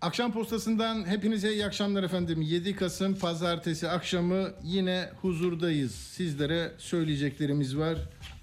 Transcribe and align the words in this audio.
Akşam 0.00 0.32
postasından 0.32 1.06
hepinize 1.06 1.52
iyi 1.52 1.66
akşamlar 1.66 2.02
efendim. 2.02 2.42
7 2.42 2.76
Kasım 2.76 3.14
pazartesi 3.14 3.88
akşamı 3.88 4.48
yine 4.64 5.08
huzurdayız. 5.20 5.94
Sizlere 5.94 6.72
söyleyeceklerimiz 6.78 7.78
var, 7.78 7.98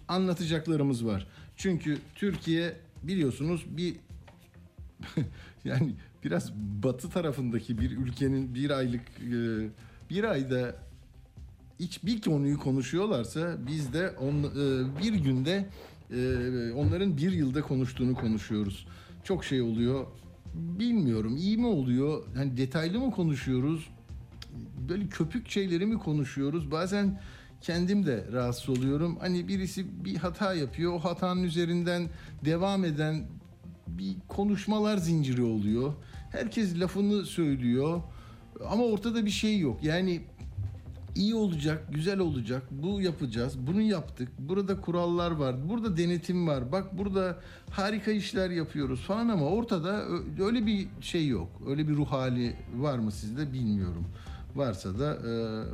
anlatacaklarımız 0.07 1.05
var. 1.05 1.27
Çünkü 1.55 1.97
Türkiye 2.15 2.73
biliyorsunuz 3.03 3.65
bir 3.67 3.95
yani 5.65 5.95
biraz 6.23 6.53
batı 6.53 7.09
tarafındaki 7.09 7.81
bir 7.81 7.91
ülkenin 7.91 8.55
bir 8.55 8.69
aylık 8.69 9.01
e, 9.01 9.69
bir 10.09 10.23
ayda 10.23 10.75
hiç 11.79 12.03
bir 12.03 12.21
konuyu 12.21 12.59
konuşuyorlarsa 12.59 13.57
biz 13.67 13.93
de 13.93 14.09
on, 14.09 14.43
e, 14.43 15.03
bir 15.03 15.13
günde 15.13 15.65
e, 16.11 16.71
onların 16.71 17.17
bir 17.17 17.31
yılda 17.31 17.61
konuştuğunu 17.61 18.15
konuşuyoruz. 18.15 18.87
Çok 19.23 19.45
şey 19.45 19.61
oluyor. 19.61 20.05
Bilmiyorum 20.57 21.35
iyi 21.37 21.57
mi 21.57 21.65
oluyor? 21.65 22.23
Hani 22.35 22.57
detaylı 22.57 22.99
mı 22.99 23.11
konuşuyoruz? 23.11 23.89
Böyle 24.89 25.07
köpük 25.07 25.49
şeyleri 25.49 25.85
mi 25.85 25.97
konuşuyoruz? 25.97 26.71
Bazen 26.71 27.21
kendim 27.61 28.05
de 28.05 28.25
rahatsız 28.31 28.69
oluyorum. 28.69 29.17
Hani 29.19 29.47
birisi 29.47 30.05
bir 30.05 30.15
hata 30.15 30.53
yapıyor. 30.53 30.93
O 30.93 30.99
hatanın 30.99 31.43
üzerinden 31.43 32.09
devam 32.45 32.85
eden 32.85 33.27
bir 33.87 34.15
konuşmalar 34.27 34.97
zinciri 34.97 35.41
oluyor. 35.41 35.93
Herkes 36.31 36.79
lafını 36.79 37.25
söylüyor. 37.25 38.01
Ama 38.69 38.83
ortada 38.83 39.25
bir 39.25 39.31
şey 39.31 39.59
yok. 39.59 39.83
Yani 39.83 40.21
iyi 41.17 41.35
olacak, 41.35 41.83
güzel 41.91 42.19
olacak. 42.19 42.63
Bu 42.71 43.01
yapacağız. 43.01 43.67
Bunu 43.67 43.81
yaptık. 43.81 44.29
Burada 44.39 44.81
kurallar 44.81 45.31
var. 45.31 45.69
Burada 45.69 45.97
denetim 45.97 46.47
var. 46.47 46.71
Bak 46.71 46.97
burada 46.97 47.37
harika 47.69 48.11
işler 48.11 48.49
yapıyoruz 48.49 48.99
falan 48.99 49.29
ama 49.29 49.45
ortada 49.45 50.03
öyle 50.39 50.65
bir 50.65 50.87
şey 51.01 51.27
yok. 51.27 51.49
Öyle 51.67 51.87
bir 51.87 51.95
ruh 51.95 52.07
hali 52.07 52.55
var 52.75 52.99
mı 52.99 53.11
sizde 53.11 53.53
bilmiyorum. 53.53 54.05
Varsa 54.55 54.99
da 54.99 55.13
e, 55.13 55.33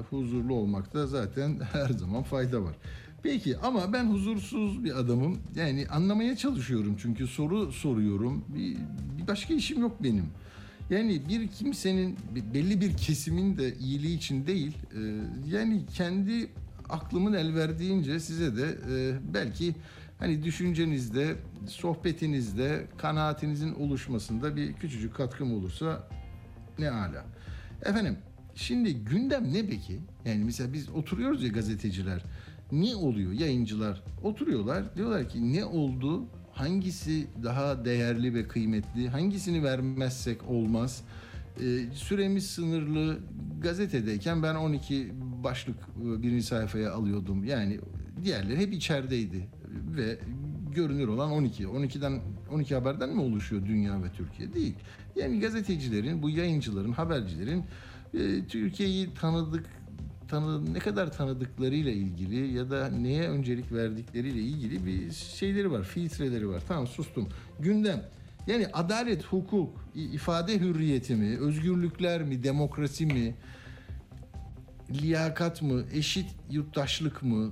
huzurlu 0.09 0.53
olmakta 0.55 1.07
zaten 1.07 1.59
her 1.73 1.89
zaman 1.89 2.23
fayda 2.23 2.63
var. 2.63 2.75
Peki 3.23 3.57
ama 3.57 3.93
ben 3.93 4.05
huzursuz 4.05 4.83
bir 4.83 4.99
adamım. 4.99 5.37
Yani 5.55 5.87
anlamaya 5.89 6.35
çalışıyorum 6.35 6.95
çünkü 7.01 7.27
soru 7.27 7.71
soruyorum. 7.71 8.45
Bir, 8.47 8.77
bir 9.17 9.27
başka 9.27 9.53
işim 9.53 9.81
yok 9.81 10.03
benim. 10.03 10.25
Yani 10.89 11.21
bir 11.29 11.47
kimsenin 11.47 12.17
belli 12.53 12.81
bir 12.81 12.97
kesimin 12.97 13.57
de 13.57 13.75
iyiliği 13.75 14.17
için 14.17 14.47
değil, 14.47 14.77
e, 14.95 14.99
yani 15.47 15.85
kendi 15.85 16.49
aklımın 16.89 17.33
el 17.33 17.55
verdiğince 17.55 18.19
size 18.19 18.57
de 18.57 18.77
e, 18.91 19.15
belki 19.33 19.75
hani 20.19 20.43
düşüncenizde, 20.43 21.35
sohbetinizde, 21.67 22.87
kanaatinizin 22.97 23.73
oluşmasında 23.73 24.55
bir 24.55 24.73
küçücük 24.73 25.15
katkım 25.15 25.53
olursa 25.53 26.07
ne 26.79 26.89
ala. 26.89 27.25
Efendim 27.85 28.17
şimdi 28.55 28.95
gündem 28.95 29.53
ne 29.53 29.67
peki? 29.67 29.99
Yani 30.25 30.43
mesela 30.43 30.73
biz 30.73 30.89
oturuyoruz 30.89 31.43
ya 31.43 31.49
gazeteciler. 31.49 32.23
Ne 32.71 32.95
oluyor 32.95 33.31
yayıncılar? 33.31 34.03
Oturuyorlar 34.23 34.95
diyorlar 34.95 35.29
ki 35.29 35.53
ne 35.53 35.65
oldu? 35.65 36.25
Hangisi 36.53 37.27
daha 37.43 37.85
değerli 37.85 38.33
ve 38.33 38.47
kıymetli? 38.47 39.09
Hangisini 39.09 39.63
vermezsek 39.63 40.49
olmaz? 40.49 41.03
Ee, 41.59 41.61
süremiz 41.93 42.49
sınırlı. 42.49 43.19
Gazetedeyken 43.61 44.43
ben 44.43 44.55
12 44.55 45.13
başlık 45.43 45.75
e, 46.01 46.21
birinci 46.21 46.43
sayfaya 46.43 46.93
alıyordum. 46.93 47.43
Yani 47.43 47.79
diğerleri 48.23 48.59
hep 48.59 48.73
içerideydi 48.73 49.47
ve 49.97 50.19
görünür 50.75 51.07
olan 51.07 51.31
12. 51.31 51.63
12'den 51.63 52.21
12 52.51 52.75
haberden 52.75 53.09
mi 53.09 53.21
oluşuyor 53.21 53.65
dünya 53.65 54.03
ve 54.03 54.11
Türkiye? 54.17 54.53
Değil. 54.53 54.75
Yani 55.15 55.39
gazetecilerin, 55.39 56.23
bu 56.23 56.29
yayıncıların, 56.29 56.91
habercilerin 56.91 57.63
e, 58.13 58.45
Türkiye'yi 58.47 59.13
tanıdık 59.13 59.65
tanı 60.33 60.73
ne 60.73 60.79
kadar 60.79 61.11
tanıdıklarıyla 61.11 61.91
ilgili 61.91 62.53
ya 62.53 62.71
da 62.71 62.89
neye 62.89 63.29
öncelik 63.29 63.71
verdikleriyle 63.71 64.41
ilgili 64.41 64.85
bir 64.85 65.11
şeyleri 65.11 65.71
var, 65.71 65.83
filtreleri 65.83 66.49
var. 66.49 66.63
Tamam 66.67 66.87
sustum. 66.87 67.29
Gündem. 67.59 68.03
Yani 68.47 68.67
adalet, 68.73 69.25
hukuk, 69.25 69.85
ifade 69.95 70.59
hürriyeti 70.59 71.15
mi, 71.15 71.37
özgürlükler 71.37 72.23
mi, 72.23 72.43
demokrasi 72.43 73.05
mi, 73.05 73.35
liyakat 74.91 75.61
mı, 75.61 75.83
eşit 75.93 76.29
yurttaşlık 76.49 77.23
mı, 77.23 77.51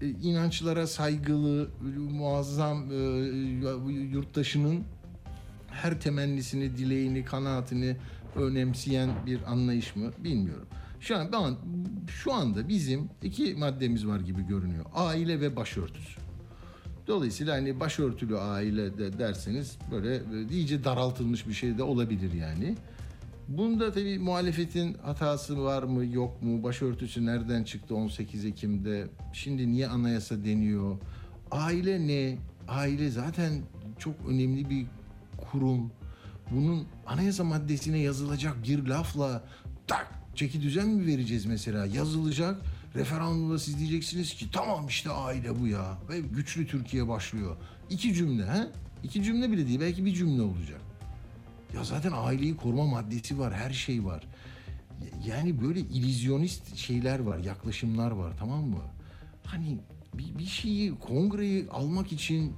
e, 0.00 0.08
inançlara 0.08 0.86
saygılı, 0.86 1.68
muazzam 2.10 2.92
e, 2.92 2.96
yurttaşının 3.90 4.84
her 5.70 6.00
temennisini, 6.00 6.76
dileğini, 6.76 7.24
kanaatini 7.24 7.96
önemseyen 8.36 9.10
bir 9.26 9.52
anlayış 9.52 9.96
mı 9.96 10.10
bilmiyorum. 10.18 10.68
Şu 11.06 11.16
an 11.16 11.56
şu 12.08 12.32
anda 12.32 12.68
bizim 12.68 13.08
iki 13.22 13.54
maddemiz 13.54 14.06
var 14.06 14.20
gibi 14.20 14.46
görünüyor. 14.46 14.84
Aile 14.94 15.40
ve 15.40 15.56
başörtüsü. 15.56 16.20
Dolayısıyla 17.06 17.54
hani 17.54 17.80
başörtülü 17.80 18.38
aile 18.38 18.98
de 18.98 19.18
derseniz 19.18 19.78
böyle 19.90 20.20
iyice 20.50 20.84
daraltılmış 20.84 21.48
bir 21.48 21.52
şey 21.52 21.78
de 21.78 21.82
olabilir 21.82 22.32
yani. 22.32 22.76
Bunda 23.48 23.92
tabii 23.92 24.18
muhalefetin 24.18 24.94
hatası 24.94 25.64
var 25.64 25.82
mı 25.82 26.06
yok 26.06 26.42
mu? 26.42 26.62
Başörtüsü 26.62 27.26
nereden 27.26 27.64
çıktı 27.64 27.96
18 27.96 28.44
Ekim'de? 28.44 29.08
Şimdi 29.32 29.72
niye 29.72 29.88
anayasa 29.88 30.44
deniyor? 30.44 30.96
Aile 31.50 32.06
ne? 32.06 32.38
Aile 32.68 33.10
zaten 33.10 33.62
çok 33.98 34.14
önemli 34.28 34.70
bir 34.70 34.86
kurum. 35.36 35.90
Bunun 36.50 36.86
anayasa 37.06 37.44
maddesine 37.44 37.98
yazılacak 37.98 38.62
bir 38.62 38.86
lafla 38.86 39.44
tak 39.86 40.15
çeki 40.36 40.62
düzen 40.62 40.88
mi 40.88 41.06
vereceğiz 41.06 41.46
mesela? 41.46 41.86
Yazılacak. 41.86 42.62
Referandumda 42.94 43.58
siz 43.58 43.78
diyeceksiniz 43.78 44.34
ki 44.34 44.46
tamam 44.52 44.86
işte 44.88 45.10
aile 45.10 45.60
bu 45.60 45.66
ya. 45.66 45.98
Ve 46.08 46.20
güçlü 46.20 46.66
Türkiye 46.66 47.08
başlıyor. 47.08 47.56
İki 47.90 48.14
cümle 48.14 48.44
ha? 48.44 48.68
İki 49.04 49.22
cümle 49.22 49.52
bile 49.52 49.66
değil 49.66 49.80
belki 49.80 50.04
bir 50.04 50.14
cümle 50.14 50.42
olacak. 50.42 50.80
Ya 51.74 51.84
zaten 51.84 52.12
aileyi 52.14 52.56
koruma 52.56 52.86
maddesi 52.86 53.38
var, 53.38 53.54
her 53.54 53.70
şey 53.70 54.04
var. 54.04 54.24
Yani 55.26 55.62
böyle 55.62 55.80
illüzyonist 55.80 56.76
şeyler 56.76 57.18
var, 57.18 57.38
yaklaşımlar 57.38 58.10
var 58.10 58.32
tamam 58.38 58.64
mı? 58.64 58.82
Hani 59.44 59.78
bir, 60.14 60.38
bir 60.38 60.46
şeyi, 60.46 60.98
kongreyi 60.98 61.66
almak 61.70 62.12
için 62.12 62.52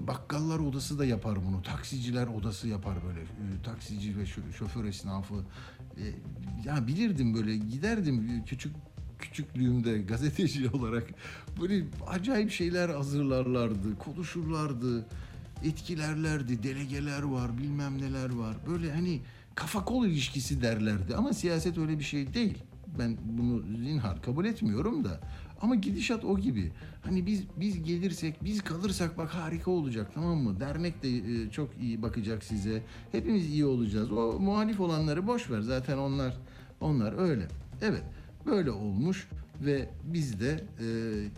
bakkallar 0.00 0.58
odası 0.58 0.98
da 0.98 1.04
yapar 1.04 1.38
bunu. 1.46 1.62
Taksiciler 1.62 2.26
odası 2.26 2.68
yapar 2.68 2.96
böyle. 3.08 3.20
e, 3.20 3.62
Taksici 3.64 4.18
ve 4.18 4.26
şoför 4.58 4.84
esnafı. 4.84 5.34
E, 5.96 6.04
Ya 6.64 6.86
bilirdim 6.86 7.34
böyle 7.34 7.56
giderdim 7.56 8.28
e, 8.30 8.44
küçük 8.44 8.74
küçüklüğümde 9.18 9.98
gazeteci 9.98 10.70
olarak 10.72 11.06
böyle 11.60 11.84
acayip 12.06 12.50
şeyler 12.50 12.88
hazırlarlardı, 12.88 13.98
konuşurlardı 13.98 15.06
etkilerlerdi, 15.64 16.62
delegeler 16.62 17.22
var, 17.22 17.58
bilmem 17.58 17.98
neler 17.98 18.30
var. 18.30 18.56
Böyle 18.70 18.92
hani 18.92 19.20
kafa 19.54 19.84
kol 19.84 20.06
ilişkisi 20.06 20.62
derlerdi 20.62 21.16
ama 21.16 21.32
siyaset 21.32 21.78
öyle 21.78 21.98
bir 21.98 22.04
şey 22.04 22.34
değil. 22.34 22.58
Ben 22.98 23.16
bunu 23.24 23.62
zinhar 23.78 24.22
kabul 24.22 24.44
etmiyorum 24.44 25.04
da. 25.04 25.20
Ama 25.60 25.74
gidişat 25.74 26.24
o 26.24 26.38
gibi. 26.38 26.72
Hani 27.02 27.26
biz 27.26 27.42
biz 27.56 27.84
gelirsek, 27.84 28.44
biz 28.44 28.62
kalırsak 28.62 29.18
bak 29.18 29.28
harika 29.28 29.70
olacak 29.70 30.10
tamam 30.14 30.38
mı? 30.38 30.60
Dernek 30.60 31.02
de 31.02 31.08
e, 31.08 31.50
çok 31.50 31.70
iyi 31.80 32.02
bakacak 32.02 32.44
size. 32.44 32.82
Hepimiz 33.12 33.50
iyi 33.50 33.64
olacağız. 33.64 34.12
O 34.12 34.40
muhalif 34.40 34.80
olanları 34.80 35.26
boş 35.26 35.50
ver. 35.50 35.60
Zaten 35.60 35.98
onlar 35.98 36.36
onlar 36.80 37.18
öyle. 37.18 37.48
Evet. 37.82 38.02
Böyle 38.46 38.70
olmuş 38.70 39.28
ve 39.60 39.88
biz 40.04 40.40
de 40.40 40.64
e, 40.80 40.86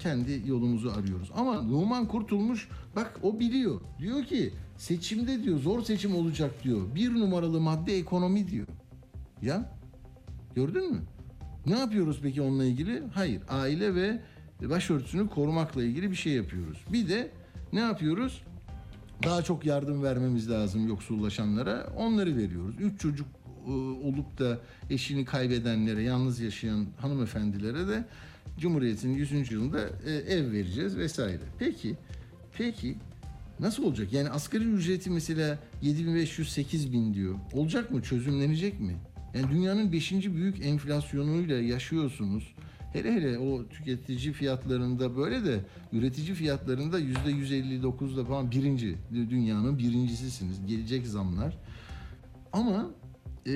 kendi 0.01 0.43
yolumuzu 0.47 0.91
arıyoruz. 0.91 1.31
Ama 1.35 1.63
Numan 1.63 2.09
Kurtulmuş 2.09 2.69
bak 2.97 3.21
o 3.23 3.41
biliyor. 3.41 3.81
Diyor 3.99 4.25
ki 4.25 4.53
seçimde 4.77 5.43
diyor 5.45 5.59
zor 5.59 5.83
seçim 5.83 6.17
olacak 6.17 6.65
diyor. 6.65 6.95
Bir 6.95 7.15
numaralı 7.15 7.61
madde 7.61 7.99
ekonomi 7.99 8.49
diyor. 8.49 8.67
Ya 9.43 9.73
gördün 10.55 10.93
mü? 10.93 11.03
Ne 11.69 11.79
yapıyoruz 11.79 12.21
peki 12.23 12.43
onunla 12.43 12.65
ilgili? 12.65 13.03
Hayır 13.15 13.43
aile 13.49 13.95
ve 13.95 14.21
başörtüsünü 14.63 15.29
korumakla 15.29 15.85
ilgili 15.85 16.11
bir 16.11 16.17
şey 16.17 16.33
yapıyoruz. 16.33 16.79
Bir 16.93 17.09
de 17.09 17.31
ne 17.73 17.81
yapıyoruz? 17.81 18.43
Daha 19.25 19.43
çok 19.43 19.67
yardım 19.67 20.03
vermemiz 20.03 20.51
lazım 20.51 20.89
yoksullaşanlara. 20.89 21.87
Onları 21.97 22.37
veriyoruz. 22.37 22.75
Üç 22.81 23.01
çocuk 23.01 23.27
e, 23.67 23.71
olup 23.71 24.39
da 24.39 24.59
eşini 24.91 25.25
kaybedenlere, 25.25 26.03
yalnız 26.03 26.41
yaşayan 26.41 26.87
hanımefendilere 27.01 27.89
de 27.89 28.05
Cumhuriyet'in 28.59 29.15
100. 29.15 29.53
yılında 29.53 29.81
e, 30.07 30.13
ev 30.13 30.53
vereceğiz 30.53 30.97
vesaire. 30.97 31.43
Peki, 31.59 31.97
peki 32.59 32.97
nasıl 33.61 33.83
olacak? 33.83 34.13
Yani 34.13 34.31
asgari 34.31 34.65
ücreti 34.65 35.11
mesela 35.11 35.59
7500-8000 35.83 37.15
diyor. 37.15 37.35
Olacak 37.53 37.91
mı? 37.91 38.03
Çözümlenecek 38.03 38.81
mi? 38.81 38.97
Yani 39.35 39.51
dünyanın 39.51 39.93
5. 39.93 40.13
büyük 40.13 40.67
enflasyonuyla 40.67 41.61
yaşıyorsunuz. 41.61 42.55
Hele 42.93 43.13
hele 43.13 43.39
o 43.39 43.69
tüketici 43.69 44.33
fiyatlarında 44.33 45.17
böyle 45.17 45.45
de 45.45 45.61
üretici 45.93 46.35
fiyatlarında 46.35 46.99
yüzde 46.99 47.31
159'da 47.31 48.25
falan 48.25 48.51
birinci 48.51 48.97
dünyanın 49.13 49.79
birincisisiniz. 49.79 50.67
Gelecek 50.67 51.07
zamlar. 51.07 51.59
Ama 52.53 52.91
e, 53.47 53.53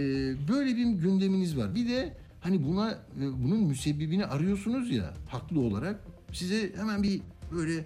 böyle 0.48 0.76
bir 0.76 0.86
gündeminiz 0.86 1.56
var. 1.56 1.74
Bir 1.74 1.88
de 1.88 2.16
hani 2.40 2.64
buna 2.64 2.90
e, 2.90 3.42
bunun 3.44 3.58
müsebbibini 3.58 4.26
arıyorsunuz 4.26 4.90
ya 4.90 5.14
haklı 5.28 5.60
olarak. 5.60 6.00
Size 6.32 6.72
hemen 6.76 7.02
bir 7.02 7.20
böyle 7.52 7.84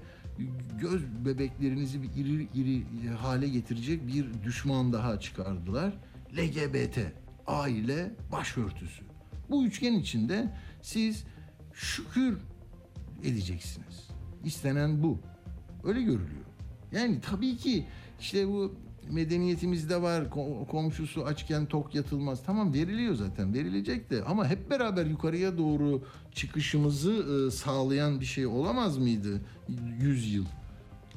göz 0.81 1.03
bebeklerinizi 1.25 2.03
bir 2.03 2.09
iri 2.17 2.49
iri 2.55 3.09
hale 3.09 3.49
getirecek 3.49 4.07
bir 4.07 4.27
düşman 4.45 4.93
daha 4.93 5.21
çıkardılar. 5.21 5.93
LGBT, 6.37 6.99
aile, 7.47 8.11
başörtüsü. 8.33 9.05
Bu 9.51 9.65
üçgen 9.67 9.93
içinde 9.93 10.55
siz 10.83 11.25
şükür 11.75 12.39
edeceksiniz. 13.25 14.09
İstenen 14.45 15.03
bu. 15.03 15.19
Öyle 15.85 16.03
görülüyor. 16.03 16.47
Yani 16.93 17.21
tabii 17.21 17.57
ki 17.57 17.87
işte 18.21 18.49
bu 18.49 18.75
medeniyetimizde 19.11 20.03
var 20.03 20.23
ko- 20.23 20.67
komşusu 20.67 21.25
açken 21.25 21.67
tok 21.67 21.95
yatılmaz. 21.95 22.43
Tamam 22.47 22.75
veriliyor 22.75 23.15
zaten 23.15 23.55
verilecek 23.55 24.11
de 24.11 24.25
ama 24.25 24.49
hep 24.49 24.71
beraber 24.71 25.07
yukarıya 25.07 25.59
doğru 25.59 26.03
çıkışımızı 26.35 27.47
e, 27.49 27.51
sağlayan 27.51 28.21
bir 28.21 28.25
şey 28.25 28.47
olamaz 28.47 28.99
mıydı 28.99 29.41
100 30.01 30.35
yıl? 30.35 30.45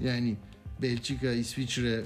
Yani 0.04 0.38
Belçika, 0.82 1.32
İsviçre, 1.32 2.04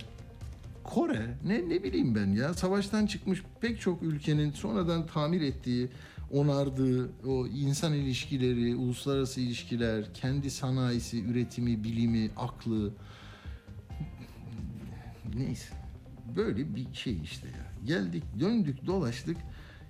Kore 0.83 1.37
ne 1.45 1.69
ne 1.69 1.83
bileyim 1.83 2.15
ben 2.15 2.27
ya 2.27 2.53
savaştan 2.53 3.05
çıkmış 3.05 3.43
pek 3.61 3.81
çok 3.81 4.03
ülkenin 4.03 4.51
sonradan 4.51 5.07
tamir 5.07 5.41
ettiği, 5.41 5.89
onardığı 6.31 7.11
o 7.27 7.47
insan 7.47 7.93
ilişkileri, 7.93 8.75
uluslararası 8.75 9.41
ilişkiler, 9.41 10.13
kendi 10.13 10.51
sanayisi, 10.51 11.23
üretimi, 11.23 11.83
bilimi, 11.83 12.29
aklı 12.37 12.93
neyse 15.35 15.73
böyle 16.35 16.75
bir 16.75 16.93
şey 16.93 17.21
işte 17.23 17.47
ya. 17.47 17.73
Geldik, 17.85 18.23
döndük, 18.39 18.85
dolaştık. 18.85 19.37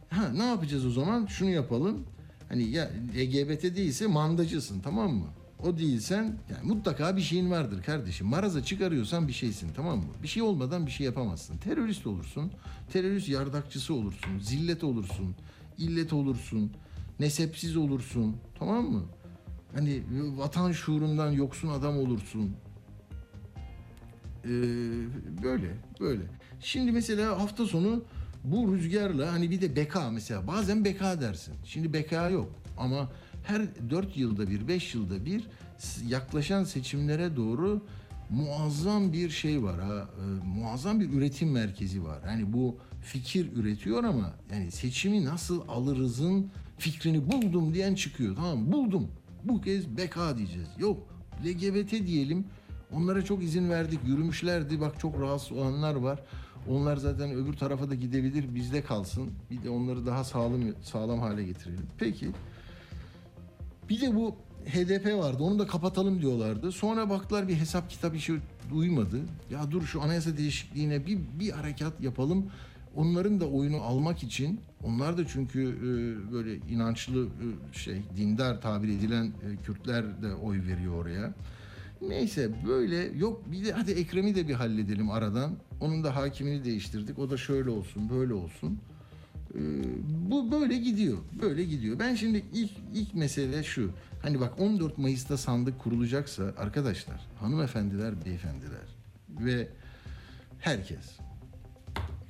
Ha 0.09 0.29
ne 0.29 0.45
yapacağız 0.45 0.85
o 0.85 0.91
zaman? 0.91 1.25
Şunu 1.25 1.49
yapalım. 1.49 2.05
Hani 2.49 2.63
ya 2.63 2.89
LGBT 3.15 3.63
değilse 3.63 4.07
mandacısın 4.07 4.79
tamam 4.79 5.13
mı? 5.13 5.27
O 5.63 5.77
değilsen 5.77 6.23
yani 6.23 6.67
mutlaka 6.67 7.17
bir 7.17 7.21
şeyin 7.21 7.51
vardır 7.51 7.83
kardeşim. 7.83 8.27
Maraza 8.27 8.63
çıkarıyorsan 8.63 9.27
bir 9.27 9.33
şeysin 9.33 9.69
tamam 9.75 9.97
mı? 9.97 10.13
Bir 10.23 10.27
şey 10.27 10.43
olmadan 10.43 10.85
bir 10.85 10.91
şey 10.91 11.05
yapamazsın. 11.05 11.57
Terörist 11.57 12.07
olursun. 12.07 12.51
Terörist 12.93 13.29
yardakçısı 13.29 13.93
olursun. 13.93 14.39
Zillet 14.39 14.83
olursun. 14.83 15.35
illet 15.77 16.13
olursun. 16.13 16.71
Nesepsiz 17.19 17.77
olursun. 17.77 18.37
Tamam 18.59 18.91
mı? 18.91 19.03
Hani 19.75 20.03
vatan 20.37 20.71
şuurundan 20.71 21.31
yoksun 21.31 21.67
adam 21.67 21.97
olursun. 21.97 22.55
Ee, 24.45 24.49
böyle 25.43 25.77
böyle. 25.99 26.23
Şimdi 26.59 26.91
mesela 26.91 27.39
hafta 27.41 27.65
sonu 27.65 28.03
bu 28.43 28.73
rüzgarla 28.73 29.33
hani 29.33 29.51
bir 29.51 29.61
de 29.61 29.75
beka 29.75 30.09
mesela 30.09 30.47
bazen 30.47 30.85
beka 30.85 31.21
dersin. 31.21 31.53
Şimdi 31.65 31.93
beka 31.93 32.29
yok 32.29 32.51
ama 32.77 33.11
her 33.43 33.61
4 33.89 34.17
yılda 34.17 34.49
bir 34.49 34.67
5 34.67 34.95
yılda 34.95 35.25
bir 35.25 35.47
yaklaşan 36.07 36.63
seçimlere 36.63 37.35
doğru 37.35 37.85
muazzam 38.29 39.13
bir 39.13 39.29
şey 39.29 39.63
var 39.63 39.79
ha 39.79 40.09
e, 40.19 40.47
muazzam 40.59 40.99
bir 40.99 41.09
üretim 41.09 41.51
merkezi 41.51 42.03
var. 42.03 42.19
Yani 42.27 42.53
bu 42.53 42.77
fikir 43.01 43.55
üretiyor 43.55 44.03
ama 44.03 44.33
yani 44.51 44.71
seçimi 44.71 45.25
nasıl 45.25 45.67
alırızın 45.67 46.51
fikrini 46.77 47.31
buldum 47.31 47.73
diyen 47.73 47.95
çıkıyor 47.95 48.35
tamam 48.35 48.71
buldum 48.71 49.07
bu 49.43 49.61
kez 49.61 49.97
beka 49.97 50.37
diyeceğiz 50.37 50.69
yok 50.77 51.07
LGBT 51.45 51.91
diyelim 51.91 52.45
Onlara 52.95 53.25
çok 53.25 53.43
izin 53.43 53.69
verdik, 53.69 53.99
yürümüşlerdi. 54.05 54.81
Bak 54.81 54.99
çok 54.99 55.21
rahatsız 55.21 55.51
olanlar 55.51 55.95
var. 55.95 56.19
Onlar 56.69 56.97
zaten 56.97 57.31
öbür 57.31 57.53
tarafa 57.53 57.89
da 57.89 57.95
gidebilir, 57.95 58.55
bizde 58.55 58.83
kalsın. 58.83 59.31
Bir 59.51 59.63
de 59.63 59.69
onları 59.69 60.05
daha 60.05 60.23
sağlam 60.23 60.61
sağlam 60.81 61.19
hale 61.19 61.43
getirelim. 61.43 61.87
Peki. 61.97 62.31
Bir 63.93 64.01
de 64.01 64.15
bu 64.15 64.35
HDP 64.65 65.17
vardı. 65.17 65.43
Onu 65.43 65.59
da 65.59 65.67
kapatalım 65.67 66.21
diyorlardı. 66.21 66.71
Sonra 66.71 67.09
baktılar 67.09 67.47
bir 67.47 67.55
hesap 67.55 67.89
kitap 67.89 68.15
işi 68.15 68.33
uymadı. 68.73 69.19
Ya 69.51 69.71
dur 69.71 69.83
şu 69.83 70.01
anayasa 70.01 70.37
değişikliğine 70.37 71.05
bir 71.05 71.19
bir 71.39 71.49
harekat 71.49 72.01
yapalım. 72.01 72.45
Onların 72.95 73.39
da 73.39 73.45
oyunu 73.45 73.81
almak 73.81 74.23
için 74.23 74.59
onlar 74.83 75.17
da 75.17 75.27
çünkü 75.27 75.61
e, 75.61 76.31
böyle 76.31 76.55
inançlı 76.55 77.25
e, 77.25 77.77
şey 77.77 78.01
dindar 78.17 78.61
tabir 78.61 78.89
edilen 78.89 79.25
e, 79.25 79.63
Kürtler 79.65 80.21
de 80.21 80.33
oy 80.33 80.61
veriyor 80.67 80.93
oraya. 80.93 81.33
Neyse 82.01 82.51
böyle 82.67 83.17
yok 83.17 83.51
bir 83.51 83.65
de 83.65 83.71
hadi 83.71 83.91
Ekrem'i 83.91 84.35
de 84.35 84.47
bir 84.47 84.53
halledelim 84.53 85.11
aradan. 85.11 85.51
Onun 85.81 86.03
da 86.03 86.15
hakimini 86.15 86.63
değiştirdik. 86.63 87.19
O 87.19 87.29
da 87.29 87.37
şöyle 87.37 87.69
olsun 87.69 88.09
böyle 88.09 88.33
olsun. 88.33 88.79
Ee, 89.55 89.59
bu 90.31 90.51
böyle 90.51 90.77
gidiyor. 90.77 91.17
Böyle 91.41 91.63
gidiyor. 91.63 91.99
Ben 91.99 92.15
şimdi 92.15 92.45
ilk 92.53 92.71
ilk 92.93 93.13
mesele 93.13 93.63
şu. 93.63 93.91
Hani 94.21 94.39
bak 94.39 94.59
14 94.59 94.97
Mayıs'ta 94.97 95.37
sandık 95.37 95.79
kurulacaksa 95.79 96.53
arkadaşlar, 96.57 97.27
hanımefendiler, 97.39 98.25
beyefendiler 98.25 98.95
ve 99.29 99.67
herkes 100.59 101.19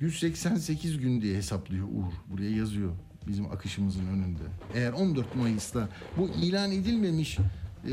188 0.00 0.98
gün 0.98 1.20
diye 1.20 1.36
hesaplıyor 1.36 1.86
Uğur. 1.86 2.12
Buraya 2.30 2.50
yazıyor 2.50 2.92
bizim 3.28 3.46
akışımızın 3.46 4.06
önünde. 4.06 4.42
Eğer 4.74 4.92
14 4.92 5.36
Mayıs'ta 5.36 5.88
bu 6.16 6.28
ilan 6.28 6.72
edilmemiş 6.72 7.38
e, 7.38 7.92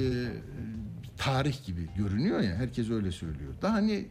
tarih 1.18 1.66
gibi 1.66 1.90
görünüyor 1.98 2.40
ya 2.40 2.56
herkes 2.56 2.90
öyle 2.90 3.12
söylüyor. 3.12 3.54
Daha 3.62 3.78
ne 3.78 4.06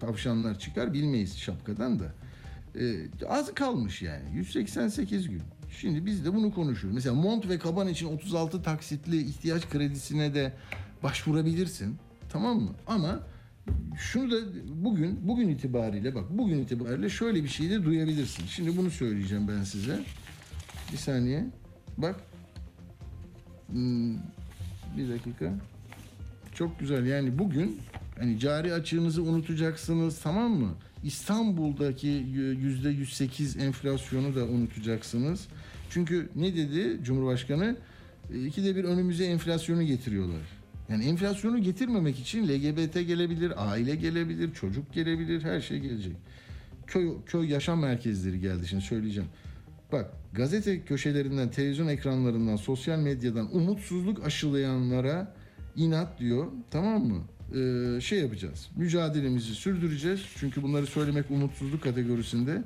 tavşanlar 0.00 0.58
çıkar 0.58 0.92
bilmeyiz 0.92 1.38
şapkadan 1.38 2.00
da. 2.00 2.14
Ee, 2.80 3.06
az 3.28 3.54
kalmış 3.54 4.02
yani 4.02 4.24
188 4.34 5.28
gün. 5.28 5.42
Şimdi 5.80 6.06
biz 6.06 6.24
de 6.24 6.34
bunu 6.34 6.54
konuşuyoruz. 6.54 6.94
Mesela 6.94 7.14
mont 7.14 7.48
ve 7.48 7.58
kaban 7.58 7.88
için 7.88 8.06
36 8.06 8.62
taksitli 8.62 9.22
ihtiyaç 9.22 9.68
kredisine 9.68 10.34
de 10.34 10.52
başvurabilirsin. 11.02 11.96
Tamam 12.28 12.60
mı? 12.60 12.70
Ama 12.86 13.20
şunu 13.98 14.30
da 14.30 14.36
bugün 14.84 15.28
bugün 15.28 15.48
itibariyle 15.48 16.14
bak 16.14 16.24
bugün 16.30 16.58
itibariyle 16.58 17.08
şöyle 17.08 17.44
bir 17.44 17.48
şey 17.48 17.70
de 17.70 17.84
duyabilirsin. 17.84 18.46
Şimdi 18.46 18.76
bunu 18.76 18.90
söyleyeceğim 18.90 19.48
ben 19.48 19.62
size. 19.62 20.00
Bir 20.92 20.96
saniye. 20.96 21.46
Bak. 21.98 22.20
Hmm, 23.66 24.14
bir 24.96 25.08
dakika. 25.08 25.54
Çok 26.54 26.80
güzel. 26.80 27.06
Yani 27.06 27.38
bugün 27.38 27.80
hani 28.18 28.38
cari 28.38 28.74
açığınızı 28.74 29.22
unutacaksınız 29.22 30.20
tamam 30.20 30.52
mı? 30.52 30.74
İstanbul'daki 31.04 32.08
yüzde 32.60 32.90
108 32.90 33.56
enflasyonu 33.56 34.34
da 34.34 34.44
unutacaksınız. 34.44 35.48
Çünkü 35.90 36.28
ne 36.36 36.56
dedi 36.56 37.04
Cumhurbaşkanı? 37.04 37.76
E, 38.34 38.46
İkide 38.46 38.76
bir 38.76 38.84
önümüze 38.84 39.24
enflasyonu 39.24 39.82
getiriyorlar. 39.82 40.42
Yani 40.88 41.04
enflasyonu 41.04 41.62
getirmemek 41.62 42.18
için 42.18 42.48
LGBT 42.48 42.94
gelebilir, 42.94 43.52
aile 43.56 43.96
gelebilir, 43.96 44.54
çocuk 44.54 44.92
gelebilir, 44.92 45.42
her 45.42 45.60
şey 45.60 45.78
gelecek. 45.78 46.16
Köy, 46.86 47.12
köy 47.26 47.50
yaşam 47.50 47.80
merkezleri 47.80 48.40
geldi 48.40 48.66
şimdi 48.68 48.82
söyleyeceğim. 48.82 49.28
Bak 49.92 50.10
gazete 50.32 50.80
köşelerinden, 50.80 51.50
televizyon 51.50 51.88
ekranlarından, 51.88 52.56
sosyal 52.56 52.98
medyadan 52.98 53.56
umutsuzluk 53.56 54.26
aşılayanlara 54.26 55.34
inat 55.76 56.20
diyor 56.20 56.46
tamam 56.70 57.04
mı? 57.04 57.22
Ee, 57.54 58.00
şey 58.00 58.20
yapacağız. 58.20 58.68
Mücadelemizi 58.76 59.54
sürdüreceğiz. 59.54 60.20
Çünkü 60.36 60.62
bunları 60.62 60.86
söylemek 60.86 61.30
umutsuzluk 61.30 61.82
kategorisinde. 61.82 62.62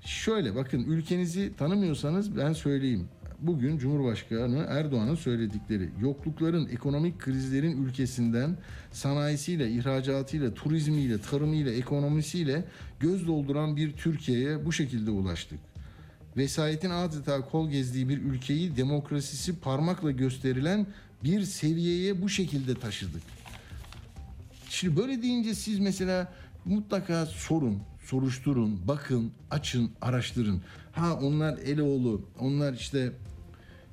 Şöyle 0.00 0.54
bakın 0.54 0.84
ülkenizi 0.84 1.52
tanımıyorsanız 1.58 2.36
ben 2.36 2.52
söyleyeyim. 2.52 3.08
Bugün 3.40 3.78
Cumhurbaşkanı 3.78 4.66
Erdoğan'ın 4.68 5.14
söyledikleri 5.14 5.88
yoklukların, 6.00 6.68
ekonomik 6.68 7.18
krizlerin 7.18 7.84
ülkesinden 7.84 8.56
sanayisiyle, 8.92 9.70
ihracatıyla, 9.70 10.54
turizmiyle, 10.54 11.20
tarımıyla, 11.20 11.72
ekonomisiyle 11.72 12.64
göz 13.00 13.26
dolduran 13.26 13.76
bir 13.76 13.92
Türkiye'ye 13.92 14.64
bu 14.64 14.72
şekilde 14.72 15.10
ulaştık 15.10 15.58
vesayetin 16.36 16.90
adeta 16.90 17.40
kol 17.40 17.70
gezdiği 17.70 18.08
bir 18.08 18.18
ülkeyi 18.18 18.76
demokrasisi 18.76 19.60
parmakla 19.60 20.10
gösterilen 20.10 20.86
bir 21.24 21.42
seviyeye 21.42 22.22
bu 22.22 22.28
şekilde 22.28 22.74
taşıdık. 22.74 23.35
Şimdi 24.76 24.96
böyle 24.96 25.22
deyince 25.22 25.54
siz 25.54 25.78
mesela 25.78 26.32
mutlaka 26.64 27.26
sorun. 27.26 27.78
soruşturun, 28.04 28.80
bakın, 28.88 29.32
açın, 29.50 29.90
araştırın. 30.00 30.60
Ha 30.92 31.14
onlar 31.22 31.58
Eloğlu, 31.58 32.22
onlar 32.38 32.72
işte 32.72 33.12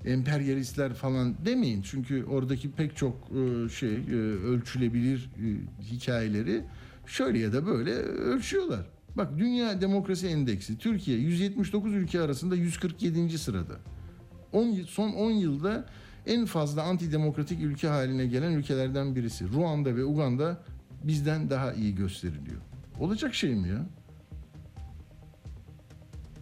emperyalistler 0.06 0.94
falan 0.94 1.36
demeyin. 1.46 1.82
Çünkü 1.82 2.24
oradaki 2.24 2.72
pek 2.72 2.98
çok 2.98 3.16
e, 3.32 3.70
şey 3.70 3.94
e, 3.94 4.16
ölçülebilir 4.46 5.30
e, 5.38 5.46
hikayeleri 5.84 6.62
şöyle 7.08 7.40
ya 7.40 7.54
da 7.54 7.66
böyle 7.66 7.94
ölçüyorlar. 7.94 8.86
Bak 9.18 9.38
Dünya 9.38 9.82
Demokrasi 9.82 10.28
Endeksi 10.28 10.78
Türkiye 10.78 11.18
179 11.18 11.94
ülke 11.94 12.22
arasında 12.22 12.56
147. 12.56 13.38
sırada. 13.38 13.75
10 14.52 14.66
yıl- 14.66 14.88
son 14.88 15.10
10 15.13 15.32
yılda 15.32 15.86
en 16.27 16.46
fazla 16.46 16.84
antidemokratik 16.84 17.62
ülke 17.62 17.88
haline 17.88 18.27
gelen 18.27 18.51
ülkelerden 18.51 19.15
birisi. 19.15 19.50
Ruanda 19.53 19.96
ve 19.96 20.06
Uganda 20.06 20.63
bizden 21.03 21.50
daha 21.50 21.74
iyi 21.74 21.96
gösteriliyor. 21.96 22.62
Olacak 23.00 23.36
şey 23.36 23.56
mi 23.56 23.70
ya? 23.70 23.86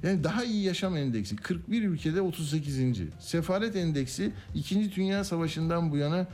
Yani 0.03 0.23
daha 0.23 0.43
iyi 0.43 0.63
yaşam 0.63 0.97
endeksi 0.97 1.35
41 1.35 1.83
ülkede 1.83 2.21
38. 2.21 2.79
Sefalet 3.19 3.75
endeksi 3.75 4.31
2. 4.55 4.95
Dünya 4.95 5.23
Savaşı'ndan 5.23 5.91
bu 5.91 5.97
yana 5.97 6.27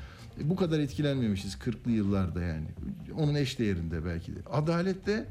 bu 0.43 0.55
kadar 0.55 0.79
etkilenmemişiz 0.79 1.55
40'lı 1.55 1.91
yıllarda 1.91 2.41
yani. 2.41 2.67
Onun 3.17 3.35
eş 3.35 3.59
değerinde 3.59 4.05
belki 4.05 4.35
de. 4.35 4.39
Adalette 4.51 5.25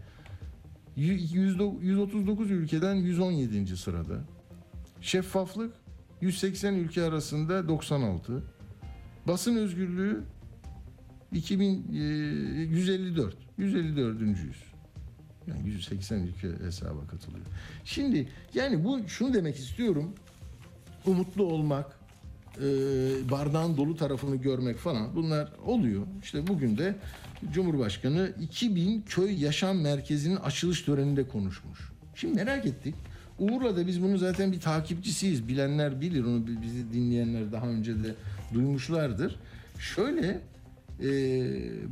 yüzde- 0.97 1.77
139 1.83 2.51
ülkeden 2.51 2.95
117. 2.95 3.77
sırada. 3.77 4.21
Şeffaflık 5.01 5.75
180 6.21 6.75
ülke 6.75 7.03
arasında 7.03 7.69
96. 7.69 8.43
Basın 9.29 9.57
özgürlüğü 9.57 10.25
2000 11.33 11.93
e, 11.93 11.97
154. 11.97 13.37
154.yüz. 13.59 14.57
Yani 15.47 15.69
180 15.69 16.23
ülke 16.23 16.49
hesaba 16.65 17.07
katılıyor. 17.07 17.47
Şimdi 17.85 18.29
yani 18.55 18.85
bu 18.85 19.09
şunu 19.09 19.35
demek 19.35 19.57
istiyorum. 19.57 20.15
Umutlu 21.07 21.45
olmak, 21.45 21.99
e, 22.57 22.63
bardağın 23.31 23.77
dolu 23.77 23.97
tarafını 23.97 24.37
görmek 24.37 24.77
falan 24.77 25.17
bunlar 25.17 25.53
oluyor. 25.65 26.07
İşte 26.23 26.47
bugün 26.47 26.79
de 26.79 26.97
Cumhurbaşkanı 27.53 28.33
2000 28.41 29.03
köy 29.03 29.43
yaşam 29.45 29.79
merkezinin 29.79 30.37
açılış 30.37 30.83
töreninde 30.83 31.29
konuşmuş. 31.29 31.93
Şimdi 32.15 32.35
merak 32.35 32.67
ettik. 32.67 32.95
Uğur'la 33.39 33.77
da 33.77 33.87
biz 33.87 34.03
bunu 34.03 34.19
zaten 34.19 34.53
bir 34.53 34.61
takipçisiyiz. 34.61 35.49
Bilenler 35.49 36.01
bilir 36.01 36.25
onu 36.25 36.47
bi- 36.47 36.63
bizi 36.63 36.93
dinleyenler 36.93 37.53
daha 37.53 37.67
önce 37.69 37.95
de 38.05 38.15
duymuşlardır. 38.55 39.37
Şöyle 39.79 40.41
e, 41.03 41.09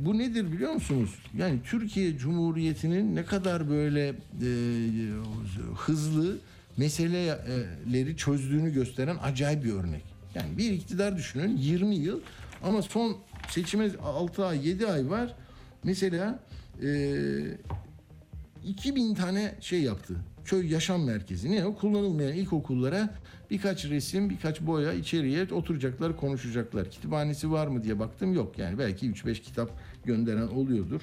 bu 0.05 0.17
nedir 0.17 0.51
biliyor 0.51 0.71
musunuz? 0.71 1.09
Yani 1.37 1.59
Türkiye 1.63 2.17
Cumhuriyeti'nin 2.17 3.15
ne 3.15 3.25
kadar 3.25 3.69
böyle 3.69 4.07
e, 4.09 4.13
hızlı 5.77 6.37
meseleleri 6.77 8.17
çözdüğünü 8.17 8.73
gösteren 8.73 9.17
acayip 9.21 9.63
bir 9.63 9.71
örnek. 9.73 10.03
Yani 10.35 10.57
bir 10.57 10.71
iktidar 10.71 11.17
düşünün 11.17 11.57
20 11.57 11.95
yıl 11.95 12.19
ama 12.63 12.81
son 12.81 13.17
seçime 13.49 13.89
6 14.03 14.45
ay 14.45 14.67
7 14.67 14.87
ay 14.87 15.09
var. 15.09 15.35
Mesela 15.83 16.39
e, 16.83 16.87
2000 18.65 19.15
tane 19.15 19.55
şey 19.61 19.81
yaptı. 19.81 20.15
Köy 20.45 20.71
yaşam 20.71 21.03
merkezi. 21.03 21.51
Ne 21.51 21.65
o? 21.65 21.75
Kullanılmayan 21.75 22.33
ilkokullara 22.33 23.09
birkaç 23.51 23.85
resim, 23.85 24.29
birkaç 24.29 24.61
boya 24.61 24.93
içeriye 24.93 25.47
oturacaklar, 25.51 26.17
konuşacaklar. 26.17 26.91
Kütüphanesi 26.91 27.51
var 27.51 27.67
mı 27.67 27.83
diye 27.83 27.99
baktım 27.99 28.33
yok. 28.33 28.57
Yani 28.57 28.79
belki 28.79 29.11
3-5 29.11 29.33
kitap 29.41 29.69
gönderen 30.05 30.47
oluyordur. 30.47 31.01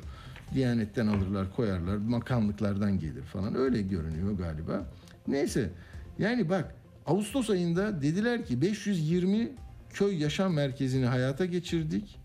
Diyanetten 0.54 1.06
alırlar, 1.06 1.56
koyarlar, 1.56 1.96
makamlıklardan 1.96 2.98
gelir 2.98 3.22
falan. 3.22 3.54
Öyle 3.54 3.82
görünüyor 3.82 4.38
galiba. 4.38 4.86
Neyse. 5.28 5.70
Yani 6.18 6.48
bak 6.48 6.74
Ağustos 7.06 7.50
ayında 7.50 8.02
dediler 8.02 8.44
ki 8.44 8.60
520 8.60 9.50
köy 9.90 10.22
yaşam 10.22 10.54
merkezini 10.54 11.06
hayata 11.06 11.44
geçirdik. 11.44 12.18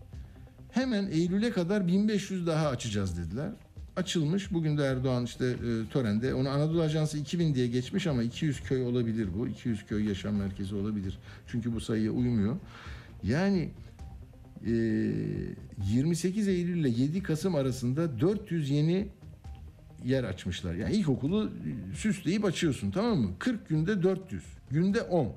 Hemen 0.70 1.06
Eylül'e 1.06 1.50
kadar 1.50 1.86
1500 1.86 2.46
daha 2.46 2.68
açacağız 2.68 3.18
dediler. 3.18 3.50
Açılmış. 3.98 4.52
Bugün 4.52 4.78
de 4.78 4.84
Erdoğan 4.84 5.24
işte 5.24 5.46
e, 5.46 5.92
törende 5.92 6.34
onu 6.34 6.48
Anadolu 6.48 6.82
Ajansı 6.82 7.18
2000 7.18 7.54
diye 7.54 7.66
geçmiş 7.66 8.06
ama 8.06 8.22
200 8.22 8.60
köy 8.60 8.82
olabilir 8.82 9.28
bu. 9.38 9.48
200 9.48 9.86
köy 9.86 10.08
yaşam 10.08 10.34
merkezi 10.34 10.74
olabilir. 10.74 11.18
Çünkü 11.46 11.74
bu 11.74 11.80
sayıya 11.80 12.10
uymuyor. 12.10 12.56
Yani 13.22 13.70
e, 14.66 14.72
28 15.86 16.48
Eylül 16.48 16.76
ile 16.76 16.88
7 16.88 17.22
Kasım 17.22 17.54
arasında 17.54 18.20
400 18.20 18.70
yeni 18.70 19.08
yer 20.04 20.24
açmışlar. 20.24 20.74
Yani 20.74 20.94
ilkokulu 20.94 21.52
süsleyip 21.94 22.44
açıyorsun 22.44 22.90
tamam 22.90 23.18
mı? 23.18 23.30
40 23.38 23.68
günde 23.68 24.02
400. 24.02 24.44
Günde 24.70 25.02
10. 25.02 25.32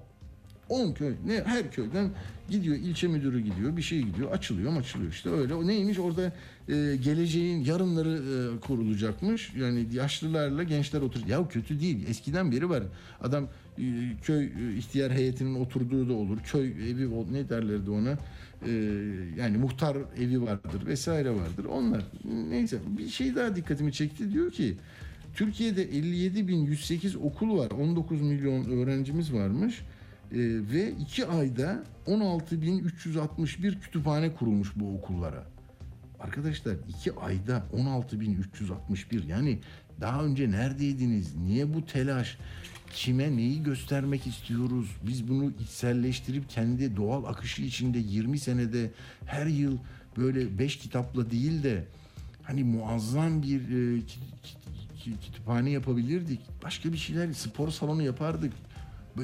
10 0.72 0.94
köy 0.94 1.13
ne 1.25 1.44
her 1.46 1.72
köyden 1.72 2.10
gidiyor 2.50 2.75
ilçe 2.75 3.08
müdürü 3.08 3.40
gidiyor 3.40 3.78
bir 3.78 3.82
şey 3.82 4.01
gidiyor 4.01 4.32
açılıyor 4.32 4.78
açılıyor 4.78 5.12
işte 5.12 5.30
öyle. 5.30 5.54
O 5.54 5.68
neymiş? 5.68 6.00
Orada 6.00 6.34
e, 6.70 6.96
geleceğin 7.04 7.66
yarınları 7.66 8.10
e, 8.10 8.60
kurulacakmış. 8.60 9.54
Yani 9.56 9.86
yaşlılarla 9.94 10.63
gençler 10.63 11.01
otur 11.01 11.28
ya 11.28 11.48
kötü 11.48 11.80
değil 11.80 12.10
eskiden 12.10 12.51
beri 12.51 12.70
var. 12.70 12.84
Adam 13.22 13.48
e, 13.78 13.84
köy 14.24 14.46
e, 14.46 14.75
ihtiyar 14.78 15.12
heyetinin 15.12 15.56
oturduğu 15.56 16.10
da 16.10 16.13
olur 16.13 16.38
köy 16.40 16.68
evi 16.68 17.10
ne 17.32 17.50
derlerdi 17.50 17.90
ona? 17.90 18.18
E, 18.68 18.72
yani 19.38 19.58
muhtar 19.58 19.98
evi 20.20 20.42
vardır 20.42 20.86
vesaire 20.86 21.30
vardır. 21.30 21.66
Onlar 21.66 22.04
neyse 22.50 22.78
bir 22.98 23.08
şey 23.10 23.36
daha 23.36 23.56
dikkatimi 23.56 23.94
çekti. 23.94 24.34
Diyor 24.34 24.51
ki 24.51 24.78
Türkiye'de 25.36 25.86
57.108 25.86 27.18
okul 27.18 27.58
var 27.58 27.72
19 27.72 28.22
milyon 28.22 28.63
öğrencimiz 28.63 29.34
varmış 29.34 29.82
ve 30.32 30.92
iki 30.92 31.26
ayda 31.26 31.84
16.361 32.08 33.80
kütüphane 33.80 34.34
kurulmuş 34.34 34.72
bu 34.76 34.96
okullara. 34.96 35.46
Arkadaşlar 36.20 36.76
iki 36.90 37.14
ayda 37.14 37.64
16.361 37.74 39.28
yani 39.28 39.60
daha 40.02 40.24
önce 40.24 40.52
neredeydiniz? 40.52 41.36
Niye 41.36 41.74
bu 41.74 41.86
telaş? 41.86 42.38
Kime 42.94 43.38
neyi 43.38 43.64
göstermek 43.64 44.28
istiyoruz? 44.28 44.90
Biz 45.08 45.30
bunu 45.30 45.52
içselleştirip 45.60 46.50
kendi 46.50 46.96
doğal 46.98 47.26
akışı 47.26 47.62
içinde 47.62 48.00
20 48.00 48.40
senede 48.40 48.92
her 49.26 49.46
yıl 49.46 49.78
böyle 50.18 50.60
5 50.60 50.78
kitapla 50.78 51.32
değil 51.32 51.64
de 51.64 51.86
hani 52.44 52.64
muazzam 52.64 53.44
bir 53.44 53.62
e, 53.62 54.02
kütüphane 55.22 55.70
yapabilirdik. 55.70 56.40
Başka 56.64 56.94
bir 56.94 56.98
şeyler 56.98 57.34
spor 57.34 57.70
salonu 57.70 58.04
yapardık. 58.04 58.54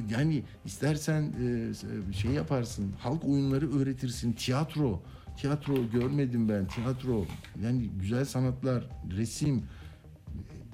Yani 0.09 0.43
istersen 0.65 1.23
e, 1.23 2.13
şey 2.13 2.31
yaparsın, 2.31 2.93
halk 2.99 3.25
oyunları 3.25 3.79
öğretirsin, 3.79 4.33
tiyatro. 4.33 5.01
Tiyatro 5.37 5.89
görmedim 5.93 6.49
ben, 6.49 6.67
tiyatro. 6.67 7.25
Yani 7.63 7.89
güzel 7.99 8.25
sanatlar, 8.25 8.89
resim, 9.17 9.63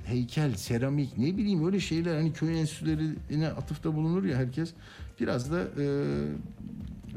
heykel, 0.06 0.56
seramik 0.56 1.18
ne 1.18 1.38
bileyim 1.38 1.66
öyle 1.66 1.80
şeyler 1.80 2.16
hani 2.16 2.34
köy 2.34 2.60
enstitülerine 2.60 3.48
atıfta 3.48 3.96
bulunur 3.96 4.24
ya 4.24 4.38
herkes. 4.38 4.74
Biraz 5.20 5.52
da 5.52 5.60
e, 5.62 5.86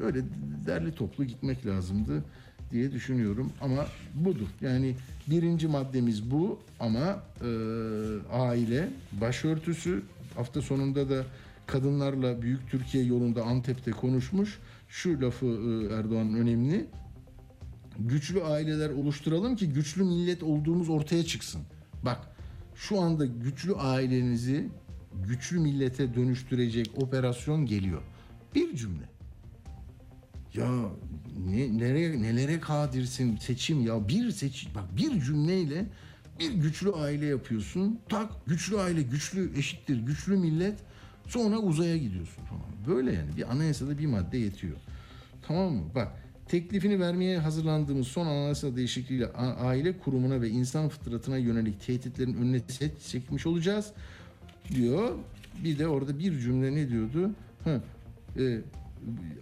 öyle 0.03 0.21
derli 0.67 0.95
toplu 0.95 1.25
gitmek 1.25 1.67
lazımdı 1.67 2.25
diye 2.71 2.93
düşünüyorum 2.93 3.53
ama 3.61 3.87
budur. 4.15 4.49
Yani 4.61 4.95
birinci 5.27 5.69
maddemiz 5.69 6.31
bu 6.31 6.59
ama 6.81 7.23
e, 7.41 7.49
aile, 8.33 8.89
başörtüsü 9.13 10.03
hafta 10.37 10.63
sonunda 10.63 11.11
da 11.11 11.25
kadınlarla 11.67 12.43
Büyük 12.43 12.71
Türkiye 12.71 13.05
yolunda 13.05 13.43
Antep'te 13.43 13.91
konuşmuş. 13.91 14.59
Şu 14.89 15.21
lafı 15.21 15.47
e, 15.47 15.95
Erdoğan'ın 15.95 16.35
önemli. 16.35 16.87
Güçlü 17.99 18.43
aileler 18.43 18.91
oluşturalım 18.91 19.57
ki 19.57 19.69
güçlü 19.69 20.05
millet 20.05 20.43
olduğumuz 20.43 20.89
ortaya 20.89 21.25
çıksın. 21.25 21.63
Bak 22.03 22.19
şu 22.75 23.01
anda 23.01 23.27
güçlü 23.27 23.75
ailenizi 23.75 24.69
güçlü 25.15 25.59
millete 25.59 26.15
dönüştürecek 26.15 26.91
operasyon 26.97 27.67
geliyor. 27.67 28.03
Bir 28.55 28.77
cümle. 28.77 29.05
Ya 30.55 30.69
ne, 31.49 31.79
nereye 31.79 32.23
nelere 32.23 32.61
kadirsin 32.61 33.37
seçim 33.37 33.87
ya 33.87 34.09
bir 34.09 34.31
seç 34.31 34.69
bak 34.75 34.97
bir 34.97 35.21
cümleyle 35.21 35.87
bir 36.41 36.53
güçlü 36.53 36.93
aile 36.93 37.27
yapıyorsun. 37.27 38.01
Tak 38.09 38.47
güçlü 38.47 38.79
aile 38.79 39.03
güçlü 39.03 39.59
eşittir 39.59 39.97
güçlü 39.97 40.37
millet 40.37 40.79
sonra 41.27 41.59
uzaya 41.59 41.97
gidiyorsun 41.97 42.43
falan. 42.45 42.97
Böyle 42.97 43.13
yani 43.13 43.37
bir 43.37 43.53
anayasada 43.53 43.99
bir 43.99 44.07
madde 44.07 44.39
yetiyor. 44.39 44.77
Tamam 45.43 45.73
mı? 45.73 45.83
Bak 45.95 46.09
teklifini 46.49 47.01
vermeye 47.01 47.39
hazırlandığımız 47.39 48.07
son 48.07 48.27
anayasa 48.27 48.77
değişikliğiyle 48.77 49.27
aile 49.33 49.99
kurumuna 49.99 50.43
ve 50.43 50.49
insan 50.49 50.89
fıtratına 50.89 51.37
yönelik 51.37 51.87
tehditlerin 51.87 52.35
önüne 52.35 52.61
çekmiş 53.11 53.47
olacağız 53.47 53.93
diyor. 54.69 55.15
Bir 55.65 55.79
de 55.79 55.89
orada 55.89 56.19
bir 56.19 56.39
cümle 56.39 56.75
ne 56.75 56.89
diyordu? 56.89 57.31
Ha, 57.65 57.81
e, 58.39 58.61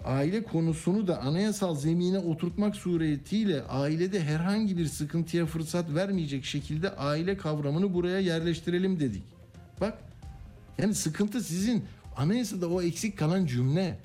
aile 0.04 0.42
konusunu 0.42 1.06
da 1.06 1.20
anayasal 1.22 1.74
zemine 1.74 2.18
oturtmak 2.18 2.76
suretiyle 2.76 3.62
ailede 3.62 4.20
herhangi 4.20 4.78
bir 4.78 4.86
sıkıntıya 4.86 5.46
fırsat 5.46 5.94
vermeyecek 5.94 6.44
şekilde 6.44 6.90
aile 6.90 7.36
kavramını 7.36 7.94
buraya 7.94 8.20
yerleştirelim 8.20 9.00
dedik. 9.00 9.22
Bak 9.80 9.98
yani 10.78 10.94
sıkıntı 10.94 11.40
sizin 11.40 11.84
anayasada 12.16 12.68
o 12.68 12.82
eksik 12.82 13.18
kalan 13.18 13.46
cümle. 13.46 13.98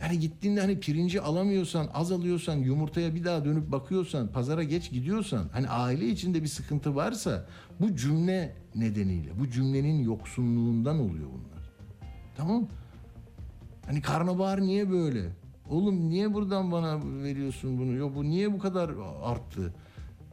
Yani 0.00 0.18
gittiğinde 0.18 0.60
hani 0.60 0.80
pirinci 0.80 1.20
alamıyorsan, 1.20 1.88
az 1.94 2.12
alıyorsan, 2.12 2.56
yumurtaya 2.56 3.14
bir 3.14 3.24
daha 3.24 3.44
dönüp 3.44 3.72
bakıyorsan, 3.72 4.32
pazara 4.32 4.62
geç 4.62 4.90
gidiyorsan, 4.90 5.48
hani 5.52 5.68
aile 5.68 6.08
içinde 6.08 6.42
bir 6.42 6.48
sıkıntı 6.48 6.96
varsa 6.96 7.46
bu 7.80 7.96
cümle 7.96 8.56
nedeniyle, 8.74 9.38
bu 9.40 9.50
cümlenin 9.50 10.04
yoksunluğundan 10.04 11.00
oluyor 11.00 11.28
bunlar. 11.28 11.70
Tamam? 12.36 12.68
Hani 13.86 14.02
karnabahar 14.02 14.60
niye 14.60 14.90
böyle? 14.90 15.32
Oğlum 15.70 16.08
niye 16.08 16.34
buradan 16.34 16.72
bana 16.72 17.00
veriyorsun 17.22 17.78
bunu? 17.78 17.92
Yok 17.92 18.14
bu 18.16 18.24
niye 18.24 18.52
bu 18.52 18.58
kadar 18.58 18.90
arttı? 19.22 19.74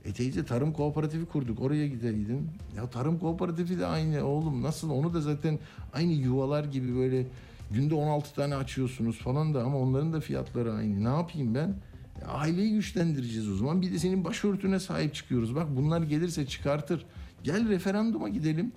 E 0.06 0.14
teyze 0.14 0.46
tarım 0.46 0.74
kooperatifi 0.74 1.26
kurduk. 1.26 1.62
Oraya 1.62 1.88
gideydin. 1.88 2.50
Ya 2.76 2.90
tarım 2.90 3.20
kooperatifi 3.20 3.80
de 3.80 3.86
aynı 3.86 4.26
oğlum. 4.26 4.64
Nasıl? 4.64 4.90
Onu 4.90 5.14
da 5.14 5.22
zaten 5.22 5.60
aynı 5.94 6.12
yuvalar 6.12 6.64
gibi 6.64 6.96
böyle 6.96 7.26
günde 7.72 7.96
16 7.96 8.36
tane 8.36 8.56
açıyorsunuz 8.56 9.20
falan 9.20 9.54
da 9.54 9.64
ama 9.64 9.78
onların 9.78 10.14
da 10.14 10.20
fiyatları 10.20 10.74
aynı. 10.74 11.04
Ne 11.04 11.18
yapayım 11.18 11.56
ben? 11.56 11.76
E, 12.22 12.26
aileyi 12.26 12.74
güçlendireceğiz 12.74 13.50
o 13.50 13.56
zaman. 13.56 13.82
Bir 13.82 13.92
de 13.92 14.00
senin 14.00 14.26
başörtüne 14.26 14.80
sahip 14.80 15.16
çıkıyoruz. 15.16 15.56
Bak 15.56 15.68
bunlar 15.76 16.02
gelirse 16.02 16.46
çıkartır. 16.46 17.06
Gel 17.44 17.70
referanduma 17.70 18.30
gidelim. 18.30 18.72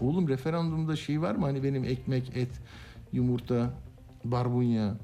Oğlum 0.00 0.28
referandumda 0.28 0.96
şey 0.96 1.22
var 1.22 1.34
mı? 1.34 1.46
Hani 1.46 1.62
benim 1.62 1.84
ekmek, 1.84 2.36
et, 2.36 2.50
yumurta, 3.12 3.70
barbunya, 4.24 4.94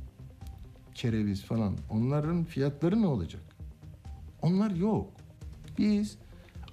kereviz 0.94 1.42
falan. 1.42 1.74
Onların 1.90 2.44
fiyatları 2.44 3.02
ne 3.02 3.06
olacak? 3.06 3.42
Onlar 4.42 4.70
yok. 4.70 5.15
Biz 5.78 6.16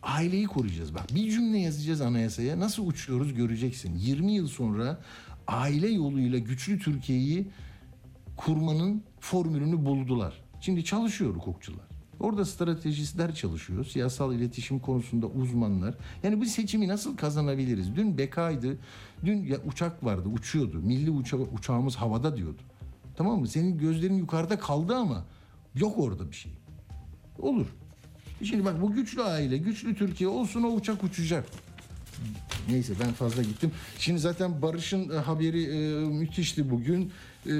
aileyi 0.03 0.45
koruyacağız. 0.45 0.95
Bak 0.95 1.15
bir 1.15 1.31
cümle 1.31 1.57
yazacağız 1.57 2.01
anayasaya. 2.01 2.59
Nasıl 2.59 2.87
uçuyoruz 2.87 3.33
göreceksin. 3.33 3.95
20 3.95 4.31
yıl 4.31 4.47
sonra 4.47 4.99
aile 5.47 5.87
yoluyla 5.87 6.39
güçlü 6.39 6.79
Türkiye'yi 6.79 7.47
kurmanın 8.37 9.03
formülünü 9.19 9.85
buldular. 9.85 10.41
Şimdi 10.61 10.85
çalışıyor 10.85 11.35
hukukçular. 11.35 11.85
Orada 12.19 12.45
stratejistler 12.45 13.35
çalışıyor. 13.35 13.85
Siyasal 13.85 14.33
iletişim 14.33 14.79
konusunda 14.79 15.27
uzmanlar. 15.27 15.95
Yani 16.23 16.41
bu 16.41 16.45
seçimi 16.45 16.87
nasıl 16.87 17.17
kazanabiliriz? 17.17 17.95
Dün 17.95 18.17
bekaydı. 18.17 18.77
Dün 19.25 19.43
ya 19.43 19.57
uçak 19.65 20.03
vardı, 20.03 20.29
uçuyordu. 20.29 20.77
Milli 20.79 21.11
uça 21.11 21.37
uçağımız 21.37 21.95
havada 21.95 22.37
diyordu. 22.37 22.61
Tamam 23.15 23.39
mı? 23.39 23.47
Senin 23.47 23.77
gözlerin 23.77 24.17
yukarıda 24.17 24.59
kaldı 24.59 24.95
ama 24.95 25.25
yok 25.75 25.99
orada 25.99 26.31
bir 26.31 26.35
şey. 26.35 26.51
Olur. 27.39 27.65
Şimdi 28.43 28.65
bak 28.65 28.81
bu 28.81 28.93
güçlü 28.93 29.21
aile, 29.21 29.57
güçlü 29.57 29.95
Türkiye 29.95 30.29
olsun 30.29 30.63
o 30.63 30.67
uçak 30.67 31.03
uçacak. 31.03 31.45
Neyse 32.69 32.93
ben 32.99 33.13
fazla 33.13 33.43
gittim. 33.43 33.71
Şimdi 33.99 34.19
zaten 34.19 34.61
Barış'ın 34.61 35.09
e, 35.09 35.13
haberi 35.13 35.63
e, 35.63 36.05
müthişti 36.05 36.71
bugün. 36.71 37.11
E, 37.45 37.51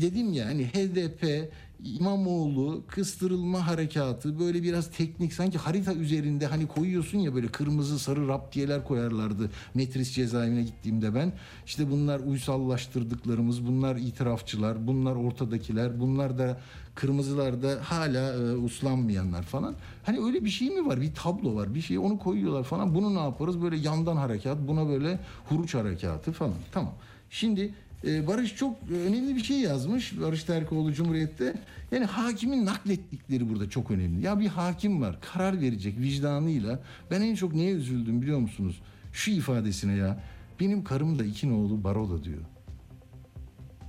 dedim 0.00 0.32
ya 0.32 0.46
hani 0.46 0.66
HDP, 0.66 1.50
İmamoğlu, 1.84 2.82
kıstırılma 2.88 3.66
harekatı 3.66 4.38
böyle 4.38 4.62
biraz 4.62 4.90
teknik 4.90 5.32
sanki 5.32 5.58
harita 5.58 5.94
üzerinde 5.94 6.46
hani 6.46 6.66
koyuyorsun 6.66 7.18
ya 7.18 7.34
böyle 7.34 7.48
kırmızı 7.48 7.98
sarı 7.98 8.28
raptiyeler 8.28 8.84
koyarlardı 8.84 9.50
metris 9.74 10.12
cezaevine 10.12 10.62
gittiğimde 10.62 11.14
ben. 11.14 11.32
İşte 11.66 11.90
bunlar 11.90 12.20
uysallaştırdıklarımız, 12.20 13.66
bunlar 13.66 13.96
itirafçılar, 13.96 14.86
bunlar 14.86 15.14
ortadakiler, 15.16 16.00
bunlar 16.00 16.38
da 16.38 16.60
kırmızılar 16.94 17.62
da 17.62 17.78
hala 17.82 18.32
e, 18.32 18.56
uslanmayanlar 18.56 19.42
falan. 19.42 19.74
Hani 20.02 20.20
öyle 20.24 20.44
bir 20.44 20.50
şey 20.50 20.70
mi 20.70 20.86
var? 20.86 21.00
Bir 21.00 21.14
tablo 21.14 21.54
var. 21.54 21.74
Bir 21.74 21.80
şey 21.80 21.98
onu 21.98 22.18
koyuyorlar 22.18 22.64
falan. 22.64 22.94
Bunu 22.94 23.14
ne 23.14 23.20
yaparız? 23.20 23.62
Böyle 23.62 23.76
yandan 23.76 24.16
harekat, 24.16 24.58
buna 24.68 24.88
böyle 24.88 25.20
huruç 25.48 25.74
harekatı 25.74 26.32
falan. 26.32 26.54
Tamam. 26.72 26.94
Şimdi 27.30 27.74
Barış 28.04 28.56
çok 28.56 28.76
önemli 28.90 29.36
bir 29.36 29.44
şey 29.44 29.60
yazmış. 29.60 30.20
Barış 30.20 30.44
Terkoğlu 30.44 30.92
Cumhuriyet'te. 30.92 31.54
Yani 31.92 32.04
hakimin 32.04 32.66
naklettikleri 32.66 33.48
burada 33.48 33.70
çok 33.70 33.90
önemli. 33.90 34.24
Ya 34.24 34.40
bir 34.40 34.48
hakim 34.48 35.02
var. 35.02 35.18
Karar 35.20 35.60
verecek 35.60 35.98
vicdanıyla. 35.98 36.80
Ben 37.10 37.20
en 37.20 37.34
çok 37.34 37.54
neye 37.54 37.72
üzüldüm 37.72 38.22
biliyor 38.22 38.38
musunuz? 38.38 38.82
Şu 39.12 39.30
ifadesine 39.30 39.94
ya. 39.94 40.20
Benim 40.60 40.84
karım 40.84 41.18
da 41.18 41.24
iki 41.24 41.50
oğlu 41.50 41.84
baroda 41.84 42.24
diyor. 42.24 42.42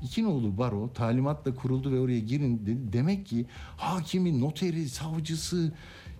İkinoğlu 0.03 0.57
Baro 0.57 0.93
talimatla 0.93 1.55
kuruldu 1.55 1.91
ve 1.91 1.99
oraya 1.99 2.19
girin 2.19 2.59
dedi. 2.65 2.93
Demek 2.93 3.25
ki 3.25 3.45
hakimi, 3.77 4.41
noteri, 4.41 4.89
savcısı, 4.89 5.71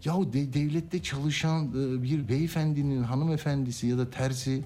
yahu 0.05 0.33
de, 0.33 0.53
devlette 0.53 1.03
çalışan 1.03 1.67
e, 1.67 2.03
bir 2.03 2.29
beyefendinin 2.29 3.03
hanımefendisi 3.03 3.87
ya 3.87 3.97
da 3.97 4.09
tersi 4.09 4.63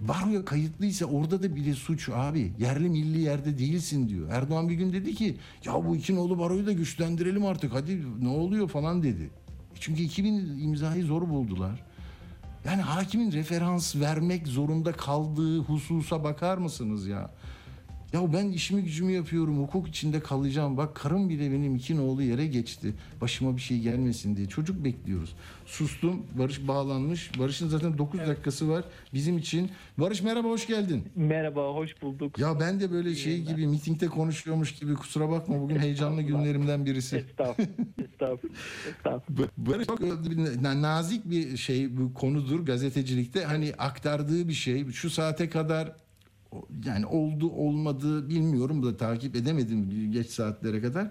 baroya 0.00 0.44
kayıtlıysa 0.44 1.06
orada 1.06 1.42
da 1.42 1.56
bile 1.56 1.74
suç 1.74 2.08
abi. 2.08 2.52
Yerli 2.58 2.88
milli 2.88 3.20
yerde 3.20 3.58
değilsin 3.58 4.08
diyor. 4.08 4.28
Erdoğan 4.30 4.68
bir 4.68 4.74
gün 4.74 4.92
dedi 4.92 5.14
ki 5.14 5.36
ya 5.64 5.84
bu 5.84 5.96
İkinoğlu 5.96 6.38
baroyu 6.38 6.66
da 6.66 6.72
güçlendirelim 6.72 7.46
artık 7.46 7.74
hadi 7.74 8.02
ne 8.24 8.28
oluyor 8.28 8.68
falan 8.68 9.02
dedi. 9.02 9.30
Çünkü 9.80 10.02
2000 10.02 10.34
imzayı 10.58 11.04
zor 11.04 11.28
buldular. 11.28 11.84
Yani 12.64 12.82
hakimin 12.82 13.32
referans 13.32 13.96
vermek 13.96 14.46
zorunda 14.46 14.92
kaldığı 14.92 15.58
hususa 15.58 16.24
bakar 16.24 16.58
mısınız 16.58 17.06
ya? 17.06 17.30
Ya 18.14 18.32
ben 18.32 18.48
işimi 18.48 18.82
gücümü 18.82 19.12
yapıyorum, 19.12 19.62
hukuk 19.62 19.88
içinde 19.88 20.20
kalacağım. 20.20 20.76
Bak 20.76 20.94
karım 20.94 21.28
bile 21.28 21.50
benim 21.50 21.76
iki 21.76 22.00
oğlu 22.00 22.22
yere 22.22 22.46
geçti. 22.46 22.94
Başıma 23.20 23.56
bir 23.56 23.60
şey 23.60 23.80
gelmesin 23.80 24.36
diye. 24.36 24.48
Çocuk 24.48 24.84
bekliyoruz. 24.84 25.36
Sustum, 25.66 26.26
Barış 26.38 26.68
bağlanmış. 26.68 27.38
Barış'ın 27.38 27.68
zaten 27.68 27.98
9 27.98 28.20
dakikası 28.20 28.68
var 28.68 28.84
bizim 29.14 29.38
için. 29.38 29.70
Barış 29.98 30.22
merhaba, 30.22 30.48
hoş 30.48 30.66
geldin. 30.66 31.04
Merhaba, 31.16 31.74
hoş 31.74 32.02
bulduk. 32.02 32.38
Ya 32.38 32.60
ben 32.60 32.80
de 32.80 32.92
böyle 32.92 33.14
şey 33.14 33.42
gibi, 33.42 33.66
mitingde 33.66 34.06
konuşuyormuş 34.06 34.74
gibi 34.74 34.94
kusura 34.94 35.30
bakma. 35.30 35.60
Bugün 35.60 35.78
heyecanlı 35.78 36.22
günlerimden 36.22 36.86
birisi. 36.86 37.16
Estağfurullah, 37.16 37.68
estağfurullah, 37.98 38.54
estağfurullah. 38.88 39.48
Barış 39.56 39.86
çok 39.86 40.00
na- 40.62 40.82
nazik 40.82 41.30
bir 41.30 41.56
şey 41.56 41.96
bu 41.96 42.14
konudur 42.14 42.66
gazetecilikte. 42.66 43.44
Hani 43.44 43.72
aktardığı 43.78 44.48
bir 44.48 44.52
şey. 44.52 44.90
Şu 44.90 45.10
saate 45.10 45.48
kadar 45.48 46.03
yani 46.86 47.06
oldu 47.06 47.50
olmadı 47.50 48.28
bilmiyorum 48.28 48.82
da 48.82 48.96
takip 48.96 49.36
edemedim 49.36 50.10
geç 50.12 50.26
saatlere 50.26 50.80
kadar. 50.80 51.06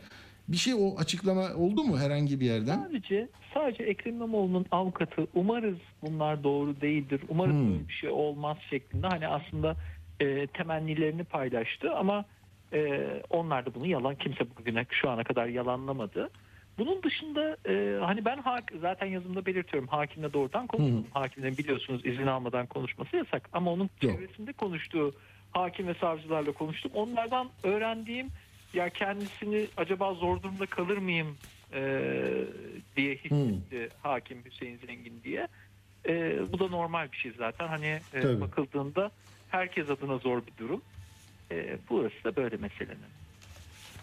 Bir 0.47 0.57
şey 0.57 0.73
o 0.73 0.95
açıklama 0.97 1.53
oldu 1.53 1.83
mu 1.83 1.99
herhangi 1.99 2.39
bir 2.39 2.45
yerden? 2.45 2.79
Sadece 2.83 3.27
sadece 3.53 3.83
Ekrem 3.83 4.15
İmamoğlu'nun 4.15 4.65
avukatı 4.71 5.27
umarız 5.35 5.77
bunlar 6.01 6.43
doğru 6.43 6.81
değildir. 6.81 7.21
Umarız 7.29 7.53
Hmm. 7.55 7.71
böyle 7.73 7.87
bir 7.87 7.93
şey 7.93 8.09
olmaz 8.09 8.57
şeklinde 8.69 9.07
hani 9.07 9.27
aslında 9.27 9.75
e, 10.19 10.47
temennilerini 10.47 11.23
paylaştı 11.23 11.95
ama 11.95 12.25
e, 12.73 13.07
onlar 13.29 13.65
da 13.65 13.75
bunu 13.75 13.87
yalan 13.87 14.15
kimse 14.15 14.45
bugüne 14.57 14.85
şu 14.89 15.09
ana 15.09 15.23
kadar 15.23 15.47
yalanlamadı. 15.47 16.29
Bunun 16.77 17.03
dışında 17.03 17.57
e, 17.69 17.99
hani 18.01 18.25
ben 18.25 18.37
hak, 18.37 18.71
zaten 18.81 19.05
yazımda 19.05 19.45
belirtiyorum 19.45 19.87
hakimle 19.89 20.33
doğrudan 20.33 20.67
konuşmadım. 20.67 21.05
Hakimlerin 21.13 21.57
biliyorsunuz 21.57 22.05
izin 22.05 22.27
almadan 22.27 22.65
konuşması 22.65 23.15
yasak 23.15 23.49
ama 23.53 23.71
onun 23.71 23.83
Yok. 23.83 23.91
çevresinde 24.01 24.53
konuştuğu 24.53 25.15
hakim 25.53 25.87
ve 25.87 25.93
savcılarla 25.93 26.51
konuştum. 26.51 26.91
Onlardan 26.95 27.49
öğrendiğim 27.63 28.27
ya 28.73 28.89
kendisini 28.89 29.67
acaba 29.77 30.13
zor 30.13 30.43
durumda 30.43 30.65
kalır 30.65 30.97
mıyım 30.97 31.37
e, 31.73 32.01
diye 32.97 33.15
hissetti 33.15 33.89
hakim 34.03 34.45
Hüseyin 34.45 34.79
Zengin 34.87 35.23
diye. 35.23 35.47
E, 36.07 36.39
bu 36.53 36.59
da 36.59 36.67
normal 36.67 37.11
bir 37.11 37.17
şey 37.17 37.31
zaten. 37.37 37.67
Hani 37.67 37.99
e, 38.13 38.21
Tabii. 38.21 38.41
bakıldığında 38.41 39.11
herkes 39.49 39.89
adına 39.89 40.17
zor 40.17 40.41
bir 40.47 40.57
durum. 40.57 40.81
E, 41.51 41.77
burası 41.89 42.23
da 42.23 42.35
böyle 42.35 42.57
meselenin. 42.57 42.99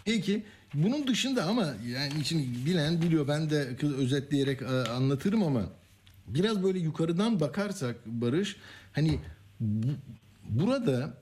Peki 0.05 0.43
bunun 0.73 1.07
dışında 1.07 1.43
ama 1.45 1.65
yani 1.87 2.21
için 2.21 2.65
bilen 2.65 3.01
biliyor 3.01 3.27
ben 3.27 3.49
de 3.49 3.67
özetleyerek 3.97 4.61
e, 4.61 4.65
anlatırım 4.65 5.43
ama 5.43 5.61
biraz 6.27 6.63
böyle 6.63 6.79
yukarıdan 6.79 7.39
bakarsak 7.39 7.95
Barış 8.05 8.55
hani 8.93 9.19
bu- 9.59 9.87
burada 10.49 11.13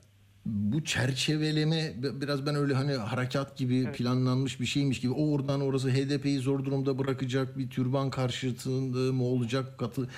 bu 0.52 0.84
çerçeveleme 0.84 1.94
bi- 2.04 2.22
biraz 2.22 2.46
ben 2.46 2.56
öyle 2.56 2.74
hani 2.74 2.94
harekat 2.94 3.58
gibi 3.58 3.92
planlanmış 3.92 4.60
bir 4.62 4.66
şeymiş 4.66 5.00
gibi 5.02 5.12
o 5.12 5.32
oradan 5.32 5.62
orası 5.62 5.90
HDP'yi 5.90 6.38
zor 6.40 6.66
durumda 6.66 7.00
bırakacak 7.00 7.58
bir 7.58 7.70
türban 7.70 8.10
karşıtında 8.10 9.14
mı 9.14 9.24
olacak 9.24 9.80
katı 9.80 10.10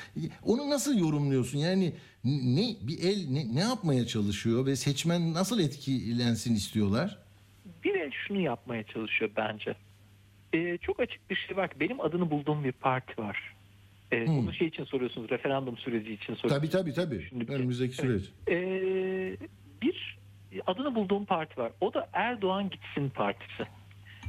onu 0.43 0.69
nasıl 0.69 0.97
yorumluyorsun 0.99 1.57
yani 1.57 1.93
ne 2.23 2.75
bir 2.81 2.99
el 3.03 3.27
ne, 3.29 3.55
ne 3.55 3.59
yapmaya 3.59 4.07
çalışıyor 4.07 4.65
ve 4.65 4.75
seçmen 4.75 5.33
nasıl 5.33 5.59
etkilensin 5.59 6.55
istiyorlar? 6.55 7.17
Bir 7.83 7.95
el 7.95 8.11
şunu 8.27 8.39
yapmaya 8.39 8.83
çalışıyor 8.83 9.31
bence. 9.37 9.75
E, 10.53 10.77
çok 10.77 10.99
açık 10.99 11.29
bir 11.29 11.35
şey 11.35 11.57
var 11.57 11.69
ki 11.73 11.79
benim 11.79 12.01
adını 12.01 12.31
bulduğum 12.31 12.63
bir 12.63 12.71
parti 12.71 13.21
var. 13.21 13.37
E, 14.11 14.25
Hmm. 14.27 14.37
Bunu 14.37 14.53
şey 14.53 14.67
için 14.67 14.83
soruyorsunuz 14.83 15.29
referandum 15.29 15.77
süreci 15.77 16.13
için 16.13 16.35
soruyorsunuz. 16.35 16.53
Tabii 16.53 16.69
tabii 16.69 16.93
tabii. 16.93 17.25
Şimdi 17.29 17.51
Önümüzdeki 17.51 17.95
Evet. 18.05 18.21
süreç. 18.21 18.31
Ee, 18.49 19.37
bir 19.81 20.19
adını 20.67 20.95
bulduğum 20.95 21.25
parti 21.25 21.61
var. 21.61 21.71
O 21.81 21.93
da 21.93 22.09
Erdoğan 22.13 22.69
Gitsin 22.69 23.09
Partisi. 23.09 23.63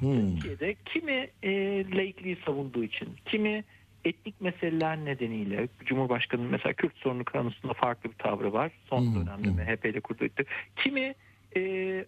Hmm. 0.00 0.34
Türkiye'de 0.34 0.74
kimi 0.84 1.28
e, 1.42 1.50
laikliği 1.96 2.38
savunduğu 2.46 2.84
için, 2.84 3.08
kimi 3.24 3.64
etnik 4.04 4.40
meseleler 4.40 4.96
nedeniyle 4.96 5.68
Cumhurbaşkanı'nın 5.84 6.50
mesela 6.50 6.72
Kürt 6.72 6.96
sorunu 6.96 7.24
konusunda 7.24 7.72
farklı 7.72 8.10
bir 8.10 8.16
tavrı 8.16 8.52
var. 8.52 8.72
Son 8.90 9.14
Hı, 9.14 9.20
dönemde 9.20 9.48
hı. 9.48 9.52
MHP 9.52 9.84
ile 9.84 10.00
kurduğu. 10.00 10.24
Kimi 10.76 11.14
e, 11.56 11.60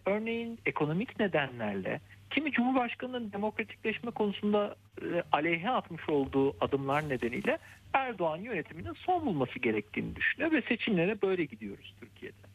örneğin 0.06 0.58
ekonomik 0.66 1.20
nedenlerle, 1.20 2.00
kimi 2.30 2.52
Cumhurbaşkanı'nın 2.52 3.32
demokratikleşme 3.32 4.10
konusunda 4.10 4.76
e, 5.02 5.22
aleyhe 5.32 5.70
atmış 5.70 6.08
olduğu 6.08 6.64
adımlar 6.64 7.08
nedeniyle 7.08 7.58
Erdoğan 7.92 8.38
yönetiminin 8.38 8.92
son 8.92 9.26
bulması 9.26 9.58
gerektiğini 9.58 10.16
düşünüyor 10.16 10.52
ve 10.52 10.62
seçimlere 10.62 11.22
böyle 11.22 11.44
gidiyoruz 11.44 11.94
Türkiye'de. 12.00 12.53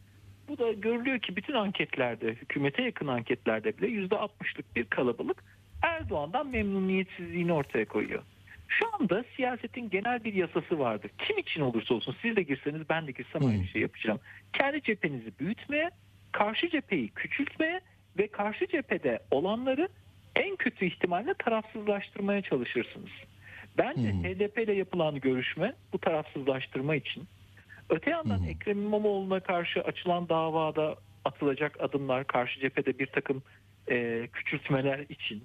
Bu 0.50 0.58
da 0.58 0.72
görülüyor 0.72 1.20
ki 1.20 1.36
bütün 1.36 1.54
anketlerde, 1.54 2.28
hükümete 2.28 2.84
yakın 2.84 3.08
anketlerde 3.08 3.78
bile 3.78 3.88
%60'lık 3.88 4.76
bir 4.76 4.86
kalabalık 4.86 5.44
Erdoğan'dan 5.82 6.48
memnuniyetsizliğini 6.48 7.54
ortaya 7.54 7.86
koyuyor. 7.86 8.24
Şu 8.68 8.86
anda 8.96 9.24
siyasetin 9.36 9.90
genel 9.90 10.24
bir 10.24 10.34
yasası 10.34 10.80
vardır. 10.80 11.12
Kim 11.18 11.38
için 11.38 11.62
olursa 11.62 11.94
olsun 11.94 12.16
siz 12.22 12.36
de 12.36 12.44
girseniz 12.44 12.82
ben 12.90 13.08
de 13.08 13.12
girsem 13.12 13.46
aynı 13.46 13.68
şeyi 13.68 13.82
yapacağım. 13.82 14.20
Kendi 14.54 14.82
cephenizi 14.82 15.40
büyütmeye, 15.40 15.90
karşı 16.32 16.70
cepheyi 16.70 17.10
küçültmeye 17.10 17.82
ve 18.18 18.28
karşı 18.28 18.68
cephede 18.68 19.20
olanları 19.32 19.90
en 20.36 20.56
kötü 20.56 20.86
ihtimalle 20.86 21.34
tarafsızlaştırmaya 21.34 22.42
çalışırsınız. 22.42 23.12
Bence 23.78 24.12
Hmm. 24.12 24.24
HDP 24.24 24.58
ile 24.58 24.74
yapılan 24.74 25.20
görüşme 25.20 25.74
bu 25.94 25.98
tarafsızlaştırma 25.98 26.96
için. 26.96 27.24
Öte 27.90 28.10
yandan 28.10 28.38
Hmm. 28.38 28.50
Ekrem 28.50 28.82
İmamoğlu'na 28.82 29.40
karşı 29.40 29.82
açılan 29.82 30.30
davada 30.30 30.96
atılacak 31.26 31.82
adımlar 31.82 32.28
karşı 32.28 32.60
cephede 32.60 33.00
bir 33.00 33.08
takım 33.08 33.44
e, 33.92 34.28
küçültmeler 34.34 35.00
için. 35.00 35.44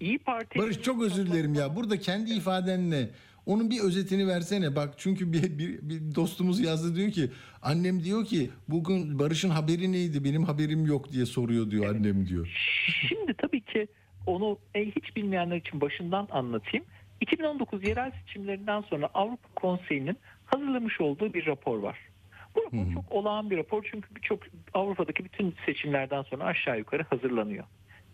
İyi 0.00 0.18
Parti 0.18 0.58
Barış 0.58 0.82
çok 0.82 1.02
özür 1.02 1.26
dilerim 1.26 1.54
ya. 1.54 1.76
Burada 1.76 1.98
kendi 1.98 2.30
ifadenle 2.34 3.10
onun 3.46 3.70
bir 3.70 3.80
özetini 3.80 4.28
versene. 4.28 4.76
Bak 4.76 4.94
çünkü 4.96 5.32
bir, 5.32 5.58
bir, 5.58 5.78
bir 5.82 6.14
dostumuz 6.14 6.60
yazdı 6.60 6.96
diyor 6.96 7.10
ki 7.10 7.30
annem 7.62 8.04
diyor 8.04 8.24
ki 8.24 8.50
bugün 8.68 9.18
Barış'ın 9.18 9.50
haberi 9.50 9.92
neydi 9.92 10.24
benim 10.24 10.44
haberim 10.44 10.86
yok 10.86 11.12
diye 11.12 11.26
soruyor 11.26 11.70
diyor 11.70 11.94
annem 11.94 12.26
diyor. 12.26 12.48
Şimdi 13.08 13.34
tabii 13.34 13.60
ki 13.60 13.88
onu 14.26 14.58
e, 14.74 14.84
hiç 14.84 15.16
bilmeyenler 15.16 15.56
için 15.56 15.80
başından 15.80 16.28
anlatayım. 16.30 16.86
2019 17.20 17.84
yerel 17.84 18.12
seçimlerinden 18.20 18.80
sonra 18.80 19.10
Avrupa 19.14 19.48
Konseyi'nin 19.56 20.18
hazırlamış 20.54 21.00
olduğu 21.00 21.34
bir 21.34 21.46
rapor 21.46 21.78
var. 21.78 21.98
Bu 22.54 22.62
rapor 22.62 22.92
çok 22.94 23.12
olağan 23.12 23.50
bir 23.50 23.56
rapor 23.56 23.88
çünkü 23.90 24.14
birçok 24.16 24.40
Avrupa'daki 24.74 25.24
bütün 25.24 25.54
seçimlerden 25.66 26.22
sonra 26.22 26.44
aşağı 26.44 26.78
yukarı 26.78 27.02
hazırlanıyor. 27.02 27.64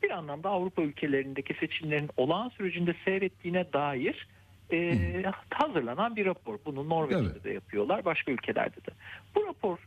Bir 0.02 0.10
anlamda 0.10 0.48
Avrupa 0.48 0.82
ülkelerindeki 0.82 1.54
seçimlerin 1.54 2.10
olağan 2.16 2.48
sürecinde 2.48 2.94
seyrettiğine 3.04 3.72
dair 3.72 4.28
e, 4.72 5.22
hazırlanan 5.50 6.16
bir 6.16 6.26
rapor. 6.26 6.58
Bunu 6.64 6.88
Norveç'te 6.88 7.24
Evet. 7.32 7.44
de 7.44 7.50
yapıyorlar, 7.50 8.04
başka 8.04 8.32
ülkelerde 8.32 8.76
de. 8.76 8.90
Bu 9.34 9.46
rapor 9.46 9.78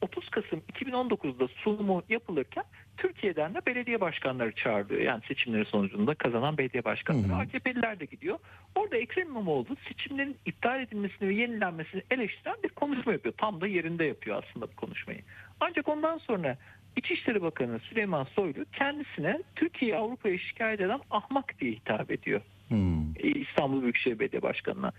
30 0.00 0.28
Kasım 0.28 0.62
2019'da 0.72 1.48
sunumu 1.48 2.02
yapılırken 2.08 2.64
Türkiye'den 2.96 3.54
de 3.54 3.66
belediye 3.66 4.00
başkanları 4.00 4.52
çağırıyor. 4.52 5.00
Yani 5.00 5.22
seçimlerin 5.28 5.64
sonucunda 5.64 6.14
kazanan 6.14 6.58
belediye 6.58 6.84
başkanları. 6.84 7.28
Hı 7.28 7.36
hı. 7.36 7.38
AKP'liler 7.38 8.00
de 8.00 8.04
gidiyor. 8.04 8.38
Orada 8.74 8.96
Ekrem 8.96 9.26
İmamoğlu 9.26 9.76
seçimlerin 9.88 10.36
iptal 10.46 10.80
edilmesini 10.82 11.28
ve 11.28 11.34
yenilenmesini 11.34 12.02
eleştiren 12.10 12.56
bir 12.64 12.68
konuşma 12.68 13.12
yapıyor. 13.12 13.34
Tam 13.38 13.60
da 13.60 13.66
yerinde 13.66 14.04
yapıyor 14.04 14.42
aslında 14.42 14.66
bu 14.68 14.76
konuşmayı. 14.76 15.20
Ancak 15.60 15.88
ondan 15.88 16.18
sonra 16.18 16.56
İçişleri 16.96 17.42
Bakanı 17.42 17.78
Süleyman 17.78 18.24
Soylu 18.24 18.64
kendisine 18.72 19.42
Türkiye'yi 19.56 19.96
Avrupa'ya 19.96 20.38
şikayet 20.38 20.80
eden 20.80 21.00
ahmak 21.10 21.60
diye 21.60 21.72
hitap 21.72 22.10
ediyor. 22.10 22.40
Hmm. 22.68 23.14
İstanbul 23.42 23.82
Büyükşehir 23.82 24.18
Belediye 24.18 24.42
Başkanı'na. 24.42 24.92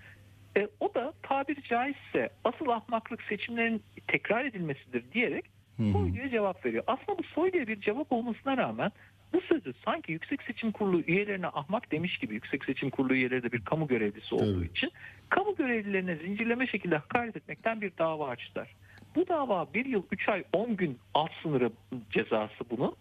E, 0.57 0.67
o 0.79 0.93
da 0.93 1.13
tabiri 1.23 1.63
caizse 1.63 2.29
asıl 2.43 2.67
ahmaklık 2.67 3.21
seçimlerin 3.21 3.83
tekrar 4.07 4.45
edilmesidir 4.45 5.03
diyerek. 5.13 5.45
Soylu'ya 5.91 6.29
cevap 6.29 6.65
veriyor. 6.65 6.83
Aslında 6.87 7.17
bu 7.17 7.23
Soylu'ya 7.23 7.67
bir 7.67 7.81
cevap 7.81 8.11
olmasına 8.11 8.57
rağmen 8.57 8.91
bu 9.33 9.41
sözü 9.41 9.73
sanki 9.85 10.11
Yüksek 10.11 10.43
Seçim 10.43 10.71
Kurulu 10.71 11.01
üyelerine 11.01 11.47
ahmak 11.47 11.91
demiş 11.91 12.17
gibi 12.17 12.33
Yüksek 12.33 12.65
Seçim 12.65 12.89
Kurulu 12.89 13.13
üyeleri 13.13 13.43
de 13.43 13.51
bir 13.51 13.65
kamu 13.65 13.87
görevlisi 13.87 14.35
olduğu 14.35 14.55
Tabii. 14.55 14.65
için 14.65 14.91
kamu 15.29 15.55
görevlilerine 15.55 16.15
zincirleme 16.15 16.67
şekilde 16.67 16.97
hakaret 16.97 17.35
etmekten 17.37 17.81
bir 17.81 17.91
dava 17.97 18.27
açtılar. 18.27 18.75
Bu 19.15 19.27
dava 19.27 19.73
bir 19.73 19.85
yıl 19.85 20.03
3 20.11 20.29
ay 20.29 20.43
10 20.53 20.75
gün 20.75 20.99
alt 21.13 21.31
sınırı 21.43 21.71
cezası 22.09 22.69
bunun. 22.69 22.95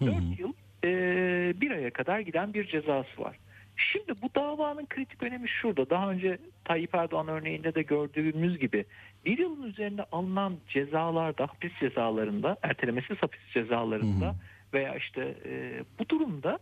4 0.00 0.38
yıl 0.38 0.52
e, 0.84 1.60
bir 1.60 1.70
aya 1.70 1.90
kadar 1.90 2.20
giden 2.20 2.54
bir 2.54 2.66
cezası 2.66 3.20
var. 3.20 3.36
Şimdi 3.76 4.22
bu 4.22 4.34
davanın 4.34 4.86
kritik 4.86 5.22
önemi 5.22 5.48
şurada. 5.48 5.90
Daha 5.90 6.10
önce 6.10 6.38
Tayyip 6.64 6.94
Erdoğan 6.94 7.28
örneğinde 7.28 7.74
de 7.74 7.82
gördüğümüz 7.82 8.58
gibi 8.58 8.84
bir 9.24 9.38
yılın 9.38 9.62
üzerinde 9.62 10.04
alınan 10.12 10.56
cezalarda, 10.68 11.46
hapis 11.46 11.72
cezalarında, 11.80 12.56
ertelemesiz 12.62 13.16
hapis 13.20 13.40
cezalarında 13.54 14.34
veya 14.74 14.96
işte 14.96 15.34
e, 15.44 15.82
bu 15.98 16.08
durumda 16.08 16.58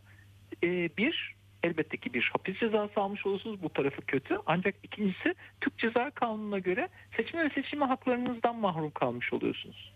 e, 0.64 0.90
bir 0.98 1.34
elbette 1.62 1.96
ki 1.96 2.14
bir 2.14 2.30
hapis 2.32 2.58
cezası 2.58 3.00
almış 3.00 3.26
olursunuz. 3.26 3.62
Bu 3.62 3.68
tarafı 3.68 4.02
kötü. 4.02 4.38
Ancak 4.46 4.74
ikincisi 4.82 5.34
Türk 5.60 5.78
Ceza 5.78 6.10
Kanunu'na 6.10 6.58
göre 6.58 6.88
seçme 7.16 7.44
ve 7.44 7.50
seçilme 7.50 7.84
haklarınızdan 7.84 8.56
mahrum 8.56 8.90
kalmış 8.90 9.32
oluyorsunuz. 9.32 9.92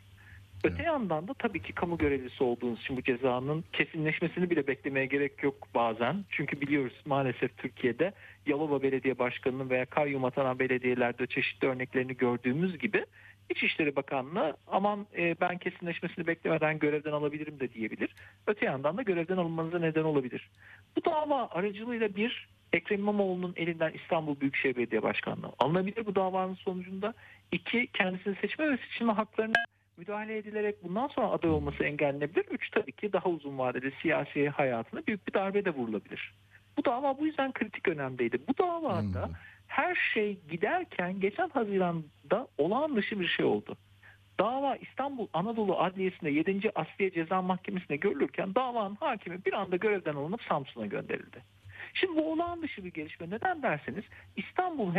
Öte 0.64 0.82
yandan 0.82 1.28
da 1.28 1.34
tabii 1.34 1.62
ki 1.62 1.72
kamu 1.72 1.98
görevlisi 1.98 2.44
olduğunuz 2.44 2.80
için 2.80 2.96
bu 2.96 3.02
cezanın 3.02 3.64
kesinleşmesini 3.72 4.50
bile 4.50 4.66
beklemeye 4.66 5.06
gerek 5.06 5.42
yok 5.42 5.68
bazen. 5.74 6.24
Çünkü 6.30 6.60
biliyoruz 6.60 7.02
maalesef 7.04 7.56
Türkiye'de 7.56 8.12
Yalova 8.46 8.82
Belediye 8.82 9.18
Başkanı'nın 9.18 9.70
veya 9.70 9.86
kayyum 9.86 10.24
atanan 10.24 10.58
belediyelerde 10.58 11.26
çeşitli 11.26 11.68
örneklerini 11.68 12.16
gördüğümüz 12.16 12.78
gibi 12.78 13.06
İçişleri 13.50 13.96
Bakanlığı 13.96 14.56
aman 14.66 15.06
e, 15.16 15.40
ben 15.40 15.58
kesinleşmesini 15.58 16.26
beklemeden 16.26 16.78
görevden 16.78 17.12
alabilirim 17.12 17.60
de 17.60 17.72
diyebilir. 17.72 18.14
Öte 18.46 18.66
yandan 18.66 18.96
da 18.96 19.02
görevden 19.02 19.36
alınmanıza 19.36 19.78
neden 19.78 20.04
olabilir. 20.04 20.50
Bu 20.96 21.04
dava 21.04 21.48
aracılığıyla 21.50 22.16
bir 22.16 22.48
Ekrem 22.72 23.00
İmamoğlu'nun 23.00 23.52
elinden 23.56 23.92
İstanbul 23.92 24.40
Büyükşehir 24.40 24.76
Belediye 24.76 25.02
Başkanlığı 25.02 25.52
alınabilir 25.58 26.06
bu 26.06 26.14
davanın 26.14 26.54
sonucunda. 26.54 27.14
İki 27.52 27.86
kendisini 27.86 28.36
seçme 28.36 28.70
ve 28.70 28.76
seçilme 28.76 29.12
haklarına 29.12 29.54
müdahale 29.96 30.37
edilerek 30.37 30.85
bundan 30.85 31.09
sonra 31.09 31.30
aday 31.30 31.50
olması 31.50 31.85
engellenebilir. 31.85 32.44
Üç 32.50 32.70
tabii 32.70 32.92
ki 32.92 33.12
daha 33.12 33.28
uzun 33.28 33.59
vadede 33.59 33.90
siyasi 34.02 34.48
hayatına 34.48 35.06
büyük 35.06 35.28
bir 35.28 35.35
darbe 35.35 35.64
de 35.64 35.70
vurulabilir. 35.70 36.35
Bu 36.76 36.85
dava 36.85 37.18
bu 37.18 37.26
yüzden 37.26 37.52
kritik 37.52 37.88
önemdeydi. 37.88 38.38
Bu 38.48 38.59
davada 38.59 38.88
Anladım. 38.88 39.32
her 39.66 39.94
şey 40.14 40.38
giderken 40.50 41.20
geçen 41.20 41.48
Haziran'da 41.48 42.48
olağan 42.59 42.96
dışı 42.96 43.20
bir 43.20 43.26
şey 43.26 43.44
oldu. 43.44 43.76
Dava 44.40 44.76
İstanbul 44.76 45.26
Anadolu 45.32 45.78
Adliyesi'nde 45.78 46.30
7. 46.30 46.70
Asliye 46.74 47.11
Ceza 47.11 47.42
Mahkemesi'nde 47.42 47.96
görülürken 47.96 48.54
davanın 48.54 48.94
hakimi 48.94 49.44
bir 49.44 49.52
anda 49.52 49.76
görevden 49.76 50.14
alınıp 50.14 50.42
Samsun'a 50.42 50.87
gönderildi. 50.87 51.42
Şimdi 51.94 52.16
bu 52.16 52.32
olağan 52.32 52.62
dışı 52.62 52.85
bir 52.85 52.92
gelişme. 52.92 53.30
Neden 53.30 53.62
derseniz 53.62 54.04
İstanbul 54.37 54.94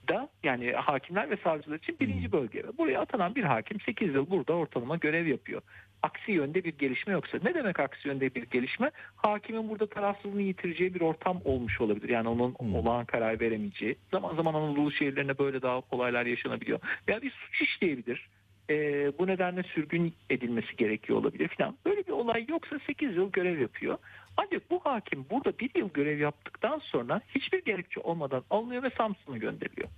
HSK'da 0.00 0.28
yani 0.42 0.72
hakimler 0.72 1.30
ve 1.30 1.36
savcılar 1.36 1.76
için 1.76 1.96
birinci 2.00 2.32
bölge. 2.32 2.62
Buraya 2.78 3.00
atanan 3.00 3.34
bir 3.34 3.44
hakim 3.44 3.80
8 3.80 4.14
yıl 4.14 4.30
burada 4.30 4.52
ortalama 4.52 4.96
görev 4.96 5.26
yapıyor. 5.26 5.62
Aksi 6.02 6.32
yönde 6.32 6.64
bir 6.64 6.78
gelişme 6.78 7.12
yoksa. 7.12 7.38
Ne 7.42 7.54
demek 7.54 7.80
aksi 7.80 8.08
yönde 8.08 8.34
bir 8.34 8.42
gelişme? 8.42 8.90
Hakimin 9.16 9.68
burada 9.68 9.86
tarafsızlığını 9.86 10.42
yitireceği 10.42 10.94
bir 10.94 11.00
ortam 11.00 11.40
olmuş 11.44 11.80
olabilir. 11.80 12.08
Yani 12.08 12.28
onun 12.28 12.54
Hmm. 12.54 12.74
olağan 12.74 13.04
karar 13.04 13.40
veremeyeceği. 13.40 13.96
Zaman 14.10 14.34
zaman 14.36 14.54
Anadolu 14.54 14.92
şehirlerine 14.92 15.38
böyle 15.38 15.62
daha 15.62 15.82
olaylar 15.90 16.26
yaşanabiliyor. 16.26 16.80
Veya 17.08 17.22
bir 17.22 17.30
suç 17.30 17.62
işleyebilir. 17.62 18.28
Ee, 18.70 19.12
bu 19.18 19.26
nedenle 19.26 19.62
sürgün 19.62 20.14
edilmesi 20.30 20.76
gerekiyor 20.76 21.18
olabilir 21.18 21.48
falan. 21.48 21.76
Böyle 21.86 22.06
bir 22.06 22.12
olay 22.12 22.46
yoksa 22.48 22.78
8 22.86 23.16
yıl 23.16 23.32
görev 23.32 23.60
yapıyor. 23.60 23.98
Ancak 24.36 24.70
bu 24.70 24.80
hakim 24.84 25.26
burada 25.30 25.58
bir 25.58 25.70
yıl 25.74 25.90
görev 25.92 26.18
yaptıktan 26.18 26.78
sonra 26.78 27.20
hiçbir 27.28 27.64
gerekçe 27.64 28.00
olmadan 28.00 28.44
alınıyor 28.50 28.82
ve 28.82 28.90
Samsun'a 28.90 29.36
gönderiliyor. 29.36 29.88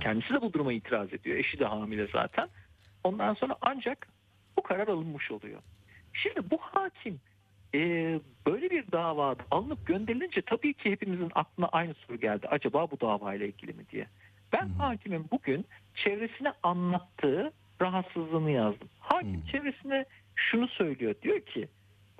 Kendisi 0.00 0.34
de 0.34 0.40
bu 0.40 0.52
duruma 0.52 0.72
itiraz 0.72 1.12
ediyor. 1.12 1.36
Eşi 1.36 1.58
de 1.58 1.64
hamile 1.64 2.06
zaten. 2.12 2.48
Ondan 3.04 3.34
sonra 3.34 3.56
ancak 3.60 4.08
bu 4.56 4.62
karar 4.62 4.88
alınmış 4.88 5.30
oluyor. 5.30 5.60
Şimdi 6.12 6.50
bu 6.50 6.58
hakim 6.58 7.20
e, 7.74 7.80
böyle 8.46 8.70
bir 8.70 8.92
davada 8.92 9.42
alınıp 9.50 9.86
gönderilince 9.86 10.42
tabii 10.42 10.74
ki 10.74 10.90
hepimizin 10.90 11.32
aklına 11.34 11.68
aynı 11.68 11.94
soru 11.94 12.20
geldi. 12.20 12.48
Acaba 12.48 12.90
bu 12.90 13.00
davayla 13.00 13.46
ilgili 13.46 13.72
mi 13.72 13.84
diye. 13.92 14.06
Ben 14.52 14.68
hakimin 14.68 15.26
bugün 15.30 15.66
çevresine 15.94 16.52
anlattığı 16.62 17.52
rahatsızlığını 17.82 18.50
yazdım. 18.50 18.88
Hakim 19.00 19.44
çevresine 19.52 20.04
şunu 20.34 20.68
söylüyor. 20.68 21.14
Diyor 21.22 21.40
ki 21.40 21.68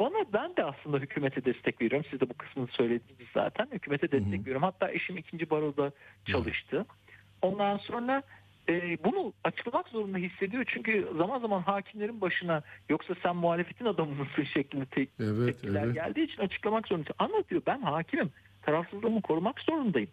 bana 0.01 0.25
ben 0.33 0.57
de 0.57 0.65
aslında 0.65 0.99
hükümete 0.99 1.45
destek 1.45 1.83
veriyorum. 1.83 2.07
Siz 2.11 2.21
de 2.21 2.29
bu 2.31 2.35
kısmını 2.35 2.67
söylediniz 2.67 3.29
zaten. 3.35 3.69
Hükümete 3.73 4.13
destek 4.13 4.41
veriyorum. 4.41 4.63
Hatta 4.63 4.91
eşim 4.91 5.17
ikinci 5.17 5.51
baroda 5.51 5.93
çalıştı. 6.27 6.87
Ondan 7.43 7.77
sonra 7.77 8.23
e, 8.69 9.05
bunu 9.05 9.33
açıklamak 9.45 9.89
zorunda 9.89 10.19
hissediyor. 10.19 10.65
Çünkü 10.75 11.09
zaman 11.17 11.41
zaman 11.41 11.63
hakimlerin 11.63 12.21
başına 12.21 12.63
yoksa 12.89 13.15
sen 13.23 13.37
muhalefetin 13.37 13.85
adamı 13.85 14.15
mısın 14.15 14.45
şeklinde 14.55 14.87
te- 14.87 15.07
Evet, 15.21 15.47
tepkiler 15.47 15.85
evet. 15.85 15.95
geldiği 15.95 16.25
için 16.25 16.43
açıklamak 16.43 16.89
zorunda. 16.89 17.11
Anlatıyor 17.19 17.63
ben 17.67 17.81
hakimim. 17.83 18.31
Tarafsızlığımı 18.63 19.23
korumak 19.23 19.61
zorundayım. 19.61 20.11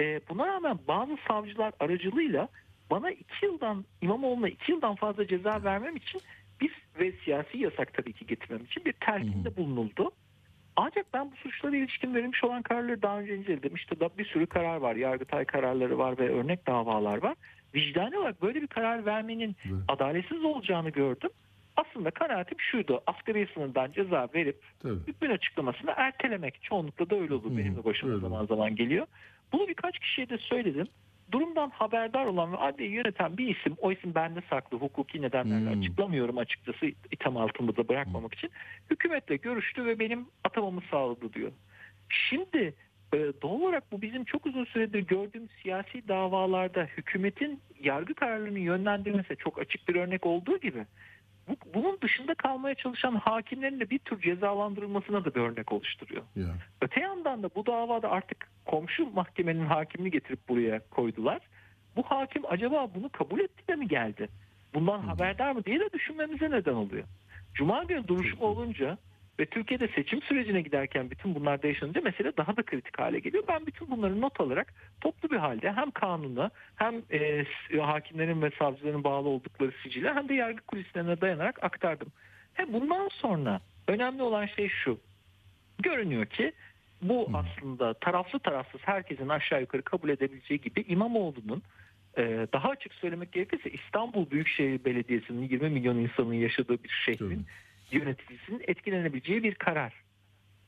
E, 0.00 0.20
buna 0.28 0.46
rağmen 0.46 0.78
bazı 0.88 1.16
savcılar 1.28 1.72
aracılığıyla 1.80 2.48
bana 2.90 3.10
iki 3.10 3.46
yıldan 3.46 3.84
İmamoğlu'na 4.00 4.48
iki 4.48 4.72
yıldan 4.72 4.94
fazla 4.94 5.26
ceza 5.26 5.64
vermem 5.64 5.96
için 5.96 6.20
bir 6.60 6.72
ve 7.00 7.12
siyasi 7.12 7.58
yasak 7.58 7.94
tabii 7.94 8.12
ki 8.12 8.26
getirmem 8.26 8.64
için 8.64 8.84
bir 8.84 8.92
telkinde 8.92 9.56
bulunuldu. 9.56 10.10
Ancak 10.76 11.06
ben 11.14 11.30
bu 11.32 11.36
suçlara 11.36 11.76
ilişkin 11.76 12.14
verilmiş 12.14 12.44
olan 12.44 12.62
kararları 12.62 13.02
daha 13.02 13.20
önce 13.20 13.36
inceledim. 13.36 13.74
İşte 13.74 14.00
da 14.00 14.10
bir 14.18 14.24
sürü 14.24 14.46
karar 14.46 14.76
var. 14.76 14.96
Yargıtay 14.96 15.44
kararları 15.44 15.98
var 15.98 16.18
ve 16.18 16.30
örnek 16.30 16.66
davalar 16.66 17.22
var. 17.22 17.34
Vicdani 17.74 18.18
olarak 18.18 18.42
böyle 18.42 18.62
bir 18.62 18.66
karar 18.66 19.06
vermenin 19.06 19.56
Evet. 19.64 19.78
adaletsiz 19.88 20.44
olacağını 20.44 20.90
gördüm. 20.90 21.30
Aslında 21.76 22.10
kanaatim 22.10 22.60
şuydu. 22.60 23.00
Asgari 23.06 23.48
sınırdan 23.54 23.92
ceza 23.92 24.28
verip 24.34 24.62
Tabii. 24.82 25.00
hükmün 25.06 25.30
açıklamasını 25.30 25.90
ertelemek. 25.96 26.62
Çoğunlukla 26.62 27.10
da 27.10 27.16
öyle 27.16 27.34
olur. 27.34 27.56
Benim 27.58 27.76
de 27.76 27.84
başıma 27.84 28.18
zaman 28.18 28.46
zaman 28.46 28.76
geliyor. 28.76 29.06
Bunu 29.52 29.68
birkaç 29.68 29.98
kişiye 29.98 30.28
de 30.28 30.38
söyledim. 30.38 30.86
Durumdan 31.32 31.70
haberdar 31.70 32.26
olan 32.26 32.52
ve 32.52 32.56
adliyeyi 32.56 32.94
yöneten 32.94 33.38
bir 33.38 33.56
isim, 33.56 33.76
o 33.78 33.92
isim 33.92 34.14
bende 34.14 34.40
saklı, 34.50 34.78
hukuki 34.78 35.22
nedenlerle 35.22 35.70
Hmm. 35.70 35.80
açıklamıyorum 35.80 36.38
açıkçası 36.38 36.86
itham 36.86 37.36
altımızda 37.36 37.88
bırakmamak 37.88 38.34
için. 38.34 38.50
Hükümetle 38.90 39.36
görüştü 39.36 39.84
ve 39.84 39.98
benim 39.98 40.26
atamamı 40.44 40.80
sağladı 40.90 41.32
diyor. 41.32 41.52
Şimdi 42.08 42.74
e, 43.14 43.18
doğal 43.42 43.60
olarak 43.60 43.92
bu 43.92 44.02
bizim 44.02 44.24
çok 44.24 44.46
uzun 44.46 44.64
süredir 44.64 45.06
gördüğümüz 45.06 45.50
siyasi 45.62 46.08
davalarda 46.08 46.84
hükümetin 46.84 47.60
yargı 47.82 48.14
kararlarını 48.14 48.58
yönlendirmesi 48.58 49.36
çok 49.36 49.58
açık 49.58 49.88
bir 49.88 49.94
örnek 49.94 50.26
olduğu 50.26 50.58
gibi 50.58 50.84
bu, 51.50 51.56
bunun 51.74 52.00
dışında 52.00 52.34
kalmaya 52.34 52.74
çalışan 52.74 53.14
hakimlerin 53.14 53.80
de 53.80 53.90
bir 53.90 53.98
tür 53.98 54.20
cezalandırılmasına 54.20 55.24
da 55.24 55.34
bir 55.34 55.40
örnek 55.40 55.72
oluşturuyor. 55.72 56.22
Ya. 56.36 56.46
Öte 56.82 57.00
yandan 57.00 57.42
da 57.42 57.50
bu 57.54 57.66
davada 57.66 58.10
artık 58.10 58.48
komşu 58.64 59.06
mahkemenin 59.06 59.66
hakimini 59.66 60.10
getirip 60.10 60.48
buraya 60.48 60.80
koydular. 60.90 61.40
Bu 61.96 62.02
hakim 62.02 62.42
acaba 62.48 62.94
bunu 62.94 63.08
kabul 63.08 63.40
etti 63.40 63.68
de 63.68 63.76
mi 63.76 63.88
geldi? 63.88 64.28
Bundan 64.74 64.98
haberdar 64.98 65.52
mı 65.52 65.64
diye 65.64 65.80
de 65.80 65.92
düşünmemize 65.92 66.50
neden 66.50 66.74
oluyor. 66.74 67.04
Cuma 67.54 67.84
günü 67.84 68.08
duruşma 68.08 68.46
olunca 68.46 68.98
ve 69.40 69.46
Türkiye'de 69.46 69.88
seçim 69.88 70.22
sürecine 70.22 70.60
giderken 70.60 71.10
bütün 71.10 71.34
bunlar 71.34 71.62
da 71.62 71.66
yaşanınca 71.66 72.00
mesele 72.00 72.36
daha 72.36 72.56
da 72.56 72.62
kritik 72.62 72.98
hale 72.98 73.18
geliyor. 73.18 73.44
Ben 73.48 73.66
bütün 73.66 73.90
bunları 73.90 74.20
not 74.20 74.40
alarak 74.40 74.74
toplu 75.00 75.30
bir 75.30 75.36
halde 75.36 75.72
hem 75.72 75.90
kanuna 75.90 76.50
hem 76.76 77.02
e, 77.12 77.44
hakimlerin 77.80 78.42
ve 78.42 78.50
savcıların 78.58 79.04
bağlı 79.04 79.28
oldukları 79.28 79.72
sicile 79.82 80.14
hem 80.14 80.28
de 80.28 80.34
yargı 80.34 80.60
kulislerine 80.60 81.20
dayanarak 81.20 81.64
aktardım. 81.64 82.08
He, 82.54 82.72
bundan 82.72 83.08
sonra 83.08 83.60
önemli 83.88 84.22
olan 84.22 84.46
şey 84.46 84.68
şu. 84.68 85.00
Görünüyor 85.78 86.26
ki 86.26 86.52
bu 87.02 87.30
aslında 87.34 87.94
taraflı 87.94 88.38
tarafsız 88.38 88.80
herkesin 88.84 89.28
aşağı 89.28 89.60
yukarı 89.60 89.82
kabul 89.82 90.08
edebileceği 90.08 90.60
gibi 90.60 90.84
İmamoğlu'nun 90.88 91.62
e, 92.18 92.46
daha 92.52 92.68
açık 92.68 92.94
söylemek 92.94 93.32
gerekirse 93.32 93.70
İstanbul 93.70 94.30
Büyükşehir 94.30 94.84
Belediyesi'nin 94.84 95.48
20 95.48 95.68
milyon 95.68 95.96
insanın 95.96 96.34
yaşadığı 96.34 96.84
bir 96.84 96.90
şehrin 97.04 97.46
yöneticisinin 97.92 98.62
etkilenebileceği 98.66 99.42
bir 99.42 99.54
karar. 99.54 99.92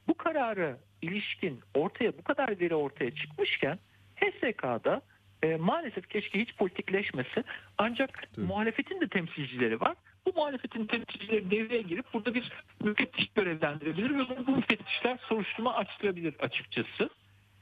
Bu 0.09 0.15
kararı 0.15 0.77
ilişkin 1.03 1.61
ortaya 1.75 2.19
bu 2.19 2.23
kadar 2.23 2.61
veri 2.61 2.75
ortaya 2.75 3.15
çıkmışken 3.15 3.79
HSK'da 4.17 5.03
e, 5.43 5.57
maalesef 5.57 6.09
keşke 6.09 6.41
hiç 6.41 6.57
politikleşmese 6.57 7.45
ancak 7.79 8.29
Tabii. 8.35 8.47
muhalefetin 8.47 9.01
de 9.01 9.09
temsilcileri 9.09 9.81
var. 9.81 9.97
Bu 10.27 10.33
muhalefetin 10.37 10.87
temsilcileri 10.87 11.51
devreye 11.51 11.83
girip 11.83 12.13
burada 12.13 12.35
bir 12.35 12.53
müfettiş 12.85 13.29
görevlendirebilir 13.35 14.11
ve 14.11 14.47
bu 14.47 14.57
müfettişler 14.57 15.19
soruşturma 15.29 15.75
açtırabilir 15.75 16.35
açıkçası. 16.39 17.11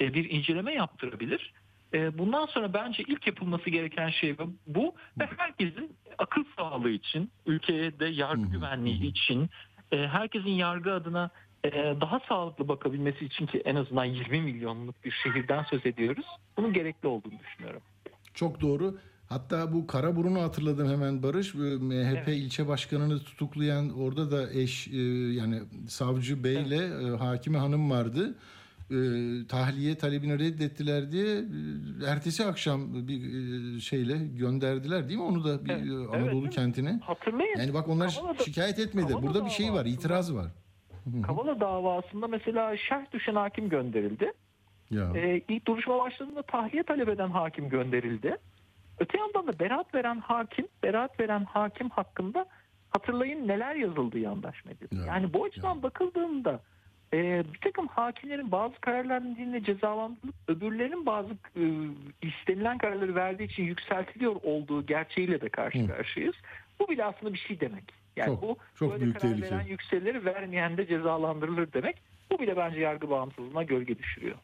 E, 0.01 0.15
bir 0.15 0.31
inceleme 0.31 0.75
yaptırabilir. 0.75 1.53
E, 1.95 2.19
bundan 2.19 2.47
sonra 2.47 2.75
bence 2.75 3.03
ilk 3.09 3.27
yapılması 3.27 3.71
gereken 3.71 4.11
şey 4.11 4.37
bu 4.67 4.95
ve 5.21 5.29
herkesin 5.37 5.97
akıl 6.19 6.45
sağlığı 6.57 6.91
için, 6.91 7.31
ülkeye 7.47 7.99
de 7.99 8.07
yargı 8.07 8.47
güvenliği 8.47 9.07
için, 9.07 9.51
e, 9.93 9.97
herkesin 9.97 10.51
yargı 10.51 10.93
adına 10.93 11.31
e, 11.65 11.71
daha 12.01 12.21
sağlıklı 12.29 12.69
bakabilmesi 12.69 13.25
için 13.25 13.47
ki 13.47 13.63
en 13.65 13.77
azından 13.77 14.05
20 14.05 14.41
milyonluk 14.41 15.05
bir 15.05 15.11
şehirden 15.23 15.63
söz 15.63 15.87
ediyoruz. 15.87 16.27
Bunun 16.57 16.73
gerekli 16.73 17.09
olduğunu 17.09 17.39
düşünüyorum. 17.39 17.83
Çok 18.35 18.61
doğru. 18.61 18.99
Hatta 19.29 19.73
bu 19.73 19.87
Karaburun'u 19.87 20.43
hatırladım 20.43 20.93
hemen 20.93 21.23
Barış. 21.23 21.55
Bu 21.55 21.59
MHP 21.59 22.29
Evet. 22.29 22.29
ilçe 22.29 22.69
başkanını 22.69 23.19
tutuklayan 23.19 23.91
orada 23.91 24.31
da 24.31 24.53
eş 24.53 24.89
e, 24.89 25.01
yani 25.33 25.61
savcı 25.89 26.45
beyle 26.45 26.77
e, 26.77 27.17
hakime 27.17 27.59
hanım 27.59 27.91
vardı. 27.91 28.39
E, 28.91 28.97
tahliye 29.49 29.95
talebini 29.99 30.39
reddettiler 30.39 31.13
diye 31.13 31.37
e, 31.39 31.43
ertesi 32.07 32.45
akşam 32.45 33.09
bir 33.09 33.21
e, 33.77 33.81
şeyle 33.81 34.17
gönderdiler 34.27 35.09
değil 35.09 35.19
mi 35.19 35.25
onu 35.25 35.45
da 35.45 35.65
bir 35.65 35.71
Evet, 35.71 35.87
e, 36.15 36.17
Anadolu 36.17 36.43
evet. 36.45 36.55
kentine. 36.55 36.99
Hatırlayın. 37.03 37.59
Yani 37.59 37.75
bak 37.75 37.89
onlar 37.89 38.09
Kavala'da- 38.11 38.45
şikayet 38.45 38.79
etmedi. 38.79 39.07
Kavala 39.09 39.23
Burada 39.27 39.45
bir 39.45 39.51
şey 39.51 39.73
var, 39.73 39.87
itiraz 39.87 40.35
var. 40.35 40.47
Kavala 41.27 41.61
davasında 41.61 42.27
mesela 42.29 42.77
şerh 42.77 43.13
düşen 43.13 43.35
hakim 43.35 43.69
gönderildi. 43.69 44.33
Ya. 44.91 45.13
Ee, 45.17 45.43
ilk 45.49 45.67
duruşma 45.67 45.99
başladığında 45.99 46.43
tahliye 46.43 46.83
talep 46.83 47.09
eden 47.09 47.29
hakim 47.31 47.69
gönderildi. 47.69 48.37
Öte 48.99 49.19
yandan 49.19 49.47
da 49.47 49.59
beraat 49.59 49.95
veren 49.95 50.19
hakim, 50.21 50.69
beraat 50.83 51.21
veren 51.21 51.45
hakim 51.45 51.91
hakkında 51.91 52.47
hatırlayın 52.91 53.49
neler 53.49 53.75
yazıldı 53.75 54.19
yandaş 54.19 54.65
medyada. 54.65 54.95
Ya, 54.97 55.07
Yani 55.07 55.33
bu 55.35 55.45
açıdan 55.45 55.77
ya. 55.77 55.83
bakıldığında 55.83 56.61
e, 57.15 57.45
bir 57.55 57.59
takım 57.59 57.87
hakimlerin 57.87 58.53
bazı 58.53 58.75
kararların 58.81 59.37
dinle 59.37 59.65
cezalandırılıp 59.65 60.35
öbürlerinin 60.49 61.07
bazı 61.07 61.31
e, 61.57 61.63
istenilen 62.23 62.79
kararları 62.79 63.15
verdiği 63.15 63.45
için 63.45 63.63
yükseltiliyor 63.65 64.37
olduğu 64.43 64.87
gerçeğiyle 64.87 65.41
de 65.41 65.49
karşı 65.49 65.79
Hı. 65.83 65.87
karşıyayız. 65.87 66.35
Bu 66.81 66.89
bile 66.89 67.05
aslında 67.05 67.33
bir 67.33 67.39
şey 67.39 67.61
demek. 67.61 67.85
Yani 68.17 68.27
Çok, 68.27 68.43
bu 68.43 68.57
çok 68.75 68.93
böyle 68.93 69.03
büyük 69.05 69.21
karar 69.21 69.33
tehlike. 69.35 69.55
veren 69.55 69.67
yükselir, 69.67 70.25
vermeyen 70.25 70.77
de 70.77 70.87
cezalandırılır 70.87 71.73
demek. 71.73 71.97
Bu 72.31 72.39
bile 72.39 72.57
bence 72.57 72.81
yargı 72.81 73.11
bağımsızlığına 73.11 73.63
gölge 73.63 73.99
düşürüyor. 73.99 74.37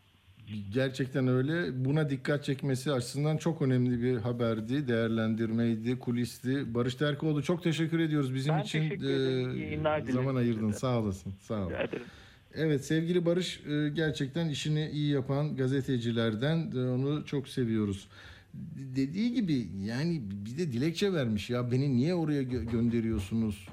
Gerçekten 0.75 1.29
öyle. 1.29 1.85
Buna 1.85 2.11
dikkat 2.11 2.45
çekmesi 2.45 2.93
açısından 2.93 3.37
çok 3.37 3.63
önemli 3.63 4.03
bir 4.03 4.17
haberdi, 4.19 4.89
değerlendirmeydi, 4.89 5.99
kulisti. 5.99 6.75
Barış 6.75 6.95
Terkoğlu 6.95 7.43
çok 7.43 7.63
teşekkür 7.63 7.99
ediyoruz 8.01 8.35
bizim 8.35 8.55
Ben 8.55 8.63
için 8.63 8.81
teşekkür 8.83 9.07
ederim. 9.11 9.51
e, 9.51 9.59
yayınlar 9.65 10.03
dilerim 10.03 10.15
zaman 10.15 10.37
ayırdın. 10.37 10.67
size. 10.69 10.79
Sağ 10.79 10.99
olasın. 11.01 11.35
Sağ 11.41 11.55
ol. 11.55 11.71
Rica 11.71 11.83
ederim. 11.83 12.07
Evet 12.57 12.85
sevgili 12.85 13.27
Barış 13.27 13.61
e, 13.67 13.89
gerçekten 13.89 14.49
işini 14.49 14.91
iyi 14.93 15.11
yapan 15.11 15.57
gazetecilerden 15.57 16.73
e, 16.77 16.79
onu 16.79 17.25
çok 17.27 17.49
seviyoruz. 17.49 18.09
Dediği 18.97 19.35
gibi 19.35 19.69
yani 19.85 20.23
bir 20.47 20.59
de 20.59 20.73
dilekçe 20.73 21.13
vermiş 21.13 21.51
ya 21.51 21.71
beni 21.71 21.97
niye 21.97 22.15
oraya 22.15 22.43
gö- 22.43 22.71
gönderiyorsunuz? 22.71 23.69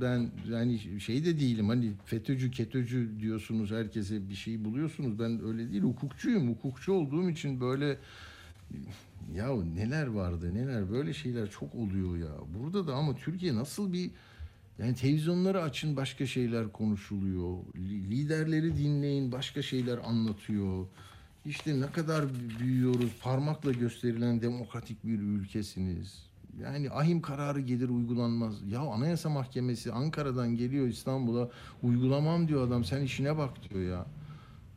Ben 0.00 0.30
yani 0.50 1.00
şey 1.00 1.24
de 1.24 1.40
değilim 1.40 1.68
hani 1.68 1.92
FETÖ'cü 2.04 2.50
KETÖ'cü 2.50 3.08
diyorsunuz 3.20 3.70
herkese 3.70 4.28
bir 4.28 4.34
şey 4.34 4.64
buluyorsunuz. 4.64 5.18
Ben 5.18 5.44
öyle 5.44 5.72
değil 5.72 5.82
hukukçuyum. 5.82 6.50
Hukukçu 6.50 6.92
olduğum 6.92 7.30
için 7.30 7.60
böyle 7.60 7.98
ya 9.34 9.62
neler 9.74 10.06
vardı 10.06 10.54
neler 10.54 10.90
böyle 10.90 11.14
şeyler 11.14 11.50
çok 11.50 11.74
oluyor 11.74 12.16
ya. 12.16 12.32
Burada 12.58 12.86
da 12.86 12.94
ama 12.94 13.16
Türkiye 13.16 13.54
nasıl 13.54 13.92
bir 13.92 14.10
yani 14.78 14.94
televizyonları 14.94 15.62
açın 15.62 15.96
başka 15.96 16.26
şeyler 16.26 16.72
konuşuluyor. 16.72 17.58
Li- 17.76 18.10
Liderleri 18.10 18.76
dinleyin 18.76 19.32
başka 19.32 19.62
şeyler 19.62 19.98
anlatıyor. 19.98 20.86
İşte 21.46 21.80
ne 21.80 21.86
kadar 21.86 22.24
büyüyoruz 22.60 23.10
parmakla 23.22 23.72
gösterilen 23.72 24.42
demokratik 24.42 25.06
bir 25.06 25.18
ülkesiniz. 25.18 26.22
Yani 26.62 26.90
ahim 26.90 27.20
kararı 27.20 27.60
gelir 27.60 27.88
uygulanmaz. 27.88 28.54
Ya 28.70 28.80
Anayasa 28.80 29.28
Mahkemesi 29.28 29.92
Ankara'dan 29.92 30.56
geliyor 30.56 30.86
İstanbul'a 30.88 31.50
uygulamam 31.82 32.48
diyor 32.48 32.66
adam 32.66 32.84
sen 32.84 33.02
işine 33.02 33.36
bak 33.38 33.70
diyor 33.70 33.82
ya. 33.90 34.06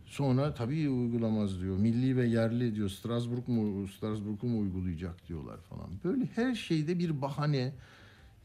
Sonra 0.05 0.53
tabii 0.53 0.89
uygulamaz 0.89 1.61
diyor. 1.61 1.77
Milli 1.77 2.17
ve 2.17 2.25
yerli 2.27 2.75
diyor. 2.75 2.89
Strasbourg 2.89 3.47
mu 3.47 3.87
Strasbourg'u 3.87 4.47
mu 4.47 4.59
uygulayacak 4.59 5.27
diyorlar 5.27 5.57
falan. 5.69 5.89
Böyle 6.03 6.25
her 6.35 6.55
şeyde 6.55 6.99
bir 6.99 7.21
bahane. 7.21 7.73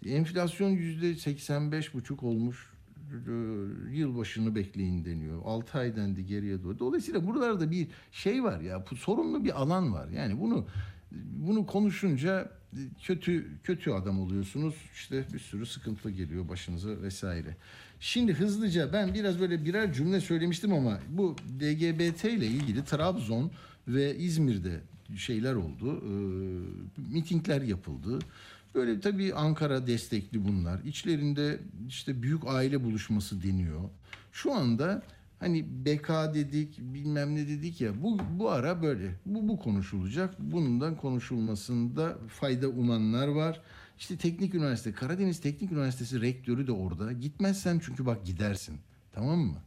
Enflasyon 0.06 0.70
yüzde 0.70 1.14
85 1.14 1.94
buçuk 1.94 2.22
olmuş. 2.22 2.70
Ee, 3.12 3.30
Yılbaşını 3.96 4.54
bekleyin 4.54 5.04
deniyor. 5.04 5.42
6 5.44 5.78
ay 5.78 5.96
dendi 5.96 6.26
geriye 6.26 6.62
doğru. 6.62 6.78
Dolayısıyla 6.78 7.26
buralarda 7.26 7.70
bir 7.70 7.88
şey 8.12 8.44
var 8.44 8.60
ya. 8.60 8.84
bu 8.90 8.96
Sorunlu 8.96 9.44
bir 9.44 9.60
alan 9.60 9.92
var. 9.92 10.08
Yani 10.08 10.40
bunu 10.40 10.66
bunu 11.12 11.66
konuşunca 11.66 12.50
kötü 13.02 13.46
kötü 13.64 13.90
adam 13.90 14.20
oluyorsunuz. 14.20 14.74
İşte 14.94 15.24
bir 15.32 15.38
sürü 15.38 15.66
sıkıntı 15.66 16.10
geliyor 16.10 16.48
başınıza 16.48 17.02
vesaire. 17.02 17.56
Şimdi 18.00 18.32
hızlıca 18.32 18.92
ben 18.92 19.14
biraz 19.14 19.40
böyle 19.40 19.64
birer 19.64 19.92
cümle 19.92 20.20
söylemiştim 20.20 20.72
ama 20.72 20.98
bu 21.08 21.36
LGBT 21.62 22.24
ile 22.24 22.46
ilgili 22.46 22.84
Trabzon 22.84 23.50
ve 23.88 24.16
İzmir'de 24.16 24.80
şeyler 25.16 25.54
oldu. 25.54 26.02
E, 26.02 26.14
mitingler 27.14 27.62
yapıldı. 27.62 28.18
Böyle 28.76 29.00
tabii 29.00 29.34
Ankara 29.34 29.86
destekli 29.86 30.44
bunlar. 30.44 30.80
İçlerinde 30.84 31.60
işte 31.88 32.22
büyük 32.22 32.42
aile 32.46 32.84
buluşması 32.84 33.42
deniyor. 33.42 33.80
Şu 34.32 34.54
anda 34.54 35.02
hani 35.40 35.64
BK 35.84 36.08
dedik 36.34 36.78
bilmem 36.78 37.34
ne 37.34 37.48
dedik 37.48 37.80
ya 37.80 38.02
bu 38.02 38.18
bu 38.38 38.50
ara 38.50 38.82
böyle 38.82 39.14
bu 39.26 39.48
bu 39.48 39.58
konuşulacak. 39.58 40.40
Bundan 40.40 40.96
konuşulmasında 40.96 42.18
fayda 42.28 42.68
umanlar 42.68 43.28
var. 43.28 43.60
İşte 43.98 44.16
Teknik 44.16 44.54
Üniversite 44.54 44.92
Karadeniz 44.92 45.40
Teknik 45.40 45.72
Üniversitesi 45.72 46.20
rektörü 46.20 46.66
de 46.66 46.72
orada. 46.72 47.12
Gitmezsen 47.12 47.80
çünkü 47.84 48.06
bak 48.06 48.26
gidersin. 48.26 48.76
Tamam 49.12 49.38
mı? 49.38 49.58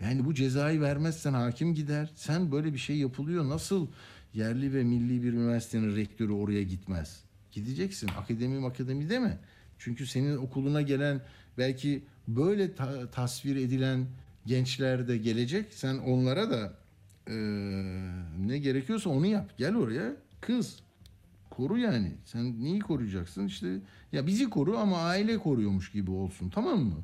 Yani 0.00 0.24
bu 0.24 0.34
cezayı 0.34 0.80
vermezsen 0.80 1.32
hakim 1.32 1.74
gider. 1.74 2.12
Sen 2.14 2.52
böyle 2.52 2.72
bir 2.72 2.78
şey 2.78 2.96
yapılıyor. 2.96 3.48
Nasıl 3.48 3.86
yerli 4.34 4.74
ve 4.74 4.84
milli 4.84 5.22
bir 5.22 5.32
üniversitenin 5.32 5.96
rektörü 5.96 6.32
oraya 6.32 6.62
gitmez? 6.62 7.23
Gideceksin. 7.54 8.08
Akademi 8.08 8.66
akademi 8.66 9.10
deme. 9.10 9.38
Çünkü 9.78 10.06
senin 10.06 10.36
okuluna 10.36 10.82
gelen 10.82 11.20
belki 11.58 12.02
böyle 12.28 12.74
ta- 12.74 13.10
tasvir 13.10 13.56
edilen 13.56 14.06
gençler 14.46 15.08
de 15.08 15.16
gelecek. 15.16 15.66
Sen 15.74 15.98
onlara 15.98 16.50
da 16.50 16.74
eee, 17.28 17.34
ne 18.46 18.58
gerekiyorsa 18.58 19.10
onu 19.10 19.26
yap. 19.26 19.58
Gel 19.58 19.76
oraya 19.76 20.12
kız. 20.40 20.78
Koru 21.50 21.78
yani. 21.78 22.12
Sen 22.24 22.64
neyi 22.64 22.80
koruyacaksın? 22.80 23.46
İşte 23.46 23.76
ya 24.12 24.26
bizi 24.26 24.50
koru 24.50 24.78
ama 24.78 24.98
aile 24.98 25.38
koruyormuş 25.38 25.92
gibi 25.92 26.10
olsun. 26.10 26.50
Tamam 26.50 26.80
mı? 26.80 26.98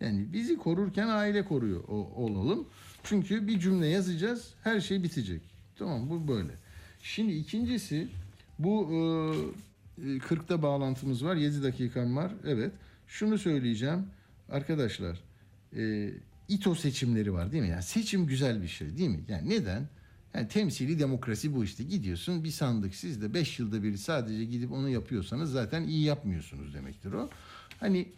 Yani 0.00 0.32
bizi 0.32 0.56
korurken 0.56 1.08
aile 1.08 1.44
koruyor 1.44 1.84
o- 1.88 2.12
olalım. 2.16 2.68
Çünkü 3.04 3.46
bir 3.48 3.60
cümle 3.60 3.86
yazacağız. 3.86 4.54
Her 4.64 4.80
şey 4.80 5.02
bitecek. 5.02 5.42
Tamam 5.78 6.10
bu 6.10 6.28
böyle. 6.28 6.52
Şimdi 7.02 7.32
ikincisi 7.32 8.08
bu 8.58 8.88
e, 8.92 8.96
e, 8.96 9.71
40'ta 10.00 10.62
bağlantımız 10.62 11.24
var. 11.24 11.36
7 11.36 11.62
dakikam 11.62 12.16
var. 12.16 12.32
Evet. 12.46 12.72
Şunu 13.06 13.38
söyleyeceğim. 13.38 14.06
Arkadaşlar 14.48 15.20
e, 15.76 16.10
İTO 16.48 16.74
seçimleri 16.74 17.32
var 17.32 17.52
değil 17.52 17.62
mi? 17.62 17.68
Yani 17.68 17.82
seçim 17.82 18.26
güzel 18.26 18.62
bir 18.62 18.68
şey 18.68 18.98
değil 18.98 19.10
mi? 19.10 19.20
Yani 19.28 19.48
neden? 19.48 19.88
Yani 20.34 20.48
temsili 20.48 20.98
demokrasi 20.98 21.54
bu 21.54 21.64
işte. 21.64 21.84
Gidiyorsun 21.84 22.44
bir 22.44 22.50
sandık 22.50 22.94
sizde 22.94 23.34
5 23.34 23.58
yılda 23.58 23.82
bir 23.82 23.96
sadece 23.96 24.44
gidip 24.44 24.72
onu 24.72 24.88
yapıyorsanız 24.88 25.52
zaten 25.52 25.82
iyi 25.82 26.04
yapmıyorsunuz 26.04 26.74
demektir 26.74 27.12
o. 27.12 27.30
Hani 27.80 28.08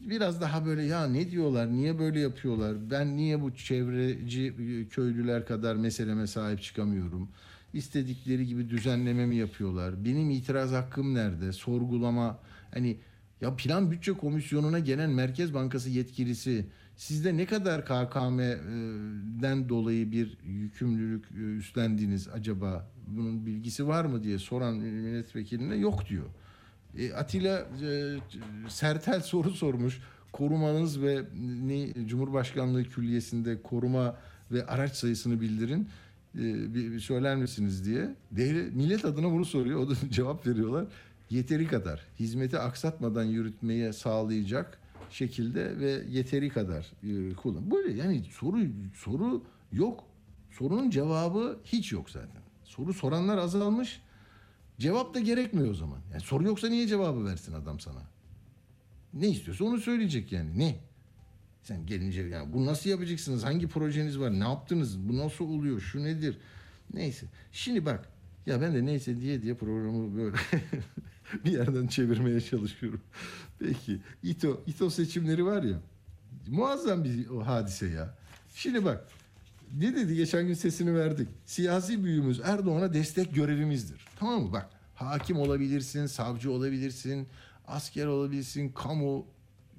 biraz 0.00 0.40
daha 0.40 0.66
böyle 0.66 0.82
ya 0.82 1.06
ne 1.06 1.30
diyorlar, 1.30 1.72
niye 1.72 1.98
böyle 1.98 2.20
yapıyorlar, 2.20 2.90
ben 2.90 3.16
niye 3.16 3.42
bu 3.42 3.54
çevreci 3.54 4.46
e, 4.46 4.88
köylüler 4.88 5.46
kadar 5.46 5.76
meseleme 5.76 6.26
sahip 6.26 6.62
çıkamıyorum, 6.62 7.28
istedikleri 7.72 8.46
gibi 8.46 8.70
düzenleme 8.70 9.26
mi 9.26 9.36
yapıyorlar, 9.36 10.04
benim 10.04 10.30
itiraz 10.30 10.72
hakkım 10.72 11.14
nerede, 11.14 11.52
sorgulama, 11.52 12.38
hani 12.74 12.96
ya 13.40 13.56
plan 13.56 13.90
bütçe 13.90 14.12
komisyonuna 14.12 14.78
gelen 14.78 15.10
Merkez 15.10 15.54
Bankası 15.54 15.90
yetkilisi 15.90 16.66
sizde 16.96 17.36
ne 17.36 17.46
kadar 17.46 17.84
KKM'den 17.84 19.68
dolayı 19.68 20.12
bir 20.12 20.38
yükümlülük 20.44 21.24
e, 21.30 21.40
üstlendiniz 21.40 22.28
acaba 22.28 22.90
bunun 23.06 23.46
bilgisi 23.46 23.88
var 23.88 24.04
mı 24.04 24.22
diye 24.22 24.38
soran 24.38 24.74
milletvekiline 24.74 25.76
yok 25.76 26.08
diyor. 26.08 26.26
E, 26.98 27.12
Atilla 27.12 27.58
e, 27.58 28.16
Sertel 28.68 29.20
soru 29.20 29.50
sormuş. 29.50 30.00
Korumanız 30.32 31.02
ve 31.02 31.24
ne 31.66 32.06
Cumhurbaşkanlığı 32.06 32.84
Külliyesi'nde 32.84 33.62
koruma 33.62 34.16
ve 34.50 34.66
araç 34.66 34.92
sayısını 34.92 35.40
bildirin. 35.40 35.88
E, 36.34 36.74
bir, 36.74 36.92
bir 36.92 37.00
söyler 37.00 37.36
misiniz 37.36 37.84
diye. 37.84 38.14
Devlet, 38.30 38.74
millet 38.74 39.04
adına 39.04 39.30
bunu 39.30 39.44
soruyor. 39.44 39.80
O 39.80 39.90
da 39.90 39.94
cevap 40.10 40.46
veriyorlar. 40.46 40.86
Yeteri 41.30 41.66
kadar 41.66 42.06
hizmeti 42.20 42.58
aksatmadan 42.58 43.24
yürütmeye 43.24 43.92
sağlayacak 43.92 44.78
şekilde 45.10 45.78
ve 45.78 46.02
yeteri 46.08 46.48
kadar 46.48 46.92
e, 47.02 47.34
kullan. 47.34 47.70
Böyle 47.70 47.92
yani 47.92 48.24
soru 48.30 48.60
soru 48.94 49.42
yok. 49.72 50.04
Sorunun 50.50 50.90
cevabı 50.90 51.58
hiç 51.64 51.92
yok 51.92 52.10
zaten. 52.10 52.42
Soru 52.64 52.94
soranlar 52.94 53.38
azalmış. 53.38 54.00
Cevap 54.78 55.14
da 55.14 55.20
gerekmiyor 55.20 55.70
o 55.70 55.74
zaman. 55.74 55.98
Yani 56.12 56.20
soru 56.22 56.44
yoksa 56.44 56.68
niye 56.68 56.86
cevabı 56.86 57.24
versin 57.24 57.52
adam 57.52 57.80
sana? 57.80 58.02
Ne 59.14 59.28
istiyorsa 59.28 59.64
onu 59.64 59.78
söyleyecek 59.78 60.32
yani. 60.32 60.58
Ne? 60.58 60.76
Sen 61.68 61.86
gelince 61.86 62.22
yani 62.22 62.52
bu 62.52 62.66
nasıl 62.66 62.90
yapacaksınız? 62.90 63.44
Hangi 63.44 63.68
projeniz 63.68 64.18
var? 64.18 64.40
Ne 64.40 64.44
yaptınız? 64.44 64.98
Bu 65.08 65.16
nasıl 65.16 65.44
oluyor? 65.44 65.80
Şu 65.80 66.04
nedir? 66.04 66.38
Neyse. 66.94 67.26
Şimdi 67.52 67.86
bak. 67.86 68.08
Ya 68.46 68.60
ben 68.60 68.74
de 68.74 68.86
neyse 68.86 69.20
diye 69.20 69.42
diye 69.42 69.54
programı 69.54 70.16
böyle 70.16 70.36
bir 71.44 71.52
yerden 71.52 71.86
çevirmeye 71.86 72.40
çalışıyorum. 72.40 73.00
Peki. 73.58 73.98
İTO, 74.22 74.62
İTO 74.66 74.90
seçimleri 74.90 75.44
var 75.44 75.62
ya. 75.62 75.80
Muazzam 76.46 77.04
bir 77.04 77.28
o 77.28 77.46
hadise 77.46 77.86
ya. 77.86 78.14
Şimdi 78.54 78.84
bak. 78.84 79.08
Ne 79.78 79.96
dedi 79.96 80.16
geçen 80.16 80.46
gün 80.46 80.54
sesini 80.54 80.94
verdik. 80.94 81.28
Siyasi 81.44 82.04
büyüğümüz 82.04 82.40
Erdoğan'a 82.44 82.94
destek 82.94 83.34
görevimizdir. 83.34 84.06
Tamam 84.18 84.42
mı? 84.42 84.52
Bak 84.52 84.70
hakim 84.94 85.38
olabilirsin, 85.38 86.06
savcı 86.06 86.52
olabilirsin, 86.52 87.26
asker 87.66 88.06
olabilirsin, 88.06 88.68
kamu 88.68 89.26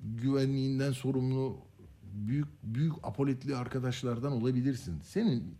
güvenliğinden 0.04 0.91
sorumlu 0.91 1.68
büyük 2.13 2.48
büyük 2.63 2.93
apoletli 3.04 3.56
arkadaşlardan 3.56 4.32
olabilirsin. 4.32 5.02
Senin 5.04 5.56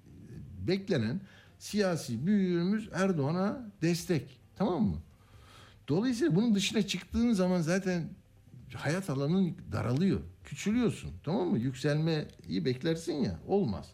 beklenen 0.68 1.22
siyasi 1.60 2.26
büyüğümüz 2.26 2.90
Erdoğan'a 2.94 3.72
destek. 3.82 4.40
Tamam 4.56 4.84
mı? 4.84 4.98
Dolayısıyla 5.88 6.36
bunun 6.36 6.56
dışına 6.56 6.82
çıktığın 6.82 7.34
zaman 7.34 7.62
zaten 7.62 8.04
hayat 8.74 9.10
alanın 9.10 9.56
daralıyor. 9.72 10.20
Küçülüyorsun. 10.44 11.12
Tamam 11.24 11.48
mı? 11.48 11.60
Yükselmeyi 11.60 12.66
beklersin 12.66 13.14
ya. 13.14 13.40
Olmaz. 13.48 13.92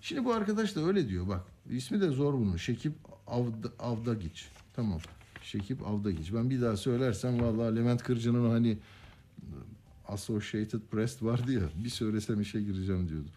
Şimdi 0.00 0.24
bu 0.24 0.32
arkadaş 0.32 0.76
da 0.76 0.80
öyle 0.80 1.08
diyor 1.08 1.28
bak. 1.28 1.44
ismi 1.70 2.00
de 2.00 2.08
zor 2.08 2.34
bunun. 2.34 2.56
Şekip 2.56 2.92
Avda, 3.26 3.68
Avdagiç. 3.78 4.48
Tamam. 4.76 5.00
Şekip 5.42 5.86
Avdagiç. 5.86 6.34
Ben 6.34 6.50
bir 6.50 6.60
daha 6.60 6.76
söylersem 6.76 7.40
vallahi 7.40 7.76
Levent 7.76 8.02
Kırca'nın 8.02 8.50
o 8.50 8.52
hani 8.52 8.78
Associated 10.08 10.80
Press 10.90 11.22
vardı 11.22 11.52
ya 11.52 11.62
bir 11.84 11.90
söylesem 11.90 12.40
işe 12.40 12.60
gireceğim 12.60 13.08
diyordu. 13.08 13.28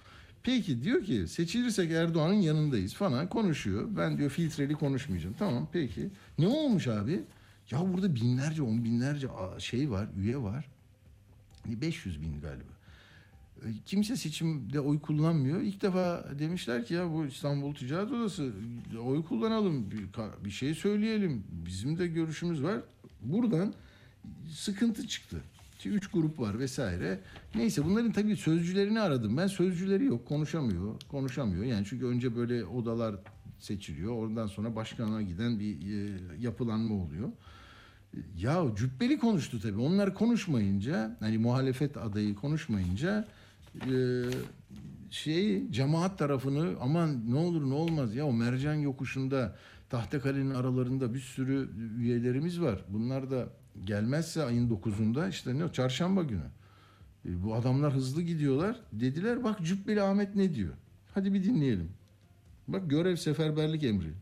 Peki 0.43 0.83
diyor 0.83 1.03
ki 1.03 1.27
seçilirsek 1.27 1.91
Erdoğan'ın 1.91 2.33
yanındayız 2.33 2.93
falan 2.93 3.29
konuşuyor. 3.29 3.87
Ben 3.97 4.17
diyor 4.17 4.29
filtreli 4.29 4.73
konuşmayacağım. 4.73 5.35
Tamam 5.39 5.67
peki. 5.73 6.09
Ne 6.39 6.47
olmuş 6.47 6.87
abi? 6.87 7.23
Ya 7.71 7.93
burada 7.93 8.15
binlerce 8.15 8.61
on 8.63 8.83
binlerce 8.83 9.27
şey 9.57 9.91
var 9.91 10.07
üye 10.17 10.37
var. 10.37 10.65
Hani 11.63 11.81
500 11.81 12.21
bin 12.21 12.41
galiba. 12.41 12.71
E, 13.65 13.67
Kimse 13.85 14.17
seçimde 14.17 14.79
oy 14.79 14.99
kullanmıyor. 14.99 15.61
İlk 15.61 15.81
defa 15.81 16.25
demişler 16.39 16.85
ki 16.85 16.93
ya 16.93 17.13
bu 17.13 17.25
İstanbul 17.25 17.75
Ticaret 17.75 18.11
Odası 18.11 18.51
oy 19.03 19.23
kullanalım, 19.23 19.91
bir, 19.91 20.05
bir 20.45 20.51
şey 20.51 20.75
söyleyelim. 20.75 21.43
Bizim 21.65 21.97
de 21.97 22.07
görüşümüz 22.07 22.63
var. 22.63 22.79
Buradan 23.21 23.73
sıkıntı 24.49 25.07
çıktı. 25.07 25.41
İşte 25.81 25.89
Üç 25.89 26.07
grup 26.07 26.39
var 26.39 26.59
vesaire. 26.59 27.19
Neyse 27.55 27.85
bunların 27.85 28.11
tabii 28.11 28.35
sözcülerini 28.35 28.99
aradım. 28.99 29.37
Ben 29.37 29.47
sözcüleri 29.47 30.05
yok. 30.05 30.27
Konuşamıyor. 30.27 31.01
Konuşamıyor. 31.07 31.63
Yani 31.63 31.85
çünkü 31.89 32.05
önce 32.05 32.35
böyle 32.35 32.65
odalar 32.65 33.15
seçiliyor. 33.59 34.13
Oradan 34.13 34.47
sonra 34.47 34.75
başkanlığa 34.75 35.21
giden 35.21 35.59
bir 35.59 35.73
e, 35.73 36.09
yapılanma 36.39 36.95
oluyor. 36.95 37.29
Ya 38.37 38.65
cübbeli 38.75 39.19
konuştu 39.19 39.61
tabii. 39.61 39.81
Onlar 39.81 40.13
konuşmayınca 40.13 41.17
hani 41.19 41.37
muhalefet 41.37 41.97
adayı 41.97 42.35
konuşmayınca 42.35 43.27
e, 43.75 44.23
şey 45.09 45.71
cemaat 45.71 46.17
tarafını 46.19 46.75
aman 46.81 47.31
ne 47.31 47.37
olur 47.37 47.69
ne 47.69 47.73
olmaz 47.73 48.15
ya 48.15 48.25
o 48.25 48.33
mercan 48.33 48.73
yokuşunda 48.75 49.55
Tahtakale'nin 49.89 50.53
aralarında 50.53 51.13
bir 51.13 51.19
sürü 51.19 51.69
üyelerimiz 51.97 52.61
var. 52.61 52.85
Bunlar 52.89 53.31
da 53.31 53.60
gelmezse 53.83 54.43
ayın 54.43 54.69
9'unda 54.69 55.29
işte 55.29 55.59
ne 55.59 55.73
çarşamba 55.73 56.23
günü. 56.23 56.45
E, 57.25 57.43
bu 57.43 57.55
adamlar 57.55 57.93
hızlı 57.93 58.21
gidiyorlar. 58.21 58.75
Dediler 58.93 59.43
bak 59.43 59.59
Cübbeli 59.61 60.01
Ahmet 60.01 60.35
ne 60.35 60.55
diyor. 60.55 60.73
Hadi 61.13 61.33
bir 61.33 61.43
dinleyelim. 61.43 61.91
Bak 62.67 62.89
görev 62.89 63.15
seferberlik 63.15 63.83
emri. 63.83 64.13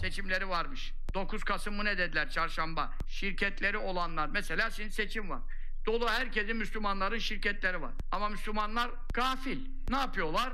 seçimleri 0.00 0.48
varmış. 0.48 0.92
9 1.14 1.44
Kasım 1.44 1.74
mı 1.74 1.84
ne 1.84 1.98
dediler 1.98 2.30
çarşamba. 2.30 2.90
Şirketleri 3.08 3.78
olanlar 3.78 4.28
mesela 4.28 4.70
şimdi 4.70 4.90
seçim 4.90 5.30
var. 5.30 5.40
Dolu 5.86 6.08
herkesin 6.08 6.56
Müslümanların 6.56 7.18
şirketleri 7.18 7.82
var. 7.82 7.92
Ama 8.12 8.28
Müslümanlar 8.28 8.90
gafil. 9.14 9.58
Ne 9.90 9.96
yapıyorlar? 9.96 10.52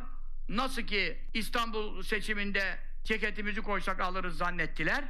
Nasıl 0.48 0.82
ki 0.82 1.18
İstanbul 1.34 2.02
seçiminde 2.02 2.78
ceketimizi 3.04 3.60
koysak 3.62 4.00
alırız 4.00 4.36
zannettiler. 4.36 5.04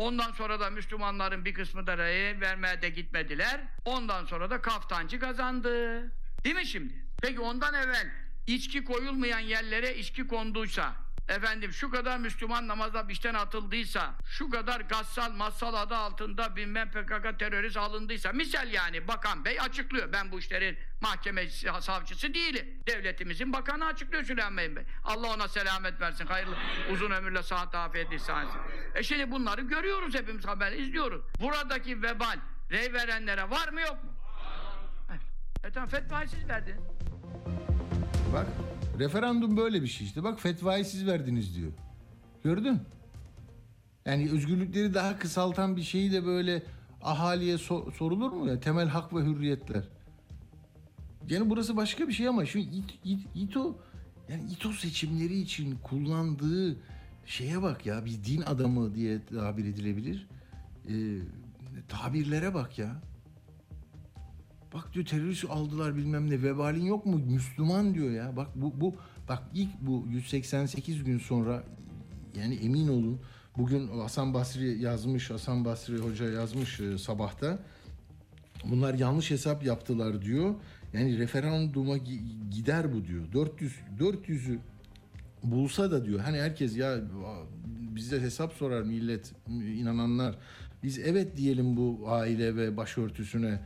Ondan 0.00 0.32
sonra 0.32 0.60
da 0.60 0.70
Müslümanların 0.70 1.44
bir 1.44 1.54
kısmı 1.54 1.86
da 1.86 1.98
reye 1.98 2.40
vermeye 2.40 2.82
de 2.82 2.88
gitmediler. 2.88 3.60
Ondan 3.84 4.24
sonra 4.24 4.50
da 4.50 4.60
kaftancı 4.62 5.20
kazandı. 5.20 6.02
Değil 6.44 6.54
mi 6.54 6.66
şimdi? 6.66 6.94
Peki 7.22 7.40
ondan 7.40 7.74
evvel 7.74 8.10
içki 8.46 8.84
koyulmayan 8.84 9.38
yerlere 9.38 9.96
içki 9.96 10.26
konduysa 10.26 10.94
efendim 11.28 11.72
şu 11.72 11.90
kadar 11.90 12.18
Müslüman 12.18 12.68
namaza 12.68 13.06
işten 13.08 13.34
atıldıysa, 13.34 14.14
şu 14.26 14.50
kadar 14.50 14.80
gassal 14.80 15.32
massal 15.32 15.74
adı 15.74 15.96
altında 15.96 16.56
bilmem 16.56 16.90
PKK 16.90 17.38
terörist 17.38 17.76
alındıysa, 17.76 18.32
misal 18.32 18.72
yani 18.72 19.08
Bakan 19.08 19.44
Bey 19.44 19.60
açıklıyor. 19.60 20.12
Ben 20.12 20.32
bu 20.32 20.38
işlerin 20.38 20.78
mahkemesi, 21.00 21.68
savcısı 21.80 22.34
değilim. 22.34 22.82
Devletimizin 22.86 23.52
bakanı 23.52 23.86
açıklıyor 23.86 24.24
Süleyman 24.24 24.76
Bey. 24.76 24.84
Allah 25.04 25.34
ona 25.34 25.48
selamet 25.48 26.00
versin. 26.00 26.26
Hayırlı 26.26 26.56
uzun 26.92 27.10
ömürle 27.10 27.42
sıhhat 27.42 27.74
afiyet 27.74 28.12
ihsan. 28.12 28.46
E 28.94 29.02
şimdi 29.02 29.30
bunları 29.30 29.60
görüyoruz 29.60 30.14
hepimiz 30.14 30.46
haber 30.46 30.72
izliyoruz. 30.72 31.22
Buradaki 31.40 32.02
vebal 32.02 32.38
rey 32.70 32.92
verenlere 32.92 33.50
var 33.50 33.68
mı 33.68 33.80
yok 33.80 34.04
mu? 34.04 34.10
E 35.64 35.70
tamam 35.70 35.88
fetvayı 35.88 36.28
siz 36.28 36.48
verdiniz. 36.48 36.80
Bak 38.34 38.46
referandum 39.00 39.56
böyle 39.56 39.82
bir 39.82 39.86
şey 39.86 40.06
işte. 40.06 40.22
Bak 40.24 40.40
fetvayı 40.40 40.84
siz 40.84 41.06
verdiniz 41.06 41.56
diyor. 41.56 41.72
Gördün? 42.44 42.78
Yani 44.06 44.30
özgürlükleri 44.30 44.94
daha 44.94 45.18
kısaltan 45.18 45.76
bir 45.76 45.82
şeyi 45.82 46.12
de 46.12 46.26
böyle 46.26 46.62
ahaliye 47.02 47.54
so- 47.56 47.92
sorulur 47.92 48.32
mu 48.32 48.48
ya? 48.48 48.60
Temel 48.60 48.88
hak 48.88 49.14
ve 49.14 49.20
hürriyetler. 49.20 49.84
Yani 51.28 51.50
burası 51.50 51.76
başka 51.76 52.08
bir 52.08 52.12
şey 52.12 52.28
ama 52.28 52.46
şu 52.46 52.58
İ- 52.58 52.84
İ- 53.04 53.26
İTO 53.34 53.76
yani 54.28 54.42
İTO 54.52 54.72
seçimleri 54.72 55.40
için 55.40 55.78
kullandığı 55.82 56.76
şeye 57.26 57.62
bak 57.62 57.86
ya 57.86 58.04
bir 58.04 58.24
din 58.24 58.42
adamı 58.42 58.94
diye 58.94 59.26
tabir 59.26 59.64
edilebilir. 59.64 60.28
Ee, 60.88 60.92
tabirlere 61.88 62.54
bak 62.54 62.78
ya. 62.78 63.02
Bak 64.74 64.94
diyor 64.94 65.06
terörist 65.06 65.44
aldılar 65.50 65.96
bilmem 65.96 66.30
ne 66.30 66.42
vebalin 66.42 66.84
yok 66.84 67.06
mu 67.06 67.18
Müslüman 67.26 67.94
diyor 67.94 68.10
ya. 68.10 68.36
Bak 68.36 68.48
bu 68.54 68.80
bu 68.80 68.94
bak 69.28 69.42
ilk 69.54 69.80
bu 69.80 70.06
188 70.10 71.04
gün 71.04 71.18
sonra 71.18 71.62
yani 72.36 72.54
emin 72.54 72.88
olun 72.88 73.20
bugün 73.56 73.88
Hasan 73.88 74.34
Basri 74.34 74.82
yazmış 74.82 75.30
Hasan 75.30 75.64
Basri 75.64 75.96
Hoca 75.98 76.30
yazmış 76.30 76.80
e, 76.80 76.98
sabahta. 76.98 77.58
Bunlar 78.64 78.94
yanlış 78.94 79.30
hesap 79.30 79.64
yaptılar 79.64 80.22
diyor. 80.22 80.54
Yani 80.92 81.18
referanduma 81.18 81.96
gi- 81.96 82.50
gider 82.50 82.92
bu 82.92 83.04
diyor. 83.04 83.32
400 83.32 83.72
400'ü 83.98 84.58
bulsa 85.44 85.90
da 85.90 86.04
diyor 86.04 86.20
hani 86.20 86.38
herkes 86.38 86.76
ya 86.76 86.98
bize 87.94 88.20
hesap 88.20 88.52
sorar 88.52 88.82
millet 88.82 89.32
inananlar 89.78 90.34
biz 90.82 90.98
evet 90.98 91.36
diyelim 91.36 91.76
bu 91.76 92.00
aile 92.06 92.56
ve 92.56 92.76
başörtüsüne 92.76 93.60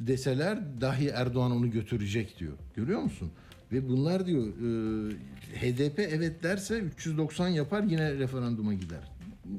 deseler 0.00 0.80
dahi 0.80 1.08
Erdoğan 1.08 1.50
onu 1.52 1.70
götürecek 1.70 2.38
diyor. 2.38 2.52
Görüyor 2.76 3.00
musun? 3.00 3.30
Ve 3.72 3.88
bunlar 3.88 4.26
diyor 4.26 4.46
e, 4.46 5.14
HDP 5.60 5.98
evet 5.98 6.42
derse 6.42 6.78
390 6.78 7.48
yapar 7.48 7.82
yine 7.82 8.14
referanduma 8.14 8.74
gider. 8.74 9.12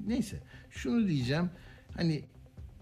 Neyse 0.07 0.38
şunu 0.71 1.07
diyeceğim 1.07 1.49
hani 1.95 2.23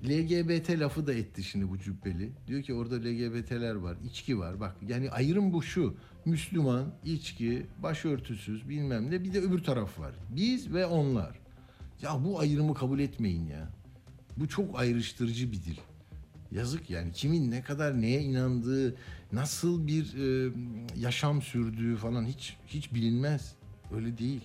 LGBT 0.03 0.69
lafı 0.69 1.07
da 1.07 1.13
etti 1.13 1.43
şimdi 1.43 1.69
bu 1.69 1.79
cübbeli. 1.79 2.31
Diyor 2.47 2.63
ki 2.63 2.73
orada 2.73 2.95
LGBT'ler 2.95 3.75
var, 3.75 3.97
içki 4.05 4.39
var. 4.39 4.59
Bak 4.59 4.75
yani 4.87 5.11
ayrım 5.11 5.53
bu 5.53 5.63
şu. 5.63 5.95
Müslüman, 6.25 6.93
içki, 7.05 7.65
başörtüsüz 7.83 8.69
bilmem 8.69 9.11
ne 9.11 9.23
bir 9.23 9.33
de 9.33 9.39
öbür 9.39 9.63
taraf 9.63 9.99
var. 9.99 10.15
Biz 10.29 10.73
ve 10.73 10.85
onlar. 10.85 11.39
Ya 12.01 12.23
bu 12.25 12.39
ayrımı 12.39 12.73
kabul 12.73 12.99
etmeyin 12.99 13.47
ya. 13.47 13.69
Bu 14.37 14.47
çok 14.47 14.79
ayrıştırıcı 14.79 15.51
bir 15.51 15.63
dil. 15.63 15.77
Yazık 16.55 16.89
yani 16.89 17.11
kimin 17.11 17.51
ne 17.51 17.61
kadar 17.61 18.01
neye 18.01 18.21
inandığı, 18.21 18.95
nasıl 19.31 19.87
bir 19.87 20.03
e, 20.17 20.51
yaşam 20.97 21.41
sürdüğü 21.41 21.95
falan 21.95 22.25
hiç 22.25 22.57
hiç 22.67 22.93
bilinmez. 22.93 23.55
Öyle 23.95 24.17
değil. 24.17 24.41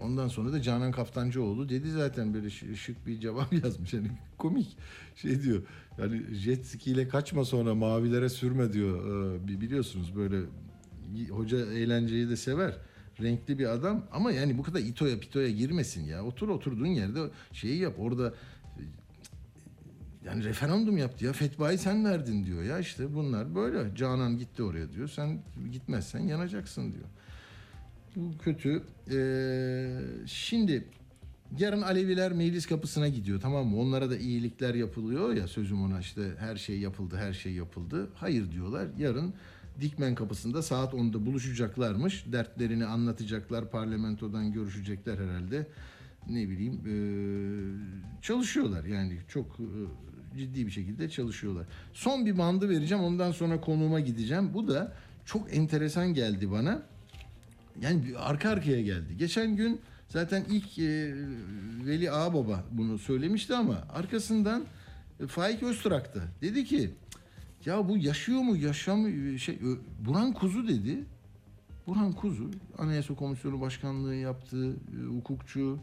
Ondan 0.00 0.28
sonra 0.28 0.52
da 0.52 0.62
Canan 0.62 0.92
Kaftancıoğlu 0.92 1.68
dedi 1.68 1.90
zaten 1.90 2.34
böyle 2.34 2.46
şı- 2.46 2.76
şık 2.76 3.06
bir 3.06 3.20
cevap 3.20 3.52
yazmış. 3.64 3.94
Hani 3.94 4.10
komik 4.38 4.76
şey 5.16 5.42
diyor. 5.42 5.62
Yani 5.98 6.22
jet 6.34 6.66
ski 6.66 6.90
ile 6.90 7.08
kaçma 7.08 7.44
sonra 7.44 7.74
mavilere 7.74 8.28
sürme 8.28 8.72
diyor. 8.72 9.00
Bi- 9.48 9.60
biliyorsunuz 9.60 10.16
böyle 10.16 10.40
hoca 11.30 11.58
eğlenceyi 11.72 12.28
de 12.28 12.36
sever. 12.36 12.76
Renkli 13.22 13.58
bir 13.58 13.66
adam 13.66 14.04
ama 14.12 14.32
yani 14.32 14.58
bu 14.58 14.62
kadar 14.62 14.80
itoya 14.80 15.20
pitoya 15.20 15.50
girmesin 15.50 16.04
ya. 16.04 16.24
Otur 16.24 16.48
oturduğun 16.48 16.86
yerde 16.86 17.20
şeyi 17.52 17.78
yap. 17.78 17.94
Orada 17.98 18.28
e, 18.28 18.34
yani 20.26 20.44
referandum 20.44 20.98
yaptı 20.98 21.24
ya 21.24 21.32
fetvayı 21.32 21.78
sen 21.78 22.04
verdin 22.04 22.44
diyor 22.44 22.62
ya 22.62 22.78
işte 22.78 23.14
bunlar 23.14 23.54
böyle 23.54 23.96
Canan 23.96 24.38
gitti 24.38 24.62
oraya 24.62 24.92
diyor 24.92 25.08
sen 25.08 25.38
gitmezsen 25.72 26.20
yanacaksın 26.20 26.92
diyor. 26.92 27.04
Bu 28.16 28.38
kötü. 28.38 28.82
Ee, 29.10 29.98
şimdi 30.26 30.84
yarın 31.58 31.82
Aleviler 31.82 32.32
meclis 32.32 32.66
kapısına 32.66 33.08
gidiyor 33.08 33.40
tamam 33.40 33.66
mı? 33.66 33.80
Onlara 33.80 34.10
da 34.10 34.16
iyilikler 34.16 34.74
yapılıyor 34.74 35.34
ya 35.34 35.48
sözüm 35.48 35.82
ona 35.82 36.00
işte 36.00 36.22
her 36.38 36.56
şey 36.56 36.78
yapıldı 36.78 37.16
her 37.16 37.32
şey 37.32 37.52
yapıldı. 37.52 38.10
Hayır 38.14 38.52
diyorlar 38.52 38.88
yarın 38.98 39.34
Dikmen 39.80 40.14
kapısında 40.14 40.62
saat 40.62 40.94
10'da 40.94 41.26
buluşacaklarmış. 41.26 42.24
Dertlerini 42.32 42.86
anlatacaklar 42.86 43.70
parlamentodan 43.70 44.52
görüşecekler 44.52 45.18
herhalde. 45.18 45.66
Ne 46.30 46.48
bileyim 46.48 46.80
ee, 46.86 48.22
çalışıyorlar 48.22 48.84
yani 48.84 49.18
çok 49.28 49.46
ee, 49.46 50.05
ciddi 50.38 50.66
bir 50.66 50.70
şekilde 50.70 51.10
çalışıyorlar. 51.10 51.66
Son 51.92 52.26
bir 52.26 52.38
bandı 52.38 52.68
vereceğim 52.68 53.04
ondan 53.04 53.32
sonra 53.32 53.60
konuğuma 53.60 54.00
gideceğim. 54.00 54.54
Bu 54.54 54.68
da 54.68 54.92
çok 55.24 55.54
enteresan 55.54 56.14
geldi 56.14 56.50
bana. 56.50 56.82
Yani 57.80 58.04
arka 58.18 58.50
arkaya 58.50 58.82
geldi. 58.82 59.16
Geçen 59.18 59.56
gün 59.56 59.80
zaten 60.08 60.44
ilk 60.50 60.78
e, 60.78 61.14
Veli 61.86 62.10
Ağababa 62.10 62.64
bunu 62.70 62.98
söylemişti 62.98 63.54
ama 63.54 63.84
arkasından 63.90 64.64
e, 65.20 65.26
Faik 65.26 65.62
Öztürk 65.62 66.14
da 66.14 66.20
dedi 66.42 66.64
ki 66.64 66.90
ya 67.64 67.88
bu 67.88 67.96
yaşıyor 67.96 68.40
mu 68.40 68.56
yaşamıyor 68.56 69.38
şey 69.38 69.58
Burhan 70.00 70.32
Kuzu 70.32 70.68
dedi. 70.68 71.04
Burhan 71.86 72.12
Kuzu 72.12 72.50
Anayasa 72.78 73.14
Komisyonu 73.14 73.60
Başkanlığı 73.60 74.14
yaptı, 74.14 74.70
e, 74.70 75.06
hukukçu. 75.06 75.78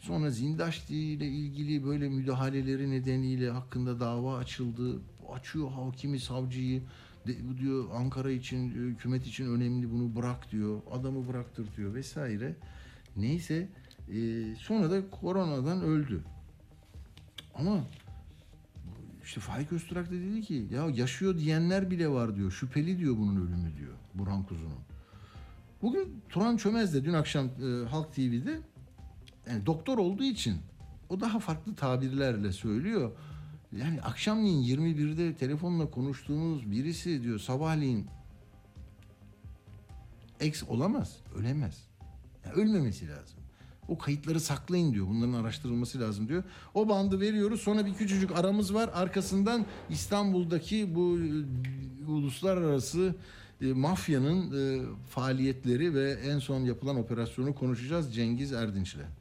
Sonra 0.00 0.30
Zindaşti 0.30 0.96
ile 0.96 1.26
ilgili 1.26 1.84
böyle 1.84 2.08
müdahaleleri 2.08 2.90
nedeniyle 2.90 3.50
hakkında 3.50 4.00
dava 4.00 4.36
açıldı. 4.36 5.00
Açıyor 5.32 5.70
hakimi, 5.70 6.20
savcıyı. 6.20 6.82
De, 7.26 7.58
diyor 7.58 7.84
Ankara 7.94 8.30
için, 8.30 8.70
e, 8.70 8.72
hükümet 8.72 9.26
için 9.26 9.54
önemli 9.54 9.92
bunu 9.92 10.16
bırak 10.16 10.52
diyor. 10.52 10.80
Adamı 10.90 11.28
bıraktır 11.28 11.66
diyor 11.76 11.94
vesaire. 11.94 12.56
Neyse 13.16 13.68
e, 14.12 14.44
sonra 14.58 14.90
da 14.90 15.10
koronadan 15.10 15.82
öldü. 15.82 16.20
Ama 17.54 17.84
işte 19.24 19.40
Faik 19.40 19.72
Öztürk 19.72 20.10
de 20.10 20.20
dedi 20.20 20.42
ki 20.42 20.66
ya 20.70 20.86
yaşıyor 20.94 21.38
diyenler 21.38 21.90
bile 21.90 22.08
var 22.08 22.36
diyor. 22.36 22.50
Şüpheli 22.50 22.98
diyor 22.98 23.16
bunun 23.16 23.36
ölümü 23.36 23.76
diyor 23.78 23.94
Burhan 24.14 24.42
Kuzu'nun. 24.42 24.78
Bugün 25.82 26.22
Turan 26.28 26.56
Çömez 26.56 26.94
de 26.94 27.04
dün 27.04 27.12
akşam 27.12 27.46
e, 27.46 27.88
Halk 27.88 28.14
TV'de 28.14 28.60
yani 29.48 29.66
doktor 29.66 29.98
olduğu 29.98 30.24
için 30.24 30.56
o 31.08 31.20
daha 31.20 31.38
farklı 31.38 31.74
tabirlerle 31.74 32.52
söylüyor. 32.52 33.10
Yani 33.76 34.02
akşamleyin 34.02 34.62
21'de 34.62 35.34
telefonla 35.34 35.90
konuştuğunuz 35.90 36.70
birisi 36.70 37.22
diyor 37.22 37.38
sabahleyin 37.38 38.06
ex 40.40 40.62
olamaz, 40.68 41.16
ölemez. 41.34 41.88
Yani 42.44 42.54
ölmemesi 42.54 43.08
lazım. 43.08 43.38
O 43.88 43.98
kayıtları 43.98 44.40
saklayın 44.40 44.92
diyor. 44.94 45.06
Bunların 45.08 45.32
araştırılması 45.32 46.00
lazım 46.00 46.28
diyor. 46.28 46.44
O 46.74 46.88
bandı 46.88 47.20
veriyoruz. 47.20 47.60
Sonra 47.60 47.86
bir 47.86 47.94
küçücük 47.94 48.38
aramız 48.38 48.74
var. 48.74 48.90
Arkasından 48.94 49.66
İstanbul'daki 49.90 50.94
bu 50.94 51.18
e, 51.18 52.10
uluslararası 52.10 53.14
e, 53.60 53.66
mafyanın 53.72 54.52
e, 54.52 54.86
faaliyetleri 55.08 55.94
ve 55.94 56.10
en 56.10 56.38
son 56.38 56.60
yapılan 56.60 56.96
operasyonu 56.96 57.54
konuşacağız 57.54 58.14
Cengiz 58.14 58.52
Erdinç'le. 58.52 59.17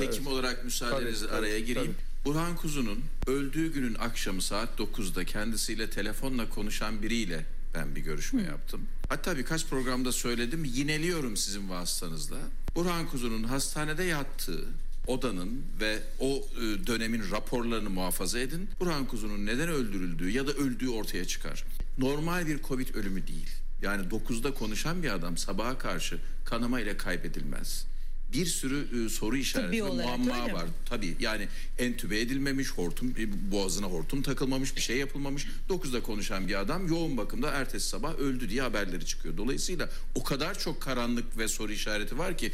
Hekim 0.00 0.26
olarak 0.26 0.64
müsaadenizle 0.64 1.28
araya 1.28 1.60
gireyim. 1.60 1.94
Burhan 2.24 2.56
Kuzu'nun 2.56 3.00
öldüğü 3.26 3.72
günün 3.72 3.94
akşamı 3.94 4.42
saat 4.42 4.78
9'da 4.78 5.24
kendisiyle 5.24 5.90
telefonla 5.90 6.48
konuşan 6.48 7.02
biriyle 7.02 7.46
ben 7.74 7.96
bir 7.96 8.00
görüşme 8.00 8.42
yaptım. 8.42 8.80
Hatta 9.08 9.36
birkaç 9.36 9.66
programda 9.66 10.12
söyledim. 10.12 10.64
Yineliyorum 10.64 11.36
sizin 11.36 11.70
vasıtanızla. 11.70 12.36
Burhan 12.74 13.08
Kuzu'nun 13.08 13.44
hastanede 13.44 14.04
yattığı 14.04 14.64
odanın 15.06 15.62
ve 15.80 15.98
o 16.20 16.46
e, 16.56 16.86
dönemin 16.86 17.30
raporlarını 17.30 17.90
muhafaza 17.90 18.38
edin. 18.38 18.68
Burhan 18.80 19.06
Kuzu'nun 19.06 19.46
neden 19.46 19.68
öldürüldüğü 19.68 20.30
ya 20.30 20.46
da 20.46 20.52
öldüğü 20.52 20.88
ortaya 20.88 21.24
çıkar. 21.24 21.64
Normal 21.98 22.46
bir 22.46 22.62
Covid 22.62 22.94
ölümü 22.94 23.26
değil. 23.26 23.48
Yani 23.82 24.06
9'da 24.06 24.54
konuşan 24.54 25.02
bir 25.02 25.10
adam 25.10 25.36
sabaha 25.36 25.78
karşı 25.78 26.18
kanama 26.44 26.80
ile 26.80 26.96
kaybedilmez. 26.96 27.86
Bir 28.32 28.46
sürü 28.46 29.06
e, 29.06 29.08
soru 29.08 29.36
işareti 29.36 29.84
ve 29.84 29.88
muamma 29.88 30.34
öyle 30.34 30.46
mi? 30.46 30.52
var. 30.52 30.64
Tabii 30.86 31.16
yani 31.20 31.48
entübe 31.78 32.20
edilmemiş, 32.20 32.70
hortum 32.70 33.14
e, 33.18 33.52
boğazına 33.52 33.86
hortum 33.86 34.22
takılmamış, 34.22 34.76
bir 34.76 34.80
şey 34.80 34.96
yapılmamış. 34.96 35.46
9'da 35.68 36.02
konuşan 36.02 36.48
bir 36.48 36.60
adam 36.60 36.88
yoğun 36.88 37.16
bakımda 37.16 37.50
ertesi 37.50 37.88
sabah 37.88 38.14
öldü 38.14 38.50
diye 38.50 38.62
haberleri 38.62 39.06
çıkıyor. 39.06 39.36
Dolayısıyla 39.36 39.88
o 40.14 40.24
kadar 40.24 40.58
çok 40.58 40.80
karanlık 40.82 41.38
ve 41.38 41.48
soru 41.48 41.72
işareti 41.72 42.18
var 42.18 42.38
ki 42.38 42.52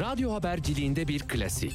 Radyo 0.00 0.32
haberciliğinde 0.32 1.08
bir 1.08 1.20
klasik. 1.20 1.72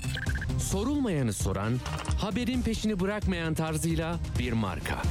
Sorulmayanı 0.71 1.33
soran, 1.33 1.79
haberin 2.19 2.61
peşini 2.61 2.99
bırakmayan 2.99 3.53
tarzıyla 3.53 4.19
bir 4.39 4.53
marka. 4.53 5.01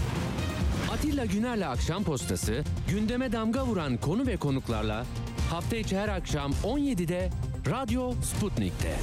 Atilla 0.93 1.25
Güner'le 1.25 1.69
Akşam 1.69 2.05
Postası, 2.05 2.65
gündeme 2.89 3.33
damga 3.33 3.67
vuran 3.67 3.97
konu 3.97 4.27
ve 4.27 4.37
konuklarla 4.37 5.07
hafta 5.51 5.77
içi 5.77 5.99
her 5.99 6.09
akşam 6.09 6.53
17'de 6.53 7.31
Radyo 7.71 8.13
Sputnik'te. 8.23 8.97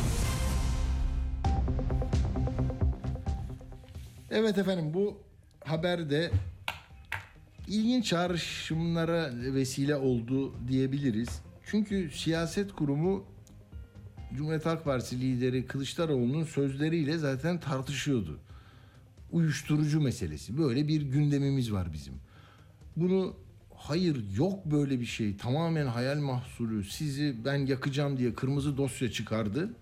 Evet 4.32 4.58
efendim 4.58 4.94
bu 4.94 5.18
haberde 5.66 6.32
ilginç 7.68 8.06
çağrışımlara 8.06 9.32
vesile 9.34 9.96
oldu 9.96 10.68
diyebiliriz. 10.68 11.42
Çünkü 11.66 12.12
siyaset 12.12 12.74
kurumu 12.74 13.26
Cumhuriyet 14.36 14.66
Halk 14.66 14.84
Partisi 14.86 15.22
lideri 15.22 15.66
Kılıçdaroğlu'nun 15.66 16.44
sözleriyle 16.44 17.18
zaten 17.18 17.60
tartışıyordu. 17.60 18.40
Uyuşturucu 19.32 20.02
meselesi. 20.02 20.58
Böyle 20.58 20.88
bir 20.88 21.02
gündemimiz 21.02 21.72
var 21.72 21.94
bizim. 21.94 22.14
Bunu 22.96 23.47
hayır 23.90 24.24
yok 24.38 24.66
böyle 24.66 25.00
bir 25.00 25.06
şey 25.06 25.38
tamamen 25.38 25.88
hayal 25.88 26.18
mahsulü 26.18 26.84
sizi 26.84 27.36
ben 27.46 27.66
yakacağım 27.66 28.18
diye 28.18 28.34
kırmızı 28.34 28.78
dosya 28.78 29.12
çıkardı 29.12 29.74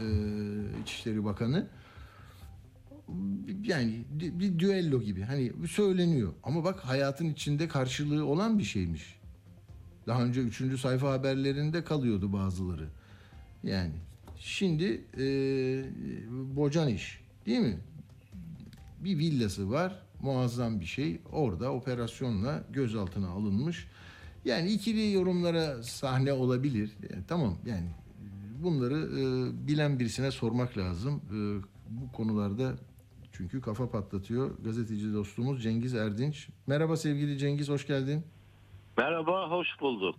ee, 0.00 0.04
İçişleri 0.82 1.24
Bakanı 1.24 1.66
yani 3.64 4.04
bir 4.12 4.58
düello 4.58 5.02
gibi 5.02 5.22
hani 5.22 5.52
söyleniyor 5.68 6.32
ama 6.42 6.64
bak 6.64 6.80
hayatın 6.80 7.28
içinde 7.28 7.68
karşılığı 7.68 8.26
olan 8.26 8.58
bir 8.58 8.64
şeymiş. 8.64 9.18
Daha 10.06 10.24
önce 10.24 10.40
üçüncü 10.40 10.78
sayfa 10.78 11.12
haberlerinde 11.12 11.84
kalıyordu 11.84 12.32
bazıları. 12.32 12.88
Yani 13.62 13.92
şimdi 14.38 15.04
e, 15.18 15.24
bocan 16.56 16.88
iş 16.88 17.20
değil 17.46 17.60
mi? 17.60 17.78
Bir 19.00 19.18
villası 19.18 19.70
var 19.70 20.02
muazzam 20.22 20.80
bir 20.80 20.84
şey 20.84 21.20
orada 21.32 21.72
operasyonla 21.72 22.64
gözaltına 22.70 23.28
alınmış. 23.28 23.88
Yani 24.44 24.70
ikili 24.70 25.12
yorumlara 25.12 25.82
sahne 25.82 26.32
olabilir. 26.32 26.90
Yani 27.10 27.24
tamam 27.28 27.56
yani 27.66 27.90
bunları 28.62 28.94
e, 28.94 29.22
bilen 29.68 29.98
birisine 29.98 30.30
sormak 30.30 30.78
lazım. 30.78 31.22
E, 31.28 31.36
bu 31.90 32.12
konularda 32.12 32.72
çünkü 33.32 33.60
kafa 33.60 33.90
patlatıyor. 33.90 34.58
Gazeteci 34.64 35.14
dostumuz 35.14 35.62
Cengiz 35.62 35.94
Erdinç. 35.94 36.48
Merhaba 36.66 36.96
sevgili 36.96 37.38
Cengiz, 37.38 37.68
hoş 37.68 37.86
geldin. 37.86 38.24
Merhaba, 38.98 39.50
hoş 39.50 39.68
bulduk. 39.80 40.16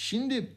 Şimdi 0.00 0.48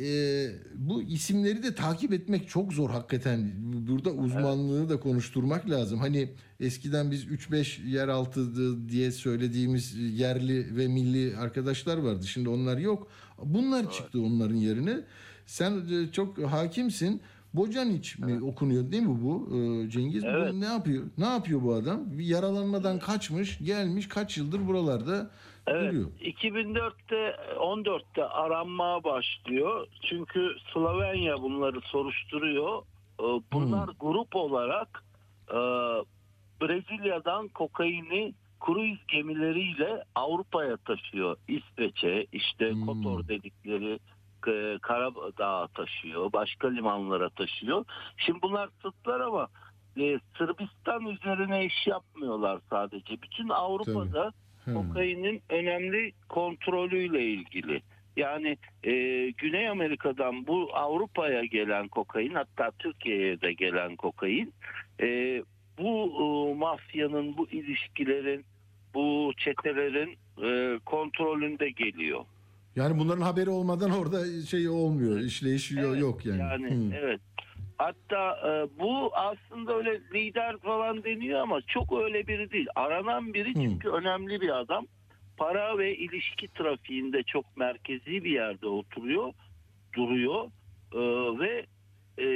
e, 0.00 0.46
bu 0.74 1.02
isimleri 1.02 1.62
de 1.62 1.74
takip 1.74 2.12
etmek 2.12 2.48
çok 2.48 2.72
zor 2.72 2.90
hakikaten. 2.90 3.52
Burada 3.88 4.10
uzmanlığı 4.10 4.88
da 4.88 5.00
konuşturmak 5.00 5.70
lazım. 5.70 5.98
Hani 5.98 6.30
eskiden 6.60 7.10
biz 7.10 7.24
3-5 7.24 7.86
yeraltı 7.86 8.48
diye 8.88 9.10
söylediğimiz 9.10 9.94
yerli 10.18 10.76
ve 10.76 10.88
milli 10.88 11.36
arkadaşlar 11.36 11.98
vardı. 11.98 12.26
Şimdi 12.26 12.48
onlar 12.48 12.78
yok. 12.78 13.08
Bunlar 13.44 13.92
çıktı 13.92 14.22
onların 14.22 14.56
yerine. 14.56 15.00
Sen 15.46 15.72
e, 15.72 16.12
çok 16.12 16.38
hakimsin. 16.38 17.20
Bocaniç 17.54 18.18
mi 18.18 18.42
okunuyor 18.42 18.92
değil 18.92 19.02
mi 19.02 19.22
bu 19.22 19.48
e, 19.56 19.90
Cengiz? 19.90 20.22
Bu 20.22 20.28
Evet. 20.28 20.54
ne 20.54 20.66
yapıyor? 20.66 21.04
Ne 21.18 21.26
yapıyor 21.26 21.62
bu 21.62 21.74
adam? 21.74 22.18
Bir 22.18 22.24
yaralanmadan 22.24 22.98
kaçmış, 22.98 23.58
gelmiş 23.58 24.08
kaç 24.08 24.38
yıldır 24.38 24.66
buralarda 24.66 25.30
Evet, 25.70 25.92
duruyor. 25.92 26.10
2004'te 26.20 27.36
14'te 27.56 28.24
aranmaya 28.24 29.04
başlıyor. 29.04 29.86
Çünkü 30.08 30.56
Slovenya 30.72 31.42
bunları 31.42 31.80
soruşturuyor. 31.80 32.82
Ee, 33.20 33.24
Bunlar 33.52 33.88
grup 34.00 34.36
olarak 34.36 35.04
e, 35.50 35.58
Brezilya'dan 36.62 37.48
kokaini 37.48 38.34
kruiz 38.60 38.98
gemileriyle 39.08 40.04
Avrupa'ya 40.14 40.76
taşıyor. 40.76 41.36
İsveç'e, 41.48 42.26
işte 42.32 42.70
Hmm. 42.70 42.86
Kotor 42.86 43.28
dedikleri 43.28 43.98
e, 44.48 44.78
Karadağ'a 44.82 45.66
taşıyor. 45.66 46.32
Başka 46.32 46.68
limanlara 46.68 47.28
taşıyor. 47.30 47.84
Şimdi 48.16 48.42
bunlar 48.42 48.68
Sırplar 48.82 49.20
ama 49.20 49.48
e, 50.00 50.18
Sırbistan 50.38 51.06
üzerine 51.06 51.64
iş 51.64 51.86
yapmıyorlar 51.86 52.60
sadece. 52.70 53.22
Bütün 53.22 53.48
Avrupa'da 53.48 54.32
Hı. 54.68 54.74
kokainin 54.74 55.42
önemli 55.50 56.12
kontrolüyle 56.28 57.24
ilgili. 57.24 57.82
Yani 58.16 58.56
e, 58.84 58.92
Güney 59.30 59.68
Amerika'dan 59.68 60.46
bu 60.46 60.68
Avrupa'ya 60.74 61.44
gelen 61.44 61.88
kokain 61.88 62.34
hatta 62.34 62.70
Türkiye'ye 62.78 63.40
de 63.40 63.52
gelen 63.52 63.96
kokain 63.96 64.52
e, 65.00 65.42
bu 65.78 66.12
e, 66.20 66.54
mafyanın 66.54 67.36
bu 67.36 67.48
ilişkilerin 67.48 68.44
bu 68.94 69.32
çetelerin 69.38 70.16
e, 70.44 70.78
kontrolünde 70.78 71.70
geliyor. 71.70 72.24
Yani 72.76 72.98
bunların 72.98 73.22
haberi 73.22 73.50
olmadan 73.50 73.90
orada 73.90 74.46
şey 74.46 74.68
olmuyor, 74.68 75.20
işleyiş 75.20 75.72
Evet, 75.72 76.00
yok 76.00 76.26
yani. 76.26 76.40
Yani 76.40 76.70
Hı. 76.70 76.94
evet. 76.94 77.20
Hatta 77.78 78.38
e, 78.48 78.78
bu 78.78 79.10
aslında 79.14 79.76
öyle 79.76 80.00
lider 80.14 80.56
falan 80.58 81.04
deniyor 81.04 81.40
ama 81.40 81.60
çok 81.60 81.92
öyle 81.92 82.26
biri 82.26 82.50
değil. 82.50 82.68
Aranan 82.74 83.34
biri 83.34 83.50
Hı. 83.50 83.54
çünkü 83.54 83.88
önemli 83.88 84.40
bir 84.40 84.58
adam. 84.58 84.86
Para 85.36 85.78
ve 85.78 85.96
ilişki 85.96 86.48
trafiğinde 86.48 87.22
çok 87.22 87.56
merkezi 87.56 88.24
bir 88.24 88.30
yerde 88.30 88.66
oturuyor, 88.66 89.32
duruyor 89.96 90.50
E, 90.94 91.00
ve 91.38 91.66
e, 92.18 92.26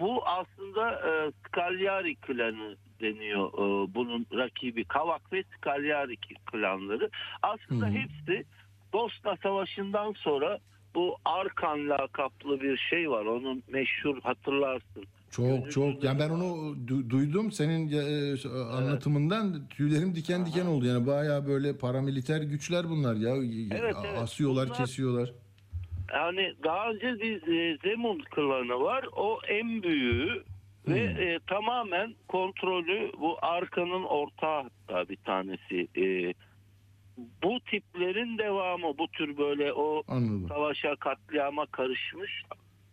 bu 0.00 0.26
aslında 0.26 0.92
e, 0.92 1.32
Scagliari 1.48 2.14
klanı 2.16 2.76
deniyor. 3.00 3.48
E, 3.48 3.94
bunun 3.94 4.26
rakibi 4.32 4.84
Kavak 4.84 5.32
ve 5.32 5.42
Scagliari 5.42 6.16
klanları. 6.46 7.10
Aslında 7.42 7.86
hı. 7.86 7.90
hepsi 7.90 8.44
Bosna 8.92 9.36
Savaşı'ndan 9.42 10.12
sonra 10.12 10.58
bu 10.98 11.16
Arkan 11.24 11.88
lakaplı 11.88 12.60
bir 12.60 12.76
şey 12.90 13.10
var. 13.10 13.24
Onun 13.24 13.62
meşhur 13.68 14.20
hatırlarsın. 14.22 15.04
Çok 15.30 15.72
çok. 15.72 16.04
Yani 16.04 16.18
ben 16.18 16.30
onu 16.30 16.76
du- 16.86 17.10
duydum 17.10 17.52
senin 17.52 17.90
e, 17.92 18.34
anlatımından 18.76 19.68
tüylerim 19.70 20.14
diken 20.14 20.46
diken 20.46 20.66
oldu. 20.66 20.86
Yani 20.86 21.06
bayağı 21.06 21.46
böyle 21.46 21.78
paramiliter 21.78 22.42
güçler 22.42 22.88
bunlar 22.88 23.14
ya. 23.16 23.36
Evet, 23.80 23.96
evet. 24.06 24.18
Asıyorlar, 24.18 24.66
Bunlar- 24.66 24.78
kesiyorlar. 24.78 25.32
Yani 26.14 26.54
daha 26.64 26.90
önce 26.90 27.20
bir 27.20 27.42
e, 27.58 27.78
Zemun 27.84 28.18
klanı 28.34 28.80
var. 28.80 29.04
O 29.16 29.38
en 29.48 29.82
büyüğü 29.82 30.42
ve 30.88 31.00
e, 31.00 31.38
tamamen 31.46 32.14
kontrolü 32.28 33.12
bu 33.20 33.36
Arkan'ın 33.42 34.04
ortağı 34.04 34.62
hatta 34.62 35.08
bir 35.08 35.16
tanesi. 35.16 35.88
E, 35.96 36.34
bu 37.42 37.60
tiplerin 37.60 38.38
devamı 38.38 38.98
bu 38.98 39.08
tür 39.08 39.36
böyle 39.36 39.72
o 39.72 40.02
Anladım. 40.08 40.48
savaşa 40.48 40.96
katliama 40.96 41.66
karışmış. 41.66 42.42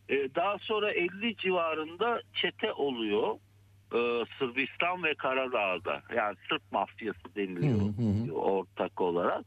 Ee, 0.09 0.29
daha 0.35 0.57
sonra 0.57 0.91
50 0.91 1.37
civarında 1.37 2.21
çete 2.33 2.73
oluyor. 2.73 3.37
Ee, 3.93 4.25
Sırbistan 4.39 5.03
ve 5.03 5.13
Karadağ'da. 5.13 6.01
Yani 6.15 6.35
Sırp 6.49 6.61
mafyası 6.71 7.35
deniliyor 7.35 7.79
Hı 7.79 8.31
hı 8.31 8.33
ortak 8.33 9.01
olarak. 9.01 9.45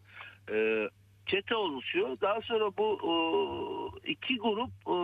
Ee, 0.51 0.89
çete 1.27 1.57
oluşuyor. 1.57 2.17
Daha 2.21 2.41
sonra 2.41 2.71
bu 2.79 2.99
e, 3.05 4.11
iki 4.11 4.37
grup 4.37 4.71
e, 4.89 4.97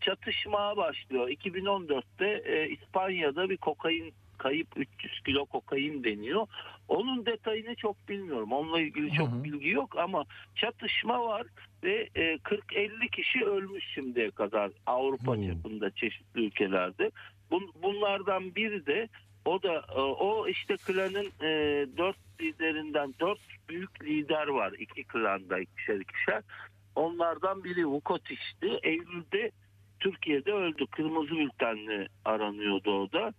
çatışmaya 0.00 0.76
başlıyor. 0.76 1.28
2014'te 1.28 2.42
e, 2.44 2.68
İspanya'da 2.68 3.50
bir 3.50 3.56
kokain 3.56 4.14
kayıp 4.38 4.68
300 4.76 5.20
kilo 5.20 5.46
kokain 5.46 6.04
deniyor. 6.04 6.46
Onun 6.88 7.26
detayını 7.26 7.74
çok 7.74 8.08
bilmiyorum. 8.08 8.52
Onunla 8.52 8.80
ilgili 8.80 9.12
çok 9.12 9.28
Hı 9.28 9.32
hı. 9.36 9.44
bilgi 9.44 9.68
yok 9.68 9.98
ama 9.98 10.24
çatışma 10.54 11.26
var 11.26 11.46
ve 11.84 12.08
e, 12.14 12.34
40-50 12.34 13.10
kişi 13.10 13.44
ölmüş 13.44 13.84
şimdiye 13.94 14.30
kadar 14.30 14.70
Avrupa 14.86 15.34
Hmm. 15.36 15.48
çapında 15.48 15.90
çeşitli 15.90 16.46
ülkelerde. 16.46 17.10
Bun- 17.50 17.82
bunlardan 17.82 18.54
biri 18.54 18.86
de 18.86 19.08
o 19.44 19.62
da 19.62 19.74
e, 19.96 20.00
o 20.00 20.48
işte 20.48 20.76
klanın 20.76 21.26
e, 21.42 21.48
dört 21.96 22.16
liderinden 22.40 23.14
dört 23.20 23.38
büyük 23.68 24.04
lider 24.04 24.46
var 24.46 24.72
iki 24.78 25.04
klanda 25.04 25.58
ikişer 25.58 25.94
ikişer. 26.00 26.42
Onlardan 26.94 27.64
biri 27.64 27.86
Vukotiş'ti. 27.86 28.78
Eylül'de 28.82 29.50
Türkiye'de 30.00 30.52
öldü. 30.52 30.86
Kırmızı 30.90 31.30
bültenle 31.30 32.08
aranıyordu 32.24 32.90
o 33.02 33.12
da. 33.12 33.32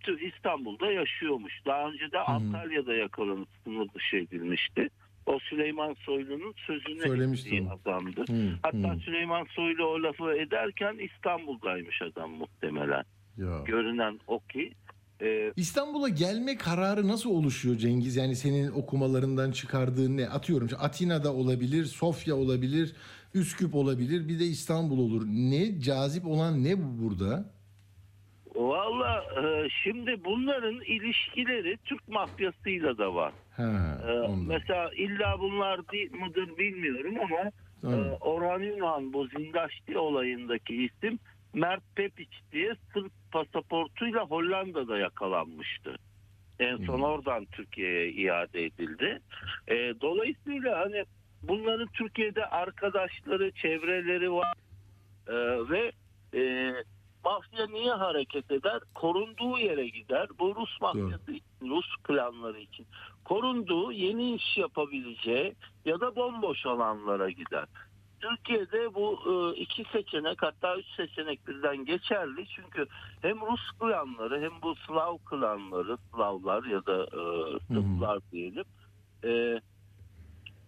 Tüm 0.00 0.28
İstanbul'da 0.28 0.92
yaşıyormuş. 0.92 1.52
Daha 1.66 1.88
önce 1.88 2.12
de 2.12 2.18
Antalya'da 2.18 2.94
yakalanıp 2.94 3.48
sınır 3.64 3.88
dışı 3.94 4.16
edilmişti. 4.16 4.88
O 5.26 5.38
Süleyman 5.38 5.94
Soylu'nun 5.94 6.54
sözüne 6.66 7.02
onu. 7.62 7.70
adamdı. 7.70 8.24
Hı, 8.28 8.58
Hatta 8.62 8.94
hı. 8.94 8.98
Süleyman 8.98 9.46
Soylu 9.50 9.84
o 9.84 10.02
lafı 10.02 10.32
ederken 10.36 10.98
İstanbul'daymış 10.98 12.02
adam 12.02 12.30
muhtemelen. 12.30 13.04
Ya. 13.38 13.62
Görünen 13.66 14.20
o 14.26 14.40
ki. 14.40 14.72
E, 15.22 15.52
İstanbul'a 15.56 16.08
gelme 16.08 16.56
kararı 16.56 17.08
nasıl 17.08 17.30
oluşuyor 17.30 17.76
Cengiz? 17.76 18.16
Yani 18.16 18.36
senin 18.36 18.72
okumalarından 18.72 19.50
çıkardığın 19.52 20.16
ne? 20.16 20.28
Atıyorum 20.28 20.68
Atina'da 20.80 21.34
olabilir, 21.34 21.84
Sofya 21.84 22.36
olabilir, 22.36 22.92
Üsküp 23.34 23.74
olabilir, 23.74 24.28
bir 24.28 24.40
de 24.40 24.44
İstanbul 24.44 24.98
olur. 24.98 25.26
Ne 25.26 25.80
cazip 25.80 26.26
olan 26.26 26.64
ne 26.64 26.78
bu 26.78 27.02
burada? 27.04 27.53
Valla 28.54 29.24
e, 29.42 29.68
şimdi 29.82 30.24
bunların 30.24 30.80
ilişkileri 30.80 31.76
Türk 31.84 32.08
mafyasıyla 32.08 32.98
da 32.98 33.14
var. 33.14 33.32
Ha, 33.56 33.98
E, 34.08 34.28
mesela 34.46 34.90
illa 34.96 35.38
bunlar 35.40 35.88
değil, 35.88 36.12
mıdır 36.12 36.58
bilmiyorum 36.58 37.14
ama 37.22 37.50
e, 37.94 37.96
Orhan 38.20 38.62
Ünal 38.62 39.12
bu 39.12 39.26
Zindaşti 39.26 39.98
olayındaki 39.98 40.84
isim 40.84 41.18
Mert 41.54 41.82
Pepiç 41.96 42.40
diye 42.52 42.74
Sırp 42.92 43.12
pasaportuyla 43.32 44.26
Hollanda'da 44.26 44.98
yakalanmıştı. 44.98 45.96
En 46.58 46.76
son 46.76 47.00
oradan 47.00 47.44
Türkiye'ye 47.44 48.10
iade 48.12 48.64
edildi. 48.64 49.20
E, 49.68 49.74
dolayısıyla 50.00 50.78
hani 50.80 51.04
bunların 51.42 51.86
Türkiye'de 51.86 52.46
arkadaşları, 52.46 53.50
çevreleri 53.50 54.32
var 54.32 54.54
E, 55.28 55.34
ve 55.70 55.92
e, 56.34 56.72
mafya 57.24 57.66
niye 57.66 57.92
hareket 57.92 58.50
eder? 58.50 58.80
Korunduğu 58.94 59.58
yere 59.58 59.88
gider. 59.88 60.28
Bu 60.38 60.54
Rus 60.54 60.80
mafyası 60.80 61.32
için, 61.32 61.70
Rus 61.70 61.96
klanları 62.02 62.60
için. 62.60 62.86
Korunduğu 63.24 63.92
yeni 63.92 64.34
iş 64.34 64.56
yapabileceği 64.56 65.54
ya 65.84 66.00
da 66.00 66.16
bomboş 66.16 66.66
alanlara 66.66 67.30
gider. 67.30 67.64
Türkiye'de 68.20 68.94
bu 68.94 69.18
e, 69.26 69.60
iki 69.60 69.84
seçenek 69.92 70.42
hatta 70.42 70.76
üç 70.76 70.86
seçenek 70.96 71.48
birden 71.48 71.84
geçerli. 71.84 72.46
Çünkü 72.46 72.86
hem 73.22 73.40
Rus 73.40 73.70
klanları 73.80 74.40
hem 74.40 74.62
bu 74.62 74.74
Slav 74.74 75.18
klanları, 75.18 75.96
Slavlar 76.14 76.64
ya 76.64 76.86
da 76.86 77.02
e, 77.04 77.22
Sırplar 77.58 78.18
diyelim. 78.32 78.64
e, 79.24 79.60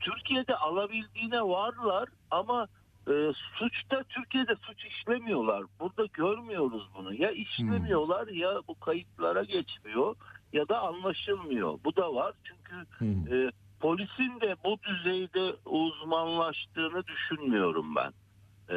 Türkiye'de 0.00 0.56
alabildiğine 0.56 1.42
varlar 1.42 2.08
ama 2.30 2.68
e, 3.08 3.12
suçta 3.58 4.02
Türkiye'de 4.08 4.54
suç 4.62 4.84
işlemiyorlar. 4.84 5.62
Burada 5.80 6.06
görmüyoruz 6.12 6.88
bunu. 6.98 7.14
Ya 7.14 7.30
işlemiyorlar 7.30 8.28
ya 8.28 8.50
bu 8.68 8.80
kayıtlara 8.80 9.44
geçmiyor 9.44 10.16
ya 10.52 10.68
da 10.68 10.80
anlaşılmıyor. 10.80 11.78
Bu 11.84 11.96
da 11.96 12.14
var 12.14 12.34
çünkü 12.44 12.74
Hmm. 12.98 13.32
e, 13.34 13.50
polisin 13.80 14.40
de 14.40 14.54
bu 14.64 14.76
düzeyde 14.88 15.52
uzmanlaştığını 15.66 17.02
düşünmüyorum 17.06 17.94
ben. 17.96 18.12
E, 18.70 18.76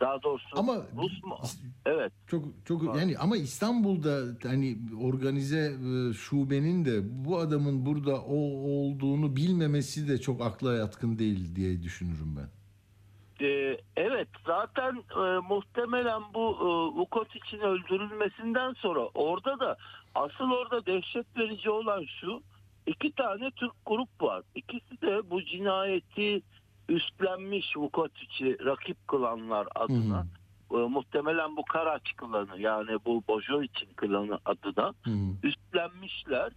daha 0.00 0.22
doğrusu 0.22 0.46
Ama 0.58 0.74
Rus 0.96 1.22
mu? 1.24 1.38
Evet. 1.86 2.12
çok 2.26 2.44
çok 2.64 2.86
Var. 2.86 2.94
yani 2.98 3.18
ama 3.18 3.36
İstanbul'da 3.36 4.20
hani 4.48 4.78
organize 5.02 5.58
e, 5.58 6.12
şubenin 6.14 6.84
de 6.84 7.00
bu 7.24 7.38
adamın 7.38 7.86
burada 7.86 8.20
o 8.20 8.36
olduğunu 8.70 9.36
bilmemesi 9.36 10.08
de 10.08 10.18
çok 10.20 10.40
akla 10.42 10.74
yatkın 10.74 11.18
değil 11.18 11.56
diye 11.56 11.82
düşünürüm 11.82 12.36
ben. 12.36 12.57
Ee, 13.40 13.78
evet 13.96 14.28
zaten 14.46 14.96
e, 14.96 15.38
muhtemelen 15.48 16.22
bu 16.34 16.56
e, 16.60 16.98
Vukotic'in 16.98 17.60
öldürülmesinden 17.60 18.72
sonra 18.72 19.00
orada 19.00 19.60
da 19.60 19.76
asıl 20.14 20.50
orada 20.50 20.86
dehşet 20.86 21.36
verici 21.36 21.70
olan 21.70 22.04
şu 22.20 22.42
iki 22.86 23.12
tane 23.12 23.50
Türk 23.50 23.72
grup 23.86 24.22
var. 24.22 24.42
İkisi 24.54 25.00
de 25.02 25.30
bu 25.30 25.42
cinayeti 25.42 26.42
üstlenmiş 26.88 27.76
Vukotic'i 27.76 28.64
rakip 28.64 29.08
kılanlar 29.08 29.68
adına. 29.74 30.26
E, 30.72 30.76
muhtemelen 30.76 31.56
bu 31.56 31.64
Karaç 31.64 32.16
klanı 32.16 32.60
yani 32.60 32.98
bu 33.06 33.22
Bojovic'in 33.28 33.94
klanı 33.96 34.38
adına 34.44 34.92
Hı. 35.04 35.10
üstlenmişler, 35.42 36.52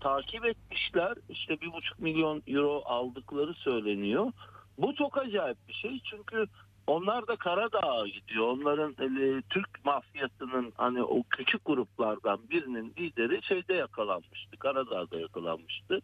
takip 0.00 0.44
etmişler. 0.44 1.14
İşte 1.28 1.60
bir 1.60 1.72
buçuk 1.72 1.98
milyon 1.98 2.42
euro 2.46 2.82
aldıkları 2.84 3.54
söyleniyor. 3.54 4.32
Bu 4.78 4.94
çok 4.94 5.18
acayip 5.18 5.58
bir 5.68 5.74
şey 5.74 6.00
çünkü 6.10 6.46
onlar 6.86 7.26
da 7.26 7.36
Karadağ'a 7.36 8.06
gidiyor. 8.06 8.48
Onların 8.48 8.90
e, 8.90 9.42
Türk 9.50 9.84
mafyasının 9.84 10.72
hani 10.76 11.02
o 11.02 11.22
küçük 11.30 11.64
gruplardan 11.64 12.40
birinin 12.50 12.94
lideri 12.98 13.42
şeyde 13.42 13.74
yakalanmıştı. 13.74 14.56
Karadağ'da 14.58 15.20
yakalanmıştı. 15.20 16.00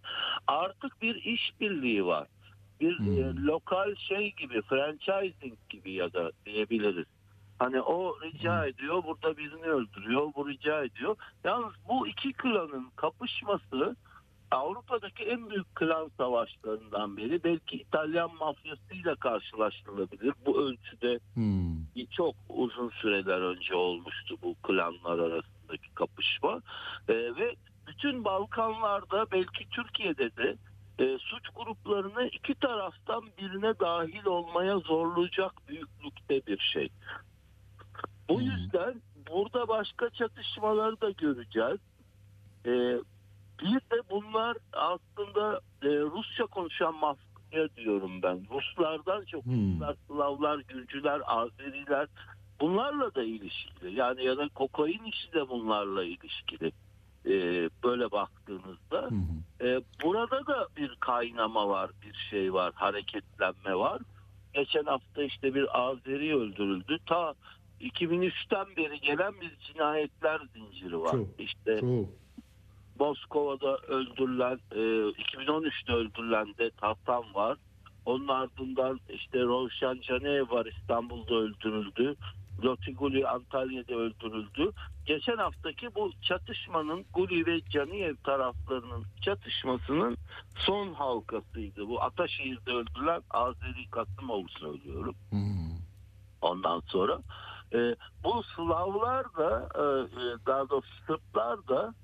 Artık 0.47 1.03
bir 1.03 1.15
işbirliği 1.15 2.07
var. 2.07 2.29
Bir 2.81 2.99
Hmm. 2.99 3.19
e, 3.19 3.35
lokal 3.47 3.95
şey 3.95 4.33
gibi, 4.33 4.63
franchising 4.63 5.59
gibi 5.71 5.93
ya 5.93 6.13
da 6.13 6.31
diyebiliriz. 6.47 7.07
Hani 7.59 7.81
o 7.81 8.21
rica 8.23 8.67
ediyor, 8.67 9.03
burada 9.05 9.37
birini 9.37 9.67
öldürüyor, 9.67 10.29
bu 10.37 10.49
rica 10.49 10.85
ediyor. 10.85 11.17
Yalnız 11.45 11.73
bu 11.89 12.07
iki 12.09 12.33
klanın 12.33 12.91
kapışması 12.97 13.97
Avrupa'daki 14.53 15.25
en 15.25 15.51
büyük 15.51 15.75
klan 15.75 16.11
savaşlarından 16.17 17.17
biri. 17.17 17.45
Belki 17.45 17.77
İtalyan 17.77 18.35
mafyasıyla 18.37 19.15
karşılaştırılabilir. 19.15 20.35
Bu 20.47 20.63
ölçüde 20.63 21.21
Hmm. 21.35 21.73
çok 22.17 22.35
uzun 22.49 22.91
süreler 22.91 23.41
önce 23.41 23.75
olmuştu 23.75 24.37
bu 24.43 24.55
klanlar 24.63 25.19
arasındaki 25.19 25.95
kapışma. 25.95 26.61
Ee, 27.09 27.15
ve 27.15 27.55
bütün 27.87 28.25
Balkanlarda 28.25 29.27
belki 29.33 29.69
Türkiye'de 29.71 30.37
de 30.37 30.57
e, 30.99 31.19
suç 31.19 31.43
gruplarını 31.57 32.27
iki 32.27 32.55
taraftan 32.55 33.25
birine 33.39 33.79
dahil 33.81 34.25
olmaya 34.27 34.79
zorlayacak 34.79 35.53
büyüklükte 35.69 36.47
bir 36.47 36.59
şey. 36.73 36.89
Bu 38.29 38.41
Hmm. 38.41 38.47
yüzden 38.47 39.03
burada 39.31 39.69
başka 39.69 40.11
çatışmaları 40.11 41.01
da 41.01 41.11
göreceğiz. 41.11 41.79
Ee, 42.67 42.99
bir 43.63 43.75
de 43.75 44.03
bunlar 44.11 44.57
aslında 44.73 45.61
e, 45.83 45.89
Rusça 45.89 46.47
konuşan 46.47 46.95
mafya 46.95 47.77
diyorum 47.77 48.23
ben. 48.23 48.41
Ruslardan 48.51 49.25
çok 49.25 49.45
Hmm. 49.45 49.75
Ruslar, 49.75 49.97
Slavlar, 50.09 50.59
Gürcüler, 50.59 51.21
Azeriler 51.27 52.09
bunlarla 52.61 53.15
da 53.15 53.23
ilişkili. 53.23 53.95
Yani 53.95 54.25
ya 54.25 54.37
da 54.37 54.49
kokain 54.49 55.05
işi 55.05 55.33
de 55.33 55.49
bunlarla 55.49 56.05
ilişkili. 56.05 56.73
Ee, 57.27 57.71
böyle 57.85 58.11
baktığınızda 58.11 59.03
hı. 59.11 59.67
e, 59.67 59.81
burada 60.03 60.47
da 60.47 60.69
bir 60.77 60.97
kaynama 61.01 61.69
var, 61.69 61.91
bir 62.03 62.15
şey 62.31 62.55
var, 62.55 62.73
hareketlenme 62.75 63.75
var. 63.75 64.03
Geçen 64.55 64.85
hafta 64.85 65.23
işte 65.23 65.55
bir 65.55 65.81
Azeri 65.81 66.37
öldürüldü. 66.37 66.99
Ta 67.07 67.35
2003'ten 67.81 68.67
beri 68.77 69.01
gelen 69.01 69.41
bir 69.41 69.57
cinayetler 69.57 70.41
zinciri 70.55 71.01
var. 71.01 71.11
Çok, 71.13 71.29
işte 71.39 71.81
Çok. 71.81 72.22
Moskova'da 72.99 73.77
öldürülen, 73.77 74.59
e, 74.73 74.81
2013'te 75.23 75.93
öldürülen 75.93 76.55
de 76.59 76.71
Tahtan 76.71 77.35
var. 77.35 77.59
Onun 78.07 78.29
ardından 78.29 79.01
işte 79.09 79.43
Rovşan 79.43 80.01
Canev 80.01 80.51
var 80.51 80.67
İstanbul'da 80.67 81.35
öldürüldü. 81.35 82.17
Loti 82.65 82.95
Guli 82.95 83.29
Antalya'da 83.29 83.95
öldürüldü. 83.95 84.71
Geçen 85.07 85.37
haftaki 85.37 85.95
bu 85.95 86.11
çatışmanın 86.23 87.05
Guli 87.15 87.47
ve 87.47 87.61
Canev 87.71 88.15
taraflarının 88.25 89.05
çatışmasının 89.23 90.17
son 90.57 90.95
halkasıydı. 90.95 91.89
Bu 91.89 92.03
Ataşehir'de 92.03 92.71
öldürülen 92.71 93.23
Azeri 93.31 93.91
Kasımov 93.91 94.45
söylüyorum. 94.61 95.15
Hmm. 95.31 95.79
Ondan 96.43 96.83
sonra 96.87 97.19
e, 97.75 97.97
bu 98.25 98.43
Slavlar 98.43 99.25
da 99.37 99.69
e, 99.75 99.83
e, 99.83 100.47
daha 100.47 100.71
doğrusu 100.71 100.95
Sırplar 101.07 101.69
da 101.69 101.95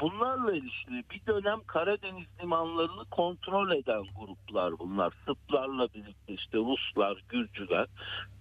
bunlarla 0.00 0.52
ilişkili 0.52 1.04
bir 1.10 1.26
dönem 1.26 1.60
Karadeniz 1.66 2.26
limanlarını 2.42 3.04
kontrol 3.10 3.70
eden 3.70 4.02
gruplar 4.18 4.78
bunlar. 4.78 5.12
Sırplarla 5.26 5.88
birlikte 5.94 6.34
işte 6.34 6.58
Ruslar, 6.58 7.24
Gürcüler. 7.28 7.86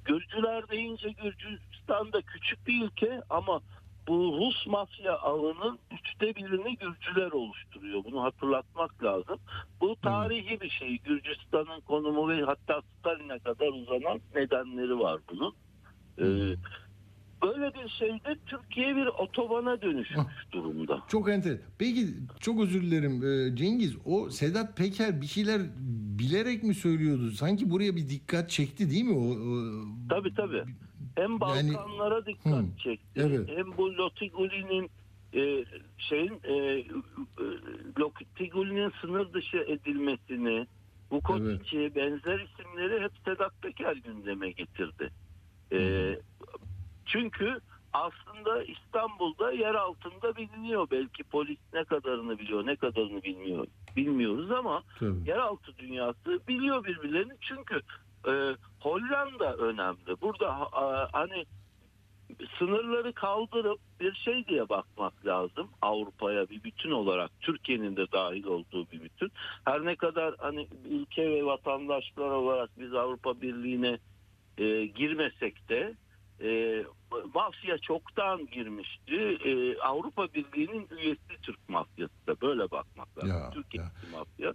Gürcüler 0.06 0.70
deyince 0.70 1.10
Gürcistan 1.10 2.14
da 2.14 2.22
küçük 2.22 2.68
bir 2.68 2.86
ülke 2.86 3.22
ama 3.30 3.62
bu 4.08 4.38
Rus 4.38 4.68
mafya 4.68 5.18
ağının 5.18 5.80
üçte 5.92 6.36
birini 6.36 6.78
Gürcüler 6.78 7.32
oluşturuyor. 7.32 8.04
Bunu 8.04 8.24
hatırlatmak 8.24 9.04
lazım. 9.04 9.40
Bu 9.82 9.96
tarihi 9.96 10.62
bir 10.62 10.70
şey. 10.70 10.98
Gürcistan'ın 10.98 11.82
konumu 11.82 12.30
ve 12.30 12.42
hatta 12.42 12.82
Stalin'e 12.82 13.40
kadar 13.40 13.68
uzanan 13.68 14.20
nedenleri 14.36 15.00
var 15.00 15.20
bunun. 15.32 15.56
Ee, 16.20 16.56
böyle 17.44 17.74
bir 17.74 17.90
şeyde 17.90 18.36
Türkiye 18.46 18.96
bir 18.96 19.06
otobana 19.06 19.82
dönüşmüş 19.82 20.26
durumda. 20.52 21.04
Çok 21.08 21.30
enter. 21.30 21.58
Peki 21.80 22.08
çok 22.40 22.62
özür 22.62 22.82
dilerim 22.82 23.24
Ee, 23.24 23.56
Cengiz. 23.56 23.96
O 24.06 24.30
Sedat 24.30 24.78
Peker 24.78 25.22
bir 25.22 25.26
şeyler 25.26 25.62
bilerek 26.20 26.64
mi 26.64 26.74
söylüyordu? 26.76 27.32
Sanki 27.32 27.70
buraya 27.70 27.96
bir 27.96 28.10
dikkat 28.10 28.50
çekti 28.50 28.90
değil 28.92 29.04
mi 29.06 29.14
o? 29.18 29.32
o- 29.32 29.86
Tabii 30.10 30.34
tabii. 30.36 30.64
Hem 31.16 31.40
Balkanlara 31.40 32.26
dikkat 32.26 32.54
Hı, 32.54 32.66
çekti. 32.84 33.06
evet. 33.16 33.50
Hem 33.56 33.78
bu 33.78 33.98
Lotiguli'nin 33.98 34.90
e, 35.34 35.66
şeyin 35.98 36.34
e, 36.44 36.54
e, 36.54 36.86
Lotiguli'nin 38.00 38.92
sınır 39.02 39.34
dışı 39.34 39.58
edilmesini, 39.58 40.68
Vukotic'i 41.12 41.96
benzer 41.96 42.40
isimleri 42.40 43.04
hep 43.04 43.12
Sedat 43.26 43.62
Peker 43.62 43.96
gündeme 43.96 44.52
getirdi. 44.52 45.10
E, 45.72 45.78
çünkü 47.06 47.58
aslında 47.94 48.64
İstanbul'da 48.64 49.52
yer 49.52 49.76
altında 49.76 50.36
biliniyor. 50.36 50.88
Belki 50.92 51.24
polis 51.24 51.58
ne 51.74 51.84
kadarını 51.84 52.40
biliyor, 52.40 52.66
ne 52.66 52.76
kadarını 52.76 53.24
bilmiyor. 53.24 53.68
Bilmiyoruz 53.96 54.52
ama 54.52 54.84
Tabii. 55.00 55.30
yeraltı 55.30 55.78
dünyası 55.78 56.40
biliyor 56.48 56.84
birbirlerini. 56.84 57.34
Çünkü 57.42 57.82
e, 58.28 58.56
Hollanda 58.80 59.56
önemli. 59.56 60.22
Burada 60.22 60.60
ha- 60.60 61.10
hani 61.14 61.46
sınırları 62.60 63.14
kaldırıp 63.14 63.80
bir 64.00 64.14
şey 64.14 64.48
diye 64.48 64.70
bakmak 64.70 65.26
lazım 65.26 65.70
Avrupa'ya 65.82 66.50
bir 66.50 66.64
bütün 66.64 66.92
olarak 66.92 67.32
Türkiye'nin 67.42 67.96
de 67.96 68.12
dahil 68.12 68.46
olduğu 68.46 68.92
bir 68.92 69.02
bütün. 69.02 69.32
Her 69.66 69.86
ne 69.86 69.96
kadar 69.96 70.36
hani 70.38 70.68
ülke 70.90 71.30
ve 71.32 71.46
vatandaşlar 71.46 72.30
olarak 72.30 72.70
biz 72.80 72.94
Avrupa 72.94 73.42
Birliği'ne 73.42 73.98
e, 74.58 74.86
girmesek 74.86 75.70
de 75.70 75.94
e, 76.42 76.84
mafya 77.34 77.78
çoktan 77.78 78.46
girmişti. 78.46 79.16
E, 79.46 79.78
Avrupa 79.80 80.28
Birliği'nin 80.34 80.88
üyesi 80.98 81.42
Türk 81.42 81.70
mafyası 81.70 82.28
da 82.28 82.42
böyle 82.42 82.72
bakmak 82.72 83.18
lazım. 83.18 83.30
Ya, 83.30 83.50
Türkiye'deki 83.50 84.08
mafya. 84.12 84.54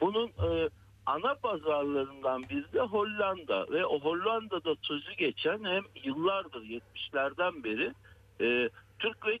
Bunun 0.00 0.26
e, 0.26 0.68
ana 1.06 1.34
pazarlarından 1.34 2.42
biri 2.42 2.72
de 2.72 2.80
Hollanda 2.80 3.66
ve 3.70 3.86
o 3.86 4.00
Hollanda'da 4.00 4.74
sözü 4.82 5.12
geçen 5.12 5.64
hem 5.64 5.82
yıllardır 6.04 6.62
70'lerden 6.62 7.64
beri 7.64 7.94
e, 8.40 8.70
Türk 8.98 9.26
ve 9.26 9.38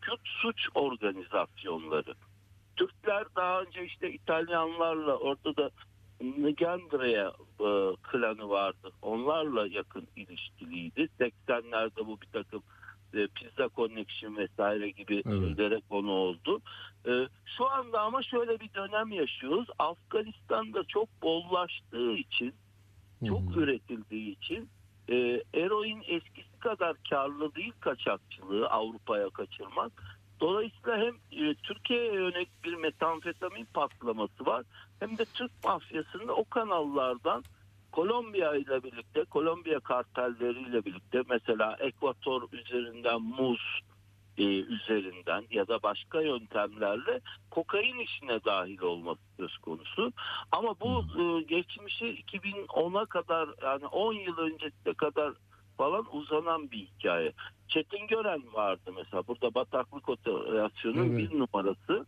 Kürt 0.00 0.20
suç 0.24 0.68
organizasyonları. 0.74 2.14
Türkler 2.76 3.24
daha 3.36 3.62
önce 3.62 3.84
işte 3.84 4.12
İtalyanlarla 4.12 5.16
orada 5.16 5.56
da 5.56 5.70
Ngandreya 6.20 7.32
e, 7.60 7.96
klanı 8.02 8.48
vardı. 8.48 8.90
Onlarla 9.02 9.66
yakın 9.66 10.08
ilişkiliydi. 10.16 11.08
80'lerde 11.20 12.06
bu 12.06 12.20
bir 12.20 12.26
takım 12.26 12.62
e, 13.14 13.26
Pizza 13.26 13.68
Connection 13.76 14.36
vesaire 14.36 14.90
gibi 14.90 15.22
Evet. 15.26 15.40
şeylere 15.40 15.80
konu 15.88 16.10
oldu. 16.10 16.60
E, 17.08 17.12
şu 17.56 17.70
anda 17.70 18.00
ama 18.00 18.22
şöyle 18.22 18.60
bir 18.60 18.74
dönem 18.74 19.12
yaşıyoruz. 19.12 19.68
Afganistan'da 19.78 20.84
çok 20.84 21.22
bollaştığı 21.22 22.12
için, 22.12 22.54
çok 23.28 23.54
hı. 23.54 23.60
üretildiği 23.60 24.36
için 24.36 24.68
e, 25.08 25.42
eroin 25.54 26.02
eskisi 26.06 26.58
kadar 26.58 26.96
karlı 27.10 27.54
değil 27.54 27.72
kaçakçılığı 27.80 28.68
Avrupa'ya 28.68 29.30
kaçırmak. 29.30 29.92
Dolayısıyla 30.40 30.98
hem 30.98 31.14
e, 31.44 31.54
Türkiye'ye 31.54 32.12
yönelik 32.12 32.64
bir 32.64 32.74
metamfetamin 32.74 33.64
patlaması 33.74 34.46
var 34.46 34.64
hem 35.00 35.18
de 35.18 35.24
Türk 35.24 35.52
mafyasının 35.64 36.28
o 36.28 36.44
kanallardan 36.44 37.44
Kolombiya 37.92 38.54
ile 38.56 38.82
birlikte, 38.82 39.24
Kolombiya 39.24 39.80
kartelleriyle 39.80 40.84
birlikte 40.84 41.22
mesela 41.28 41.76
Ekvator 41.80 42.42
üzerinden 42.52 43.22
muz 43.22 43.80
e, 44.38 44.44
üzerinden 44.44 45.44
ya 45.50 45.68
da 45.68 45.82
başka 45.82 46.20
yöntemlerle 46.20 47.20
kokain 47.50 47.98
işine 47.98 48.44
dahil 48.44 48.80
olması 48.80 49.20
söz 49.36 49.58
konusu. 49.58 50.12
Ama 50.52 50.74
bu 50.80 51.04
e, 51.20 51.42
geçmişi 51.42 52.04
2010'a 52.04 53.06
kadar 53.06 53.48
yani 53.62 53.86
10 53.86 54.12
yıl 54.12 54.38
öncesine 54.38 54.94
kadar 54.94 55.32
falan 55.76 56.16
uzanan 56.16 56.70
bir 56.70 56.78
hikaye. 56.78 57.32
Çetin 57.68 58.06
Gören 58.06 58.42
vardı 58.52 58.92
mesela 58.96 59.26
burada 59.26 59.54
bataklık 59.54 60.08
operasyonunun 60.08 61.10
Evet. 61.10 61.18
bir 61.18 61.38
numarası. 61.38 62.06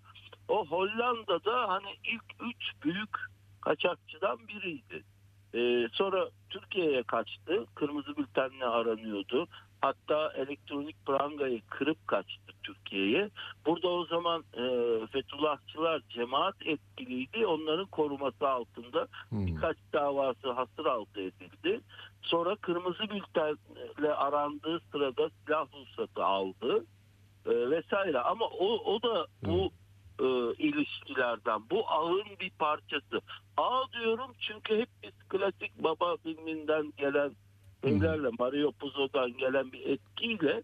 O 0.48 0.66
Hollanda'da 0.66 1.68
hani 1.68 1.96
ilk 2.04 2.24
üç 2.40 2.84
büyük 2.84 3.16
kaçakçıdan 3.60 4.38
biriydi. 4.48 5.04
Ee, 5.54 5.88
sonra 5.92 6.28
Türkiye'ye 6.50 7.02
kaçtı. 7.02 7.66
Kırmızı 7.74 8.16
bültenle 8.16 8.64
aranıyordu. 8.64 9.46
Hatta 9.80 10.32
elektronik 10.36 11.06
prangayı 11.06 11.60
kırıp 11.70 12.08
kaçtı 12.08 12.52
Türkiye'ye. 12.62 13.30
Burada 13.66 13.88
o 13.88 14.04
zaman 14.04 14.44
e, 14.54 14.62
Fethullahçılar 15.06 16.02
cemaat 16.08 16.54
etkiliydi. 16.64 17.46
Onların 17.46 17.86
koruması 17.86 18.48
altında 18.48 19.00
Hı. 19.00 19.46
birkaç 19.46 19.76
davası 19.92 20.50
hasır 20.50 20.86
altı 20.86 21.20
edildi. 21.20 21.80
Sonra 22.22 22.56
kırmızı 22.56 23.02
bültenle 23.10 24.14
arandığı 24.14 24.80
sırada 24.92 25.30
silah 25.30 25.66
ruhsatı 25.72 26.24
aldı 26.24 26.84
e, 27.46 27.70
vesaire. 27.70 28.20
Ama 28.20 28.44
o, 28.44 28.94
o 28.94 29.02
da 29.02 29.26
bu 29.44 29.72
e, 30.20 30.54
ilişkilerden, 30.58 31.60
bu 31.70 31.90
ağın 31.90 32.26
bir 32.40 32.50
parçası. 32.50 33.20
Ağ 33.56 33.82
diyorum 33.92 34.32
çünkü 34.40 34.78
hep 34.78 34.88
biz 35.02 35.28
klasik 35.28 35.82
baba 35.82 36.16
filminden 36.16 36.92
gelen 36.96 37.32
şeylerle, 37.84 38.28
Mario 38.38 38.72
Puzo'dan 38.72 39.36
gelen 39.36 39.72
bir 39.72 39.86
etkiyle 39.86 40.62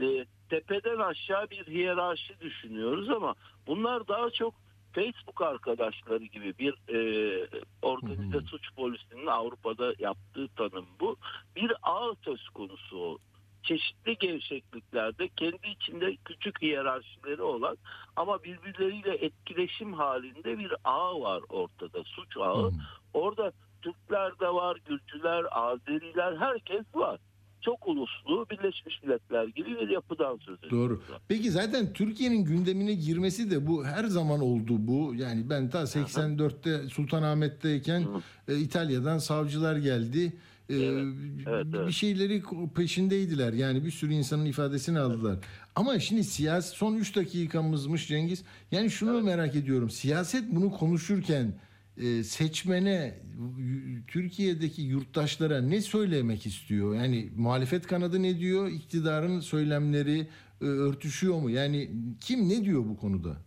e, 0.00 0.26
tepeden 0.50 0.98
aşağı 0.98 1.50
bir 1.50 1.66
hiyerarşi 1.66 2.40
düşünüyoruz 2.40 3.10
ama 3.10 3.34
bunlar 3.66 4.08
daha 4.08 4.30
çok 4.30 4.54
Facebook 4.92 5.42
arkadaşları 5.42 6.24
gibi 6.24 6.58
bir 6.58 6.94
e, 6.94 7.48
organize 7.82 8.40
suç 8.40 8.74
polisinin 8.76 9.26
Avrupa'da 9.26 9.94
yaptığı 9.98 10.48
tanım 10.48 10.86
bu. 11.00 11.16
Bir 11.56 11.72
ağ 11.82 12.14
söz 12.24 12.48
konusu. 12.48 13.18
Çeşitli 13.66 14.16
gevşekliklerde 14.20 15.28
kendi 15.28 15.68
içinde 15.76 16.16
küçük 16.24 16.62
hiyerarşileri 16.62 17.42
olan 17.42 17.76
ama 18.16 18.42
birbirleriyle 18.42 19.14
etkileşim 19.14 19.92
halinde 19.92 20.58
bir 20.58 20.72
ağ 20.84 21.20
var 21.20 21.42
ortada. 21.48 22.04
Suç 22.04 22.36
ağı. 22.36 22.70
Hı. 22.70 22.72
Orada 23.14 23.52
Türkler 23.82 24.40
de 24.40 24.48
var, 24.48 24.78
Gürcüler, 24.84 25.44
Azeriler 25.50 26.36
herkes 26.36 26.84
var. 26.94 27.20
Çok 27.60 27.88
uluslu 27.88 28.46
Birleşmiş 28.50 29.02
Milletler 29.02 29.44
gibi 29.44 29.80
bir 29.80 29.88
yapıdan 29.88 30.36
söz 30.36 30.58
ediyoruz. 30.58 30.70
Doğru. 30.72 31.20
Peki 31.28 31.50
zaten 31.50 31.92
Türkiye'nin 31.92 32.44
gündemine 32.44 32.94
girmesi 32.94 33.50
de 33.50 33.66
bu 33.66 33.84
her 33.84 34.04
zaman 34.04 34.40
oldu 34.40 34.72
bu. 34.78 35.14
Yani 35.14 35.50
ben 35.50 35.70
ta 35.70 35.82
84'te 35.82 36.88
Sultanahmet'teyken 36.88 38.06
e, 38.48 38.56
İtalya'dan 38.56 39.18
savcılar 39.18 39.76
geldi. 39.76 40.32
E, 40.70 40.74
Evet, 40.74 41.14
evet, 41.46 41.66
bir 41.66 41.78
evet. 41.78 41.92
şeyleri 41.92 42.42
peşindeydiler. 42.74 43.52
Yani 43.52 43.84
bir 43.84 43.90
sürü 43.90 44.12
insanın 44.12 44.44
ifadesini 44.44 44.98
aldılar. 44.98 45.38
Ama 45.74 45.98
şimdi 45.98 46.24
siyasi 46.24 46.76
son 46.76 46.96
3 46.96 47.16
dakikamızmış 47.16 48.08
Cengiz. 48.08 48.44
Yani 48.70 48.90
şunu 48.90 49.22
merak 49.22 49.56
ediyorum. 49.56 49.90
Siyaset 49.90 50.44
bunu 50.50 50.70
konuşurken 50.70 51.54
e, 51.96 52.24
seçmene 52.24 53.18
Türkiye'deki 54.06 54.82
yurttaşlara 54.82 55.60
ne 55.60 55.80
söylemek 55.80 56.46
istiyor? 56.46 56.94
Yani 56.94 57.32
muhalefet 57.36 57.86
kanadı 57.86 58.22
ne 58.22 58.38
diyor? 58.38 58.68
İktidarın 58.68 59.40
söylemleri 59.40 60.28
e, 60.60 60.64
örtüşüyor 60.64 61.40
mu? 61.40 61.50
Yani 61.50 61.90
kim 62.20 62.48
ne 62.48 62.64
diyor 62.64 62.84
bu 62.84 62.96
konuda? 62.96 63.45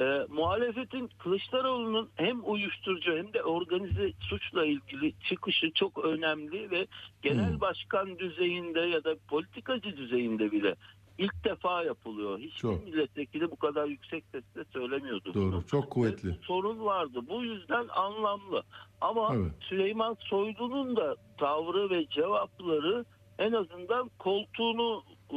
E, 0.00 0.26
muhalefetin 0.28 1.10
Kılıçdaroğlu'nun 1.18 2.08
hem 2.16 2.40
uyuşturucu 2.50 3.16
hem 3.16 3.32
de 3.32 3.42
organize 3.42 4.12
suçla 4.20 4.64
ilgili 4.64 5.12
çıkışı 5.28 5.70
çok 5.74 6.04
önemli 6.04 6.70
ve 6.70 6.86
genel 7.22 7.52
Hmm. 7.52 7.60
başkan 7.60 8.18
düzeyinde 8.18 8.80
ya 8.80 9.04
da 9.04 9.14
politikacı 9.28 9.96
düzeyinde 9.96 10.52
bile 10.52 10.74
ilk 11.18 11.44
defa 11.44 11.82
yapılıyor. 11.82 12.38
Hiçbir 12.38 12.58
Çok. 12.58 12.84
milletvekili 12.84 13.50
bu 13.50 13.56
kadar 13.56 13.86
yüksek 13.86 14.24
sesle 14.32 14.64
söylemiyordu 14.72 15.30
bunu. 15.34 15.52
Doğru. 15.52 15.66
Çok 15.66 15.84
Ve 15.84 15.88
kuvvetli. 15.88 16.28
bu 16.30 16.44
sorun 16.44 16.84
vardı. 16.84 17.20
Bu 17.28 17.44
yüzden 17.44 17.86
anlamlı. 17.88 18.62
Ama 19.00 19.34
Evet. 19.34 19.52
Süleyman 19.60 20.16
Soylu'nun 20.20 20.96
da 20.96 21.16
tavrı 21.38 21.90
ve 21.90 22.06
cevapları 22.06 23.04
en 23.38 23.52
azından 23.52 24.10
koltuğunu 24.18 25.02
e, 25.30 25.36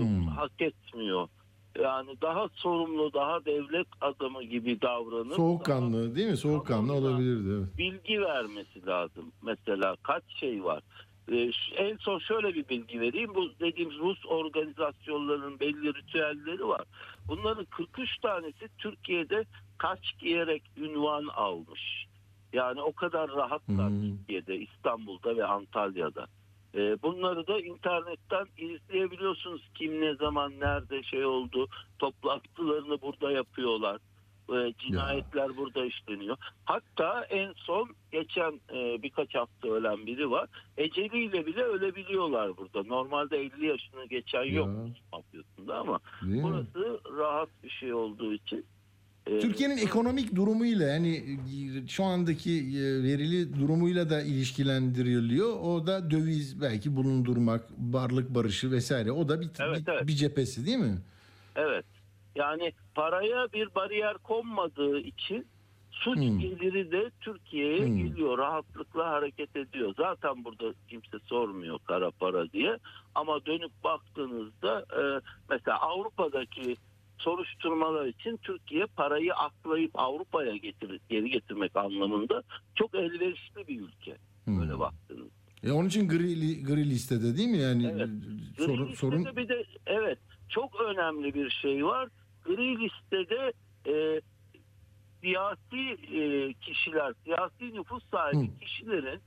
Hmm. 0.00 0.26
hak 0.26 0.60
etmiyor. 0.62 1.28
Yani 1.82 2.10
daha 2.22 2.48
sorumlu, 2.54 3.12
daha 3.12 3.44
devlet 3.44 3.86
adamı 4.00 4.42
gibi 4.42 4.80
davranıp 4.82 5.34
Soğukkanlı 5.34 6.14
değil 6.14 6.30
mi? 6.30 6.36
Soğukkanlı 6.36 6.92
olabilirdi. 6.92 7.48
Evet. 7.48 7.68
daha 7.72 7.78
bilgi 7.78 8.20
vermesi 8.20 8.86
lazım. 8.86 9.32
Mesela 9.42 9.96
kaç 10.02 10.22
şey 10.40 10.64
var. 10.64 10.82
Ee, 11.32 11.50
en 11.76 11.96
son 11.96 12.18
şöyle 12.18 12.54
bir 12.54 12.68
bilgi 12.68 13.00
vereyim. 13.00 13.34
Bu 13.34 13.50
dediğimiz 13.60 13.98
Rus 13.98 14.26
organizasyonlarının 14.26 15.60
belli 15.60 15.94
ritüelleri 15.94 16.68
var. 16.68 16.84
Bunların 17.28 17.64
43 17.64 18.18
tanesi 18.18 18.68
Türkiye'de 18.78 19.44
kaç 19.78 20.18
giyerek 20.18 20.62
ünvan 20.76 21.26
almış. 21.26 22.06
Yani 22.52 22.82
o 22.82 22.92
kadar 22.92 23.30
rahatlar 23.30 23.88
Hmm. 23.88 24.00
Türkiye'de, 24.02 24.56
İstanbul'da 24.56 25.36
ve 25.36 25.46
Antalya'da. 25.46 26.26
Ee, 26.74 27.02
bunları 27.02 27.46
da 27.46 27.60
internetten 27.60 28.46
izleyebiliyorsunuz. 28.58 29.62
Kim 29.74 30.00
ne 30.00 30.14
zaman 30.14 30.52
nerede 30.60 31.02
şey 31.02 31.24
oldu. 31.24 31.66
Toplantılarını 31.98 33.02
burada 33.02 33.30
yapıyorlar. 33.32 33.98
Ee, 34.52 34.72
cinayetler 34.78 35.56
burada 35.56 35.84
işleniyor. 35.84 36.36
Hatta 36.64 37.24
en 37.24 37.52
son 37.56 37.90
geçen 38.12 38.60
e, 38.74 39.02
birkaç 39.02 39.34
hafta 39.34 39.68
ölen 39.68 40.06
biri 40.06 40.30
var. 40.30 40.48
Eceliyle 40.76 41.46
bile 41.46 41.62
ölebiliyorlar 41.62 42.56
burada. 42.56 42.82
Normalde 42.82 43.38
50 43.40 43.66
yaşını 43.66 44.04
geçen 44.06 44.44
yok 44.44 44.66
Ya. 44.68 44.94
mafyasında 45.12 45.78
ama 45.78 46.00
Değil 46.22 46.34
mi? 46.34 46.42
burası 46.42 47.00
rahat 47.18 47.48
bir 47.62 47.70
şey 47.70 47.94
olduğu 47.94 48.32
için 48.32 48.58
e, 48.58 48.77
Türkiye'nin 49.28 49.76
ekonomik 49.78 50.34
durumuyla 50.36 50.88
yani 50.88 51.16
e, 51.16 51.88
şu 51.88 52.04
andaki 52.04 52.52
e, 52.52 53.02
verili 53.02 53.60
durumuyla 53.60 54.10
da 54.10 54.22
ilişkilendiriliyor. 54.22 55.60
O 55.60 55.86
da 55.86 56.10
döviz 56.10 56.60
belki 56.60 56.96
bulundurmak, 56.96 57.64
varlık 57.78 58.34
barışı 58.34 58.70
vesaire. 58.70 59.12
O 59.12 59.28
da 59.28 59.40
bir, 59.40 59.48
Evet, 59.60 59.86
bir, 59.86 59.92
evet. 59.92 60.06
bir 60.06 60.12
cephesi 60.12 60.66
değil 60.66 60.78
mi? 60.78 60.98
Evet. 61.56 61.84
Yani 62.34 62.72
paraya 62.94 63.52
bir 63.52 63.74
bariyer 63.74 64.18
konmadığı 64.18 64.98
için 65.00 65.46
suç 65.90 66.16
Hmm. 66.16 66.38
geliri 66.38 66.90
de 66.92 67.10
Türkiye'ye 67.20 67.86
Hmm. 67.86 67.96
geliyor. 67.98 68.38
Rahatlıkla 68.38 69.10
hareket 69.10 69.56
ediyor. 69.56 69.94
Zaten 69.96 70.44
burada 70.44 70.74
kimse 70.88 71.18
sormuyor 71.26 71.78
kara 71.84 72.10
para 72.10 72.52
diye. 72.52 72.78
Ama 73.14 73.46
dönüp 73.46 73.72
baktığınızda 73.84 74.80
e, 74.80 75.02
mesela 75.50 75.78
Avrupa'daki 75.80 76.76
soruşturmalar 77.18 78.06
için 78.06 78.36
Türkiye 78.36 78.86
parayı 78.86 79.34
aklayıp 79.34 79.90
Avrupa'ya 79.94 80.56
getir, 80.56 81.00
geri 81.08 81.30
getirmek 81.30 81.76
anlamında 81.76 82.42
çok 82.74 82.94
elverişli 82.94 83.68
bir 83.68 83.80
ülke. 83.80 84.16
Hmm. 84.44 84.60
Böyle 84.60 84.78
baktığınızda. 84.78 85.38
E 85.62 85.72
onun 85.72 85.88
için 85.88 86.08
gri, 86.08 86.64
gri 86.64 86.90
listede 86.90 87.36
değil 87.36 87.48
mi? 87.48 87.58
Yani 87.58 87.86
Evet. 87.86 88.08
e, 88.58 88.62
sorun, 88.62 88.86
Gri 88.88 88.96
sorun 88.96 89.24
bir 89.36 89.48
de 89.48 89.64
evet 89.86 90.18
çok 90.48 90.80
önemli 90.80 91.34
bir 91.34 91.50
şey 91.50 91.84
var. 91.84 92.08
Gri 92.44 92.80
listede 92.80 93.52
e, 93.86 94.20
siyasi 95.20 96.14
e, 96.16 96.52
kişiler, 96.52 97.12
siyasi 97.24 97.74
nüfus 97.74 98.02
sahibi 98.10 98.46
Hı. 98.52 98.58
kişilerin 98.58 99.20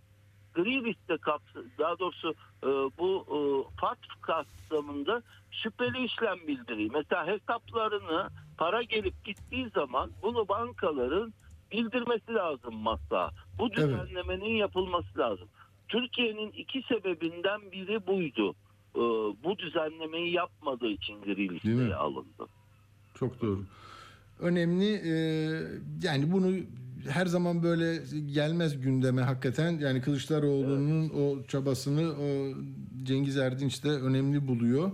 gri 0.54 0.84
liste 0.84 1.18
kapsa, 1.18 1.60
daha 1.80 1.99
doğrusu 1.99 2.30
e, 2.64 2.68
bu 2.99 3.26
e, 3.28 3.38
FATF 3.82 4.22
kapsamında 4.22 5.22
şüpheli 5.52 6.06
işlem 6.06 6.47
bildiriyor. 6.47 6.91
Mesela 6.93 7.28
hesaplarını 7.28 8.30
para 8.58 8.84
gelip 8.84 9.26
gittiği 9.26 9.70
zaman 9.70 10.12
bunu 10.24 10.47
bankaların 10.47 11.34
bildirmesi 11.72 12.34
lazım 12.34 12.76
masa. 12.76 13.32
Bu 13.60 13.70
Evet. 13.74 13.78
düzenlemenin 13.78 14.56
yapılması 14.56 15.20
lazım. 15.20 15.47
Türkiye'nin 15.88 16.52
iki 16.52 16.82
sebebinden 16.82 17.62
biri 17.72 18.08
buydu. 18.08 18.56
Ee, 18.95 18.99
bu 19.43 19.58
düzenlemeyi 19.58 20.34
yapmadığı 20.34 20.88
için 20.88 21.22
gri 21.22 21.49
listeye 21.49 21.95
alındı. 21.95 22.47
Çok 23.16 23.41
doğru. 23.41 23.64
Önemli 24.39 24.93
e, 24.93 25.14
yani 26.04 26.32
bunu 26.32 26.56
her 27.10 27.26
zaman 27.26 27.64
böyle 27.64 28.04
gelmez 28.34 28.82
gündeme 28.82 29.22
hakikaten. 29.22 29.80
Yani 29.80 30.02
Kılıçdaroğlu'nun 30.02 31.10
o 31.10 31.43
çabasını 31.47 32.12
o 32.12 32.56
Cengiz 33.04 33.38
Erdinç 33.38 33.84
de 33.84 33.89
önemli 33.89 34.47
buluyor. 34.47 34.91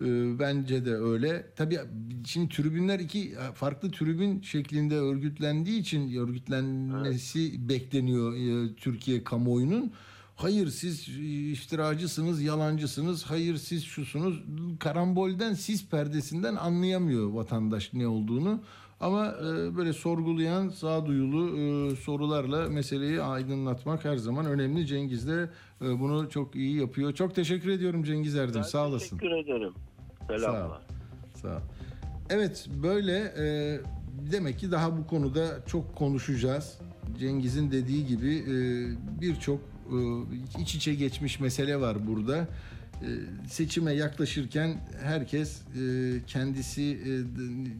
E, 0.00 0.38
bence 0.38 0.84
de 0.84 0.94
öyle. 0.94 1.46
Tabii 1.56 1.78
şimdi 2.24 2.48
tribünler 2.48 2.98
iki 2.98 3.34
farklı 3.54 3.90
tribün 3.90 4.40
şeklinde 4.40 4.94
örgütlendiği 4.94 5.80
için 5.80 6.16
örgütlenmesi 6.16 7.68
bekleniyor 7.68 8.34
e, 8.36 8.74
Türkiye 8.74 9.24
kamuoyunun. 9.24 9.92
Hayır 10.36 10.68
siz 10.68 11.08
iftiracısınız, 11.52 12.42
yalancısınız. 12.42 13.24
Hayır 13.24 13.56
siz 13.56 13.84
şusunuz. 13.84 14.42
Karambolden 14.78 15.54
siz 15.54 15.86
perdesinden 15.88 16.56
anlayamıyor 16.56 17.30
vatandaş 17.30 17.92
ne 17.92 18.06
olduğunu. 18.06 18.60
Ama 19.00 19.26
e, 19.26 19.76
böyle 19.76 19.92
sorgulayan, 19.92 20.68
sağduyulu 20.68 21.58
e, 21.58 21.96
sorularla 21.96 22.68
meseleyi 22.68 23.22
aydınlatmak 23.22 24.04
her 24.04 24.16
zaman 24.16 24.46
önemli. 24.46 24.86
Cengiz 24.86 25.28
de 25.28 25.50
e, 25.82 26.00
bunu 26.00 26.30
çok 26.30 26.54
iyi 26.56 26.80
yapıyor. 26.80 27.12
Çok 27.12 27.34
teşekkür 27.34 27.70
ediyorum 27.70 28.02
Cengiz 28.02 28.36
Erdem. 28.36 28.62
Ben 28.62 28.62
Sağ 28.62 28.86
olasın. 28.86 29.18
Teşekkür 29.18 29.36
ederim. 29.36 29.72
Selamlar. 30.26 30.80
Sağ 31.34 31.48
ol. 31.48 31.60
Evet 32.30 32.68
böyle 32.82 33.32
demek 34.32 34.58
ki 34.58 34.70
daha 34.70 34.96
bu 34.96 35.06
konuda 35.06 35.46
çok 35.66 35.96
konuşacağız. 35.96 36.78
Cengiz'in 37.18 37.70
dediği 37.70 38.06
gibi 38.06 38.44
birçok 39.20 39.60
iç 40.58 40.74
içe 40.74 40.94
geçmiş 40.94 41.40
mesele 41.40 41.80
var 41.80 42.06
burada. 42.06 42.48
E, 43.02 43.08
seçime 43.48 43.92
yaklaşırken 43.92 44.80
herkes 45.02 45.60
e, 45.60 45.80
kendisi 46.26 46.82
e, 46.82 47.10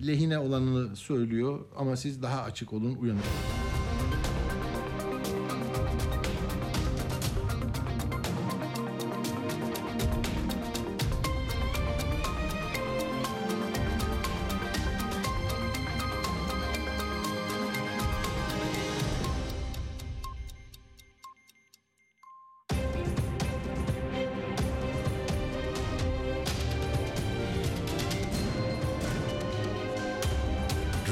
lehine 0.07 0.39
olanını 0.39 0.97
söylüyor 0.97 1.61
ama 1.77 1.97
siz 1.97 2.23
daha 2.23 2.43
açık 2.43 2.73
olun, 2.73 2.95
uyanık 2.95 3.25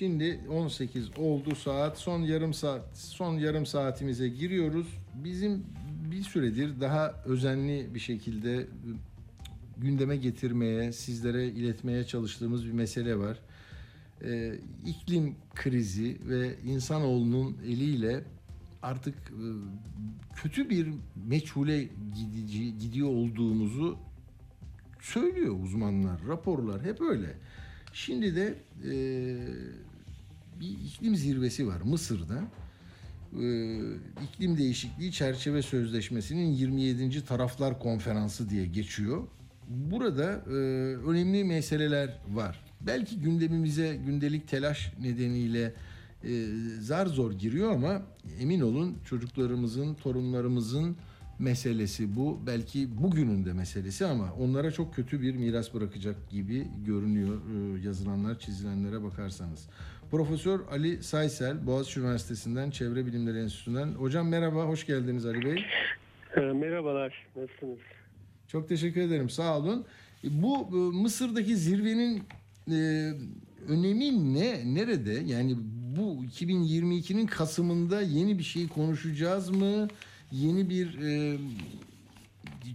Şimdi 0.00 0.40
18 0.50 1.18
oldu 1.18 1.54
saat. 1.54 1.98
Son 1.98 2.20
yarım 2.20 2.54
saat 2.54 2.82
son 2.94 3.34
yarım 3.34 3.66
saatimize 3.66 4.28
giriyoruz. 4.28 4.86
Bizim 5.14 5.66
bir 6.10 6.22
süredir 6.22 6.80
daha 6.80 7.22
özenli 7.24 7.94
bir 7.94 8.00
şekilde 8.00 8.66
gündeme 9.78 10.16
getirmeye, 10.16 10.92
sizlere 10.92 11.46
iletmeye 11.46 12.04
çalıştığımız 12.04 12.66
bir 12.66 12.72
mesele 12.72 13.18
var. 13.18 13.38
Ee, 14.24 14.54
iklim 14.86 15.34
krizi 15.54 16.16
ve 16.28 16.54
insanoğlunun 16.64 17.56
eliyle 17.66 18.24
artık 18.82 19.14
e, 19.14 19.46
kötü 20.36 20.70
bir 20.70 20.88
meçhule 21.28 21.88
gidici, 22.14 22.78
gidiyor 22.78 23.08
olduğumuzu 23.08 23.98
söylüyor 25.00 25.56
uzmanlar, 25.62 26.26
raporlar 26.28 26.84
hep 26.84 27.00
öyle. 27.00 27.36
Şimdi 27.92 28.36
de 28.36 28.54
e, 28.84 28.94
bir 30.60 30.68
iklim 30.68 31.16
zirvesi 31.16 31.66
var 31.66 31.80
Mısır'da. 31.80 32.42
E, 33.42 33.44
iklim 34.24 34.58
değişikliği 34.58 35.12
çerçeve 35.12 35.62
sözleşmesinin 35.62 36.46
27. 36.46 37.24
taraflar 37.24 37.78
konferansı 37.78 38.50
diye 38.50 38.66
geçiyor. 38.66 39.22
Burada 39.68 40.42
e, 40.46 40.50
önemli 41.06 41.44
meseleler 41.44 42.18
var. 42.28 42.64
Belki 42.80 43.20
gündemimize 43.20 43.96
gündelik 44.06 44.48
telaş 44.48 44.92
nedeniyle 45.00 45.74
e, 46.24 46.46
zar 46.80 47.06
zor 47.06 47.32
giriyor 47.32 47.72
ama 47.72 48.02
emin 48.40 48.60
olun 48.60 48.96
çocuklarımızın, 49.04 49.94
torunlarımızın 49.94 50.96
meselesi 51.38 52.16
bu. 52.16 52.38
Belki 52.46 53.02
bugünün 53.02 53.44
de 53.44 53.52
meselesi 53.52 54.06
ama 54.06 54.32
onlara 54.38 54.70
çok 54.70 54.94
kötü 54.94 55.22
bir 55.22 55.34
miras 55.34 55.74
bırakacak 55.74 56.30
gibi 56.30 56.68
görünüyor 56.86 57.36
e, 57.36 57.82
yazılanlar, 57.86 58.38
çizilenlere 58.38 59.02
bakarsanız. 59.02 59.66
Profesör 60.10 60.60
Ali 60.70 61.02
Saysel, 61.02 61.66
Boğaziçi 61.66 62.00
Üniversitesi'nden 62.00 62.70
Çevre 62.70 63.06
Bilimleri 63.06 63.38
Enstitüsü'nden. 63.38 63.88
Hocam 63.88 64.28
merhaba, 64.28 64.64
hoş 64.64 64.86
geldiniz 64.86 65.26
Ali 65.26 65.44
Bey. 65.44 65.64
Ee, 66.36 66.40
Merhabalar, 66.40 67.26
nasılsınız? 67.36 67.78
Çok 68.48 68.68
teşekkür 68.68 69.00
ederim, 69.00 69.30
sağ 69.30 69.58
olun. 69.58 69.84
E, 70.24 70.42
Bu 70.42 70.68
e, 70.72 70.76
Mısır'daki 71.02 71.56
zirvenin 71.56 72.22
e, 72.70 73.10
önemi 73.68 74.34
ne, 74.34 74.74
nerede? 74.74 75.12
Yani 75.12 75.56
bu 75.96 76.24
2022'nin 76.24 77.26
Kasım'ında 77.26 78.02
yeni 78.02 78.38
bir 78.38 78.42
şey 78.44 78.68
konuşacağız 78.68 79.50
mı? 79.50 79.88
Yeni 80.32 80.70
bir 80.70 80.98
e, 81.02 81.38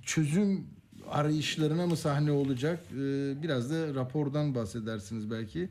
çözüm 0.05 0.63
arayışlarına 1.11 1.87
mı 1.87 1.95
sahne 1.97 2.31
olacak? 2.31 2.79
E, 2.91 2.97
biraz 3.43 3.71
da 3.71 3.95
rapordan 3.95 4.55
bahsedersiniz 4.55 5.31
belki. 5.31 5.61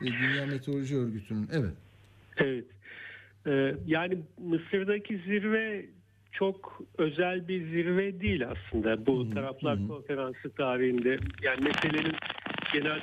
E, 0.00 0.06
Dünya 0.06 0.46
Meteoroloji 0.46 0.96
Örgütü'nün. 0.96 1.48
Evet. 1.52 1.74
Evet. 2.36 2.64
Ee, 3.46 3.74
Yani 3.86 4.18
Mısır'daki 4.38 5.18
zirve 5.18 5.86
çok 6.32 6.82
özel 6.98 7.48
bir 7.48 7.70
zirve 7.70 8.20
değil 8.20 8.42
aslında 8.48 9.06
bu 9.06 9.30
taraflar 9.30 9.88
konferansı 9.88 10.50
tarihinde. 10.56 11.18
Yani 11.42 11.60
meselenin 11.60 12.14
genel 12.72 13.00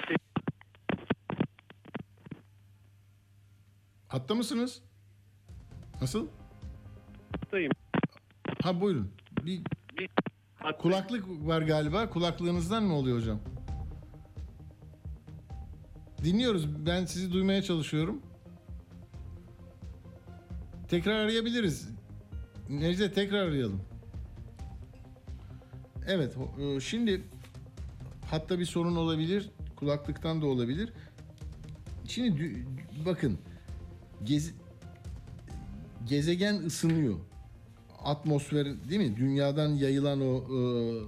Hatta 4.08 4.36
mısınız? 4.36 4.84
Nasıl? 6.02 6.28
Hattayım. 7.32 7.72
Ha 8.62 8.82
buyurun. 8.82 9.12
Bir 9.46 9.62
kulaklık 10.80 11.26
var 11.48 11.62
galiba. 11.62 12.10
Kulaklığınızdan 12.10 12.84
mı 12.84 12.94
oluyor 12.96 13.18
hocam? 13.18 13.40
Dinliyoruz. 16.24 16.86
Ben 16.86 17.06
sizi 17.06 17.34
duymaya 17.34 17.62
çalışıyorum. 17.62 18.22
Tekrar 20.90 21.14
arayabiliriz. 21.14 21.90
Necdet 22.70 23.16
tekrar 23.16 23.38
arayalım. 23.48 23.82
Evet. 26.08 26.36
e, 26.60 26.80
Şimdi 26.80 27.22
hatta 28.26 28.60
bir 28.60 28.66
sorun 28.66 28.96
olabilir. 28.96 29.50
Kulaklıktan 29.76 30.42
da 30.42 30.46
olabilir. 30.46 30.94
Şimdi 32.08 32.66
bakın 33.06 33.40
gez, 34.24 34.54
gezegen 36.06 36.56
ısınıyor. 36.56 37.16
Atmosfer 38.06 38.66
değil 38.90 39.10
mi? 39.10 39.18
Dünyadan 39.18 39.70
yayılan 39.70 40.22
o 40.22 40.36
e, 40.38 40.60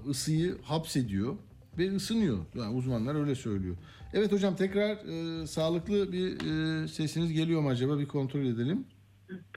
ısıyı 0.10 0.62
hapsediyor 0.64 1.36
ve 1.78 1.96
ısınıyor. 1.96 2.38
Yani 2.56 2.76
uzmanlar 2.76 3.16
öyle 3.22 3.36
söylüyor. 3.36 3.76
Evet 4.14 4.32
hocam 4.32 4.56
tekrar 4.56 4.92
e, 4.92 5.48
sağlıklı 5.48 6.12
bir 6.12 6.32
e, 6.34 6.88
sesiniz 6.88 7.34
geliyor 7.34 7.62
mu 7.62 7.70
acaba? 7.70 8.00
Bir 8.00 8.06
kontrol 8.06 8.42
edelim. 8.42 8.86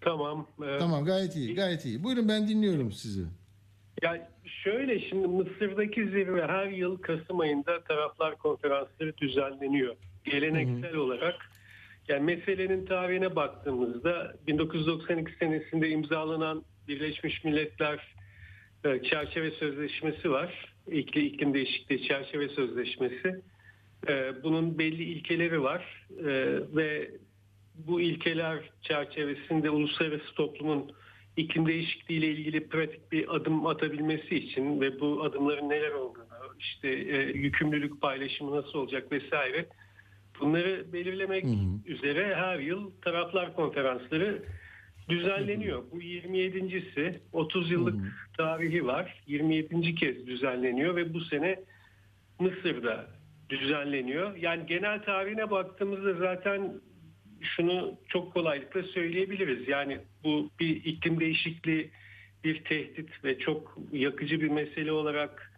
Tamam. 0.02 0.46
Ee, 0.62 0.78
Tamam 0.78 1.04
gayet 1.04 1.36
iyi 1.36 1.54
gayet 1.54 1.84
iyi. 1.84 2.04
Buyurun 2.04 2.28
ben 2.28 2.48
dinliyorum 2.48 2.92
sizi. 2.92 3.24
Ya 4.02 4.28
şöyle 4.44 5.00
şimdi 5.08 5.26
Mısır'daki 5.28 6.04
zirve 6.04 6.46
her 6.46 6.66
yıl 6.66 6.96
Kasım 6.98 7.40
ayında 7.40 7.80
taraflar 7.84 8.38
konferansları 8.38 9.16
düzenleniyor. 9.18 9.96
Geleneksel 10.24 10.94
olarak 10.94 11.34
yani 12.08 12.22
meselenin 12.24 12.86
tarihine 12.86 13.36
baktığımızda 13.36 14.34
1992 14.46 15.32
senesinde 15.38 15.88
imzalanan 15.90 16.64
Birleşmiş 16.88 17.44
Milletler 17.44 18.14
e, 18.84 19.02
Çerçeve 19.02 19.50
Sözleşmesi 19.50 20.30
var. 20.30 20.74
İklim, 20.86 21.24
iklim 21.26 21.54
değişikliği 21.54 22.08
çerçeve 22.08 22.48
sözleşmesi. 22.48 23.42
E, 24.08 24.32
Bunun 24.42 24.78
belli 24.78 25.02
ilkeleri 25.02 25.62
var 25.62 26.06
E, 26.18 26.26
ve 26.76 27.10
bu 27.74 28.00
ilkeler 28.00 28.58
çerçevesinde 28.82 29.70
uluslararası 29.70 30.34
toplumun 30.34 30.92
iklim 31.36 31.66
değişikliği 31.66 32.14
ile 32.18 32.26
ilgili 32.26 32.68
pratik 32.68 33.12
bir 33.12 33.36
adım 33.36 33.66
atabilmesi 33.66 34.34
için 34.36 34.80
ve 34.80 35.00
bu 35.00 35.22
adımların 35.24 35.68
neler 35.68 35.90
olduğunu, 35.90 36.24
işte 36.58 36.88
yükümlülük 37.34 38.00
paylaşımı 38.00 38.56
nasıl 38.56 38.78
olacak 38.78 39.12
vesaire 39.12 39.66
bunları 40.40 40.92
belirlemek 40.92 41.44
üzere 41.86 42.34
her 42.34 42.58
yıl 42.58 42.90
taraflar 43.02 43.54
konferansları 43.56 44.42
düzenleniyor. 45.08 45.82
Bu 45.92 46.02
27.si 46.02 47.20
30 47.32 47.70
yıllık 47.70 47.94
tarihi 48.36 48.86
var. 48.86 49.22
27. 49.26 49.94
kez 49.94 50.26
düzenleniyor 50.26 50.96
ve 50.96 51.14
bu 51.14 51.20
sene 51.20 51.60
Mısır'da 52.40 53.06
düzenleniyor. 53.48 54.36
Yani 54.36 54.66
genel 54.66 55.02
tarihine 55.02 55.50
baktığımızda 55.50 56.14
zaten 56.14 56.80
şunu 57.40 57.98
çok 58.08 58.32
kolaylıkla 58.32 58.82
söyleyebiliriz. 58.82 59.68
Yani 59.68 59.98
bu 60.24 60.50
bir 60.60 60.84
iklim 60.84 61.20
değişikliği 61.20 61.90
bir 62.44 62.64
tehdit 62.64 63.24
ve 63.24 63.38
çok 63.38 63.78
yakıcı 63.92 64.40
bir 64.40 64.48
mesele 64.48 64.92
olarak 64.92 65.52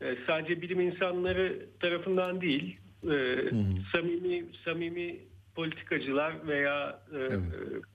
e, 0.00 0.16
sadece 0.26 0.62
bilim 0.62 0.80
insanları 0.80 1.66
tarafından 1.80 2.40
değil 2.40 2.78
e, 3.10 3.36
samimi 3.92 4.44
samimi 4.64 5.16
politikacılar 5.54 6.48
veya 6.48 7.02
e, 7.12 7.16
Evet. 7.18 7.40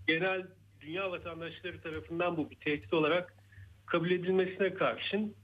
genel 0.07 0.47
dünya 0.85 1.11
vatandaşları 1.11 1.81
tarafından 1.81 2.37
bu 2.37 2.49
bir 2.49 2.55
tehdit 2.55 2.93
olarak 2.93 3.33
kabul 3.85 4.11
edilmesine 4.11 4.73
karşın 4.73 5.35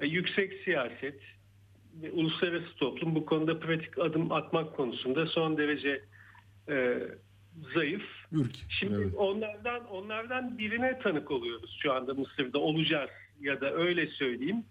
e, 0.00 0.06
yüksek 0.06 0.52
siyaset 0.64 1.20
ve 2.02 2.10
uluslararası 2.10 2.74
toplum 2.76 3.14
bu 3.14 3.26
konuda 3.26 3.60
pratik 3.60 3.98
adım 3.98 4.32
atmak 4.32 4.76
konusunda 4.76 5.26
son 5.26 5.58
derece 5.58 6.04
e, 6.68 6.98
zayıf. 7.74 8.02
Ürk. 8.32 8.54
Şimdi 8.68 8.94
Evet. 8.94 9.14
onlardan 9.16 9.86
onlardan 9.86 10.58
birine 10.58 10.98
tanık 10.98 11.30
oluyoruz 11.30 11.78
şu 11.82 11.92
anda 11.92 12.14
Mısır'da 12.14 12.58
olacağız 12.58 13.10
ya 13.40 13.60
da 13.60 13.72
öyle 13.74 14.06
söyleyeyim. 14.06 14.64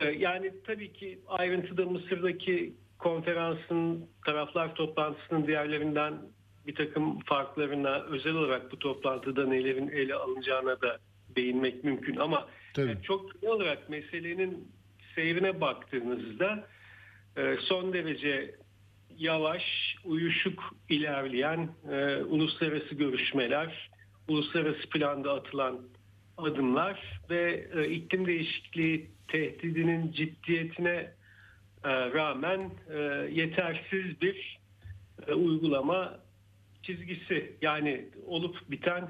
Ee, 0.00 0.06
Yani 0.06 0.52
tabii 0.66 0.92
ki 0.92 1.18
ayrıntıda 1.26 1.84
Mısır'daki 1.86 2.74
konferansın 2.98 4.06
taraflar 4.26 4.74
toplantısının 4.74 5.46
diğerlerinden 5.46 6.14
bir 6.66 6.74
takım 6.74 7.20
farklarına 7.20 8.00
özel 8.00 8.34
olarak 8.34 8.72
bu 8.72 8.78
toplantıda 8.78 9.46
nelerin 9.46 9.88
ele 9.88 10.14
alınacağına 10.14 10.80
da 10.80 10.98
değinmek 11.36 11.84
mümkün 11.84 12.16
ama 12.16 12.48
Tabii. 12.74 12.88
yani 12.88 13.02
çok 13.02 13.42
genel 13.42 13.54
olarak 13.54 13.90
meselenin 13.90 14.68
seyrine 15.14 15.60
baktığınızda 15.60 16.66
e, 17.36 17.56
son 17.60 17.92
derece 17.92 18.54
yavaş, 19.16 19.62
uyuşuk 20.04 20.74
ilerleyen 20.88 21.68
e, 21.92 22.16
uluslararası 22.16 22.94
görüşmeler, 22.94 23.90
uluslararası 24.28 24.90
planda 24.90 25.32
atılan 25.32 25.80
adımlar 26.38 27.20
ve 27.30 27.68
e, 27.74 27.88
iklim 27.88 28.26
değişikliği 28.26 29.10
tehdidinin 29.28 30.12
ciddiyetine 30.12 31.12
e, 31.84 31.90
rağmen 31.90 32.70
e, 32.90 32.98
yetersiz 33.32 34.20
bir 34.20 34.60
e, 35.28 35.34
uygulama 35.34 36.20
çizgisi. 36.90 37.56
Yani 37.62 38.04
olup 38.26 38.70
biten 38.70 39.08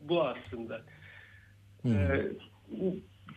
bu 0.00 0.22
aslında. 0.22 0.82
Ee, 1.84 1.90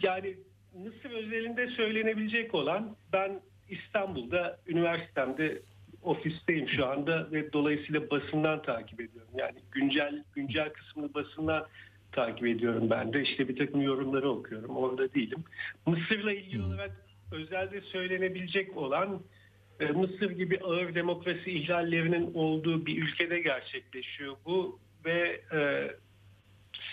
yani 0.02 0.36
Mısır 0.74 1.12
özelinde 1.12 1.68
söylenebilecek 1.68 2.56
olan 2.56 2.96
ben 3.14 3.42
İstanbul'da 3.70 4.60
üniversitemde 4.68 5.62
ofisteyim 6.04 6.70
şu 6.70 6.86
anda 6.86 7.32
ve 7.32 7.54
dolayısıyla 7.54 8.10
basından 8.10 8.62
takip 8.62 9.02
ediyorum. 9.02 9.32
Yani 9.38 9.60
güncel 9.72 10.24
güncel 10.36 10.70
kısmını 10.70 11.14
basından 11.14 11.68
takip 12.12 12.48
ediyorum 12.48 12.90
ben 12.90 13.14
de. 13.14 13.22
İşte 13.22 13.48
bir 13.48 13.58
takım 13.58 13.82
yorumları 13.82 14.30
okuyorum. 14.30 14.78
Orada 14.78 15.14
değilim. 15.14 15.44
Mısır'la 15.86 16.34
ilgili 16.34 16.64
olarak 16.64 16.92
özelde 17.32 17.82
söylenebilecek 17.82 18.78
olan 18.78 19.22
Mısır 19.80 20.32
gibi 20.32 20.60
ağır 20.64 20.96
demokrasi 20.96 21.52
ihlallerinin 21.52 22.34
olduğu 22.34 22.86
bir 22.86 23.04
ülkede 23.04 23.40
gerçekleşiyor 23.40 24.36
bu 24.46 24.80
ve 25.06 25.42
e, 25.54 25.92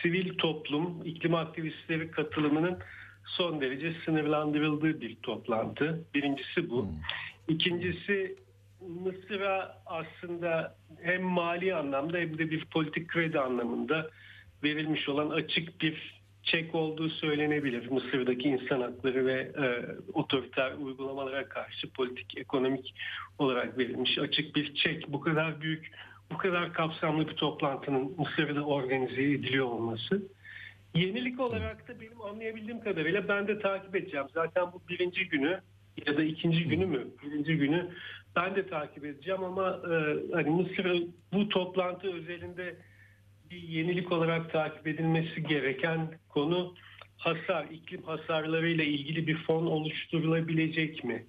sivil 0.02 0.38
toplum, 0.38 1.02
iklim 1.04 1.34
aktivistleri 1.34 2.10
katılımının 2.10 2.78
son 3.24 3.60
derece 3.60 3.94
sınırlandırıldığı 4.04 5.00
bir 5.00 5.16
toplantı. 5.16 6.04
Birincisi 6.14 6.70
bu. 6.70 6.88
İkincisi 7.48 8.36
Mısır'a 8.80 9.82
aslında 9.86 10.76
hem 11.02 11.22
mali 11.22 11.74
anlamda 11.74 12.18
hem 12.18 12.38
de 12.38 12.50
bir 12.50 12.64
politik 12.64 13.08
kredi 13.08 13.40
anlamında 13.40 14.10
verilmiş 14.64 15.08
olan 15.08 15.30
açık 15.30 15.80
bir 15.80 16.19
çek 16.42 16.74
olduğu 16.74 17.08
söylenebilir. 17.08 17.90
Mısır'daki 17.90 18.48
insan 18.48 18.80
hakları 18.80 19.26
ve 19.26 19.40
e, 19.40 19.66
otoriter 20.12 20.72
uygulamalara 20.72 21.48
karşı 21.48 21.90
politik, 21.90 22.38
ekonomik 22.38 22.94
olarak 23.38 23.78
verilmiş 23.78 24.18
açık 24.18 24.56
bir 24.56 24.74
çek. 24.74 25.12
Bu 25.12 25.20
kadar 25.20 25.60
büyük, 25.60 25.90
bu 26.32 26.38
kadar 26.38 26.72
kapsamlı 26.72 27.28
bir 27.28 27.36
toplantının 27.36 28.14
Mısır'da 28.18 28.64
organize 28.64 29.22
ediliyor 29.22 29.66
olması. 29.66 30.22
Yenilik 30.94 31.40
olarak 31.40 31.88
da 31.88 32.00
benim 32.00 32.22
anlayabildiğim 32.22 32.80
kadarıyla 32.80 33.28
ben 33.28 33.48
de 33.48 33.58
takip 33.58 33.96
edeceğim. 33.96 34.26
Zaten 34.34 34.66
bu 34.72 34.82
birinci 34.88 35.28
günü 35.28 35.60
ya 36.06 36.16
da 36.16 36.22
ikinci 36.22 36.64
günü 36.64 36.86
mü? 36.86 37.06
Birinci 37.22 37.56
günü 37.56 37.90
ben 38.36 38.56
de 38.56 38.66
takip 38.68 39.04
edeceğim 39.04 39.44
ama 39.44 39.80
e, 39.84 39.94
hani 40.32 40.50
Mısır 40.50 41.02
bu 41.32 41.48
toplantı 41.48 42.14
özelinde 42.14 42.76
yenilik 43.56 44.12
olarak 44.12 44.52
takip 44.52 44.86
edilmesi 44.86 45.42
gereken 45.42 46.18
konu 46.28 46.74
hasar, 47.18 47.64
iklim 47.64 48.02
hasarlarıyla 48.02 48.84
ilgili 48.84 49.26
bir 49.26 49.36
fon 49.36 49.66
oluşturulabilecek 49.66 51.04
mi? 51.04 51.26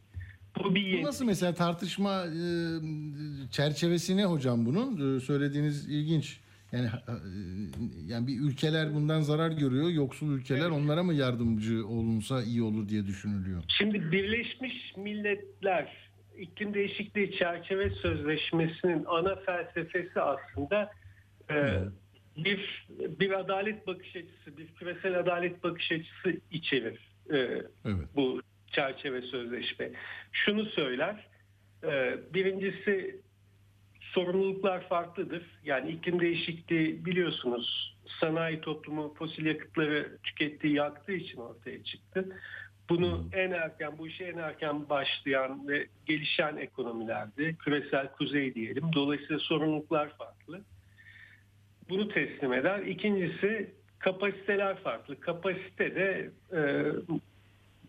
Bu 0.63 0.75
bir 0.75 0.83
Bu 0.83 0.87
yeni. 0.87 1.03
nasıl 1.03 1.25
mesela 1.25 1.53
tartışma 1.53 2.25
e, 2.25 2.41
çerçevesi 3.51 4.17
ne 4.17 4.25
hocam 4.25 4.65
bunun? 4.65 5.17
E, 5.17 5.19
söylediğiniz 5.19 5.89
ilginç. 5.89 6.39
Yani 6.71 6.85
e, 6.87 7.13
yani 8.07 8.27
bir 8.27 8.39
ülkeler 8.39 8.93
bundan 8.93 9.21
zarar 9.21 9.51
görüyor. 9.51 9.89
Yoksul 9.89 10.33
ülkeler 10.33 10.69
onlara 10.69 11.03
mı 11.03 11.13
yardımcı 11.13 11.87
olunsa 11.87 12.43
iyi 12.43 12.61
olur 12.63 12.89
diye 12.89 13.05
düşünülüyor. 13.05 13.63
Şimdi 13.77 14.11
Birleşmiş 14.11 14.93
Milletler 14.97 16.11
İklim 16.37 16.73
Değişikliği 16.73 17.31
Çerçeve 17.37 17.89
Sözleşmesi'nin 17.89 19.05
ana 19.07 19.35
felsefesi 19.35 20.21
aslında 20.21 20.91
e, 21.51 21.79
bir 22.37 22.87
bir 23.19 23.39
adalet 23.39 23.87
bakış 23.87 24.15
açısı, 24.15 24.57
bir 24.57 24.67
küresel 24.67 25.19
adalet 25.19 25.63
bakış 25.63 25.91
açısı 25.91 26.41
içerir 26.51 26.99
e, 27.29 27.37
Evet. 27.85 28.07
bu 28.15 28.41
çerçeve 28.67 29.21
sözleşme. 29.21 29.91
Şunu 30.31 30.65
söyler, 30.65 31.27
e, 31.83 32.17
birincisi 32.33 33.21
sorumluluklar 33.99 34.89
farklıdır. 34.89 35.43
Yani 35.63 35.91
iklim 35.91 36.19
değişikliği 36.19 37.05
biliyorsunuz 37.05 37.97
sanayi 38.19 38.61
toplumu 38.61 39.13
fosil 39.13 39.45
yakıtları 39.45 40.17
tükettiği 40.23 40.73
yaktığı 40.73 41.13
için 41.13 41.37
ortaya 41.37 41.83
çıktı. 41.83 42.37
Bunu 42.89 43.29
en 43.33 43.51
erken, 43.51 43.97
bu 43.97 44.07
işe 44.07 44.23
en 44.23 44.37
erken 44.37 44.89
başlayan 44.89 45.67
ve 45.67 45.87
gelişen 46.05 46.57
ekonomilerde, 46.57 47.53
küresel 47.53 48.11
kuzey 48.11 48.55
diyelim. 48.55 48.83
Dolayısıyla 48.93 49.39
sorumluluklar 49.39 50.17
farklı. 50.17 50.30
Bunu 51.91 52.07
teslim 52.07 52.53
eder. 52.53 52.79
İkincisi 52.79 53.71
kapasiteler 53.99 54.77
farklı. 54.77 55.19
Kapasite 55.19 55.95
de 55.95 56.29
e, 56.53 56.61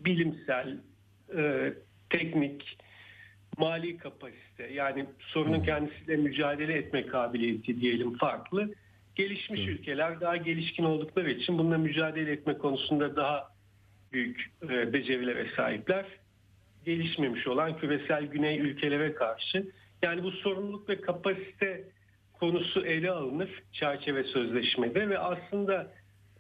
bilimsel, 0.05 0.77
e, 1.37 1.73
teknik, 2.11 2.79
mali 3.59 3.99
kapasite 3.99 4.73
yani 4.73 5.07
sorunun 5.19 5.61
kendisiyle 5.61 6.17
mücadele 6.17 6.73
etme 6.73 7.07
kabiliyeti 7.07 7.81
diyelim 7.81 8.17
farklı. 8.17 8.75
Gelişmiş 9.15 9.61
ülkeler 9.61 10.21
daha 10.21 10.37
gelişkin 10.37 10.85
oldukları 10.85 11.31
için 11.31 11.59
bununla 11.59 11.79
mücadele 11.79 12.33
etme 12.33 12.59
konusunda 12.59 13.17
daha 13.17 13.49
büyük 14.13 14.51
e, 14.63 14.93
becerilere 14.93 15.47
sahipler. 15.57 16.07
Gelişmemiş 16.85 17.47
olan 17.47 17.79
küresel 17.79 18.27
güney 18.27 18.59
ülkelere 18.59 19.15
karşı. 19.15 19.67
Yani 20.03 20.23
bu 20.23 20.31
sorumluluk 20.31 20.89
ve 20.89 21.01
kapasite 21.01 21.85
konusu 22.43 22.87
ele 22.87 23.11
alınır 23.11 23.63
çerçeve 23.73 24.25
sözleşmede 24.25 25.09
ve 25.09 25.19
aslında 25.19 25.93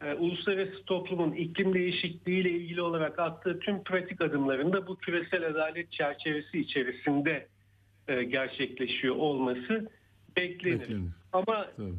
e, 0.05 0.14
uluslararası 0.14 0.84
toplumun 0.84 1.32
iklim 1.32 1.74
değişikliğiyle 1.74 2.50
ilgili 2.50 2.82
olarak 2.82 3.18
attığı 3.18 3.59
tüm 3.59 3.84
pratik 3.84 4.20
adımlarında 4.20 4.86
bu 4.86 4.96
küresel 4.96 5.46
adalet 5.46 5.92
çerçevesi 5.92 6.59
içerisinde 6.59 7.46
e, 8.09 8.22
gerçekleşiyor 8.22 9.16
olması 9.16 9.90
beklenir. 10.36 10.80
Beklenir. 10.80 11.03
Ama 11.32 11.66
Tabii. 11.76 11.92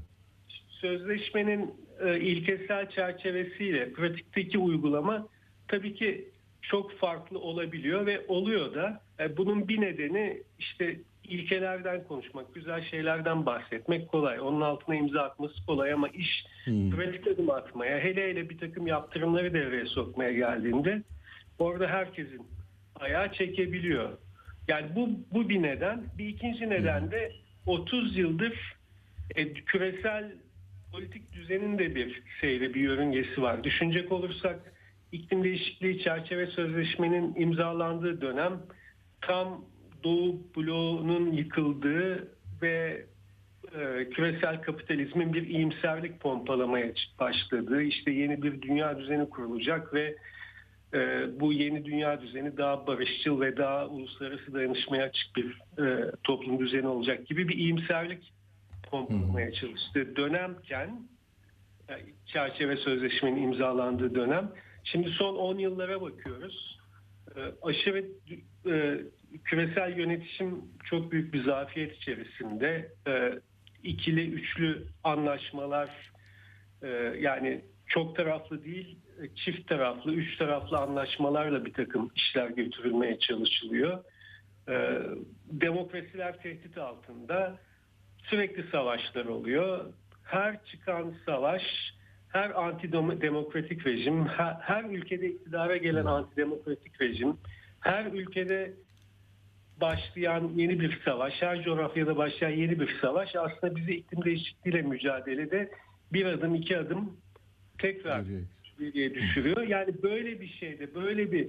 sözleşmenin 0.69 1.73
e, 2.05 2.19
ilkesel 2.19 2.89
çerçevesiyle 2.89 3.93
pratikteki 3.93 4.57
uygulama 4.57 5.27
tabii 5.67 5.95
ki 5.95 6.29
çok 6.61 6.91
farklı 6.91 7.39
olabiliyor 7.39 8.05
ve 8.05 8.25
oluyor 8.27 8.75
da. 8.75 9.01
E, 9.19 9.37
bunun 9.37 9.67
bir 9.67 9.81
nedeni 9.81 10.43
işte 10.59 10.99
ilkelerden 11.23 12.03
konuşmak, 12.03 12.53
güzel 12.53 12.83
şeylerden 12.83 13.45
bahsetmek 13.45 14.07
kolay. 14.09 14.39
Onun 14.39 14.61
altına 14.61 14.95
imza 14.95 15.21
atması 15.21 15.65
kolay 15.65 15.93
ama 15.93 16.07
iş 16.07 16.45
Hmm. 16.65 16.91
pratik 16.91 17.27
adım 17.27 17.49
atmaya, 17.49 17.99
hele 17.99 18.29
hele 18.29 18.49
bir 18.49 18.57
takım 18.57 18.87
yaptırımları 18.87 19.53
devreye 19.53 19.85
sokmaya 19.85 20.33
geldiğinde 20.33 21.03
orada 21.59 21.87
herkesin 21.87 22.47
ayağı 22.99 23.31
çekebiliyor. 23.33 24.09
Yani 24.67 24.95
bu, 24.95 25.09
bu 25.33 25.49
bir 25.49 25.61
neden. 25.61 26.03
Bir 26.17 26.27
ikinci 26.27 26.69
neden 26.69 27.11
de 27.11 27.31
30 27.65 28.17
yıldır 28.17 28.75
e, 29.35 29.53
küresel 29.53 30.31
politik 30.91 31.33
düzenin 31.33 31.79
de 31.79 31.95
bir 31.95 32.23
seyri, 32.41 32.73
bir 32.73 32.81
yörüngesi 32.81 33.41
var. 33.41 33.63
Düşünecek 33.63 34.11
olursak 34.11 34.73
iklim 35.11 35.43
değişikliği 35.43 36.03
çerçeve 36.03 36.47
sözleşmenin 36.47 37.35
imzalandığı 37.35 38.21
dönem 38.21 38.61
tam 39.21 39.65
Doğu 40.03 40.41
bloğunun 40.55 41.31
yıkıldığı 41.31 42.27
ve 42.61 43.05
e, 43.75 44.09
küresel 44.09 44.61
kapitalizmin 44.61 45.33
bir 45.33 45.47
iyimserlik 45.47 46.19
pompalamaya 46.19 46.91
başladığı, 47.19 47.81
işte 47.81 48.11
yeni 48.11 48.41
bir 48.43 48.61
dünya 48.61 48.99
düzeni 48.99 49.29
kurulacak 49.29 49.93
ve 49.93 50.15
e, 50.93 51.25
bu 51.39 51.53
yeni 51.53 51.85
dünya 51.85 52.21
düzeni 52.21 52.57
daha 52.57 52.87
barışçıl 52.87 53.41
ve 53.41 53.57
daha 53.57 53.87
uluslararası 53.87 54.53
dayanışmaya 54.53 55.03
açık 55.03 55.35
bir 55.35 55.61
e, 55.83 56.11
toplum 56.23 56.59
düzeni 56.59 56.87
olacak 56.87 57.27
gibi 57.27 57.47
bir 57.47 57.57
iyimserlik 57.57 58.33
pompalamaya 58.91 59.53
çalıştığı 59.53 60.15
dönemken 60.15 61.01
e, 61.89 61.93
çerçeve 62.25 62.77
sözleşmenin 62.77 63.43
imzalandığı 63.43 64.15
dönem. 64.15 64.51
Şimdi 64.83 65.09
son 65.09 65.35
10 65.35 65.57
yıllara 65.57 66.01
bakıyoruz. 66.01 66.79
E, 67.35 67.39
aşırı 67.61 68.05
e, 68.69 69.01
küresel 69.43 69.97
yönetişim 69.97 70.61
çok 70.85 71.11
büyük 71.11 71.33
bir 71.33 71.43
zafiyet 71.43 71.95
içerisinde. 71.95 72.91
E, 73.07 73.39
ikili, 73.83 74.29
üçlü 74.31 74.87
anlaşmalar 75.03 75.89
e, 76.81 76.87
yani 77.19 77.61
çok 77.87 78.15
taraflı 78.15 78.63
değil, 78.63 78.97
çift 79.35 79.67
taraflı, 79.67 80.13
üç 80.13 80.37
taraflı 80.37 80.77
anlaşmalarla 80.77 81.65
bir 81.65 81.73
takım 81.73 82.11
işler 82.15 82.49
götürülmeye 82.49 83.19
çalışılıyor. 83.19 84.03
E, 84.69 84.99
demokrasiler 85.51 86.41
tehdit 86.41 86.77
altında 86.77 87.59
sürekli 88.23 88.63
savaşlar 88.71 89.25
oluyor. 89.25 89.93
Her 90.23 90.65
çıkan 90.65 91.13
savaş, 91.25 91.61
her 92.29 92.63
antidemokratik 92.63 93.87
rejim, 93.87 94.25
her, 94.27 94.53
her 94.53 94.83
ülkede 94.83 95.27
iktidara 95.27 95.77
gelen 95.77 96.05
antidemokratik 96.05 97.01
rejim, 97.01 97.37
her 97.79 98.05
ülkede 98.05 98.73
başlayan 99.81 100.51
yeni 100.55 100.79
bir 100.79 100.99
savaş, 101.05 101.41
her 101.41 101.63
coğrafyada 101.63 102.17
başlayan 102.17 102.49
yeni 102.57 102.79
bir 102.79 102.99
savaş 103.01 103.35
aslında 103.35 103.75
bizi 103.75 103.91
iklim 103.91 104.25
değişikliğiyle 104.25 104.81
mücadelede 104.81 105.71
bir 106.13 106.25
adım 106.25 106.55
iki 106.55 106.77
adım 106.77 107.17
tekrar 107.77 108.21
Geriye. 108.21 108.41
geriye 108.79 109.13
düşürüyor. 109.13 109.67
Yani 109.67 110.03
böyle 110.03 110.41
bir 110.41 110.47
şeyde 110.47 110.95
böyle 110.95 111.31
bir 111.31 111.47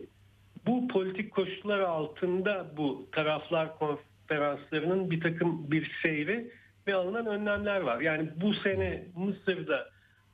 bu 0.67 0.89
politik 0.89 1.33
koşullar 1.35 1.81
altında 1.81 2.67
bu 2.77 3.09
taraflar 3.13 3.79
konferanslarının 3.79 5.11
bir 5.11 5.21
takım 5.21 5.71
bir 5.71 5.93
seyri 6.03 6.51
ve 6.87 6.95
alınan 6.95 7.27
önlemler 7.27 7.81
var. 7.81 8.01
Yani 8.01 8.29
bu 8.37 8.55
sene 8.55 9.05
Mısır'da 9.17 9.91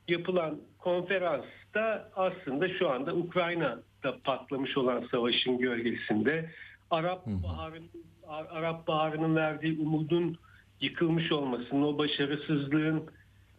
yapılan 0.07 0.61
konferansta 0.79 2.09
aslında 2.15 2.69
şu 2.69 2.89
anda 2.89 3.15
Ukrayna'da 3.15 4.17
patlamış 4.23 4.77
olan 4.77 5.07
savaşın 5.11 5.57
gölgesinde 5.57 6.49
Arap 6.91 7.25
Baharı'nın 7.25 7.89
Arap 8.27 8.87
Baharı'nın 8.87 9.35
verdiği 9.35 9.79
umudun 9.79 10.37
yıkılmış 10.81 11.31
olmasının, 11.31 11.81
o 11.81 11.97
başarısızlığın 11.97 13.03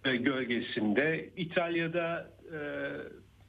e, 0.05 0.17
gölgesinde 0.17 1.31
İtalya'da 1.37 2.31
e, 2.53 2.59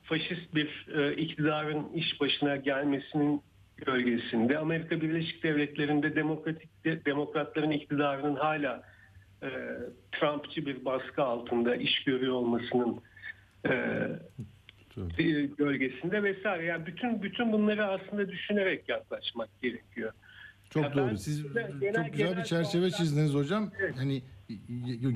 faşist 0.04 0.56
bir 0.56 0.88
e, 0.96 1.16
iktidarın 1.16 1.94
iş 1.94 2.22
başına 2.22 2.56
gelmesinin 2.56 3.42
gölgesinde 3.78 4.58
Amerika 4.58 5.02
Birleşik 5.02 5.44
Devletleri'nde 5.44 6.16
demokratik 6.16 6.86
de- 6.86 7.06
demokratların 7.06 7.72
iktidarının 7.72 8.36
hala 8.36 8.84
e, 9.44 9.50
Trumpçı 10.12 10.66
bir 10.66 10.86
baskı 10.86 11.24
altında 11.24 11.76
iş 11.76 12.04
görüyor 12.04 12.34
olmasının 12.34 13.02
e, 13.70 14.06
Tabii. 14.96 15.52
gölgesinde 15.58 16.24
vesaire. 16.24 16.66
Yani 16.66 16.86
bütün 16.86 17.22
bütün 17.24 17.52
bunları 17.52 17.86
aslında 17.86 18.30
düşünerek 18.30 18.90
yaklaşmak 18.90 19.50
gerekiyor. 19.62 20.12
Çok 20.70 20.84
Ya 20.84 20.94
doğru. 20.94 21.18
Siz 21.18 21.44
genel- 21.44 21.72
çok 21.72 21.82
genel- 21.82 22.10
güzel 22.10 22.12
bir 22.12 22.18
genel 22.32 22.44
çerçeve 22.44 22.82
puanlar- 22.82 22.98
çizdiniz 22.98 23.34
hocam. 23.34 23.72
Evet. 23.80 23.96
Hani 23.98 24.22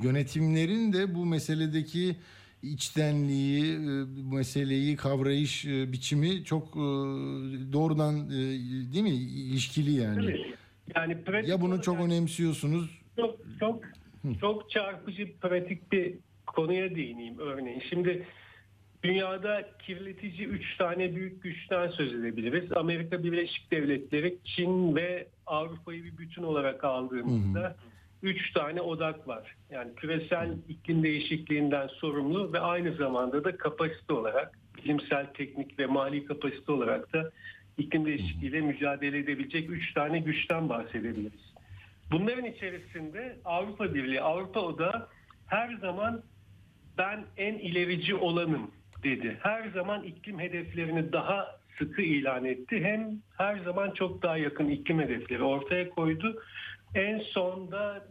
yönetimlerin 0.02 0.92
de 0.92 1.14
bu 1.14 1.26
meseledeki 1.26 2.16
içtenliği, 2.62 3.74
e, 3.74 3.88
bu 4.30 4.34
meseleyi 4.34 4.96
kavrayış 4.96 5.64
e, 5.66 5.92
biçimi 5.92 6.44
çok 6.44 6.68
e, 6.76 6.80
doğrudan 7.72 8.30
değil 8.92 9.02
mi 9.02 9.10
ilişkili 9.10 9.92
yani. 9.92 10.22
Tabii. 10.22 10.54
Yani 10.96 11.24
pratik 11.24 11.48
Ya 11.50 11.60
bunu 11.60 11.82
çok 11.82 12.00
önemsiyorsunuz. 12.00 12.98
çok 13.16 13.38
çok 13.60 13.82
çok 14.40 14.70
çarpıcı 14.70 15.36
pratik 15.40 15.92
bir 15.92 16.14
konuya 16.46 16.94
değineyim 16.94 17.38
örneğin. 17.38 17.82
Şimdi 17.90 18.26
dünyada 19.02 19.68
kirletici 19.78 20.46
üç 20.46 20.76
tane 20.76 21.16
büyük 21.16 21.42
güçten 21.42 21.88
söz 21.88 22.14
edebiliriz. 22.14 22.72
Amerika 22.72 23.24
Birleşik 23.24 23.70
Devletleri, 23.70 24.38
Çin 24.44 24.96
ve 24.96 25.28
Avrupa'yı 25.46 26.04
bir 26.04 26.18
bütün 26.18 26.42
olarak 26.42 26.84
aldığımızda 26.84 27.76
üç 28.22 28.52
tane 28.52 28.80
odak 28.80 29.28
var. 29.28 29.56
Yani 29.70 29.94
küresel 29.94 30.56
iklim 30.68 31.02
değişikliğinden 31.02 31.86
sorumlu 31.86 32.52
ve 32.52 32.60
aynı 32.60 32.94
zamanda 32.94 33.44
da 33.44 33.56
kapasite 33.56 34.12
olarak 34.12 34.58
bilimsel, 34.76 35.26
teknik 35.26 35.78
ve 35.78 35.86
mali 35.86 36.24
kapasite 36.24 36.72
olarak 36.72 37.12
da 37.12 37.30
iklim 37.78 38.06
değişikliğiyle 38.06 38.60
mücadele 38.60 39.18
edebilecek 39.18 39.70
üç 39.70 39.94
tane 39.94 40.18
güçten 40.18 40.68
bahsedebiliriz. 40.68 41.54
Bunların 42.10 42.44
içerisinde 42.44 43.36
Avrupa 43.44 43.94
Birliği, 43.94 44.20
Avrupa 44.20 44.60
Odağı 44.60 45.08
her 45.46 45.74
zaman 45.74 46.22
ben 46.98 47.24
en 47.36 47.54
ilerici 47.54 48.14
olanım 48.14 48.70
dedi. 49.02 49.38
Her 49.42 49.68
zaman 49.68 50.02
iklim 50.02 50.38
hedeflerini 50.38 51.12
daha 51.12 51.58
sıkı 51.78 52.02
ilan 52.02 52.44
etti. 52.44 52.84
Hem 52.84 53.10
her 53.36 53.58
zaman 53.58 53.90
çok 53.90 54.22
daha 54.22 54.36
yakın 54.36 54.68
iklim 54.68 54.98
hedefleri 55.00 55.42
ortaya 55.42 55.90
koydu. 55.90 56.42
En 56.94 57.18
sonda 57.18 58.06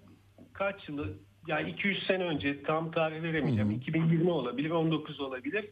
kaç 0.53 0.89
yılı 0.89 1.13
yani 1.47 1.69
200 1.69 2.07
sene 2.07 2.23
önce 2.23 2.63
tam 2.63 2.91
tarih 2.91 3.23
veremeyeceğim. 3.23 3.71
2020 3.71 4.31
olabilir, 4.31 4.69
19 4.69 5.19
olabilir. 5.19 5.63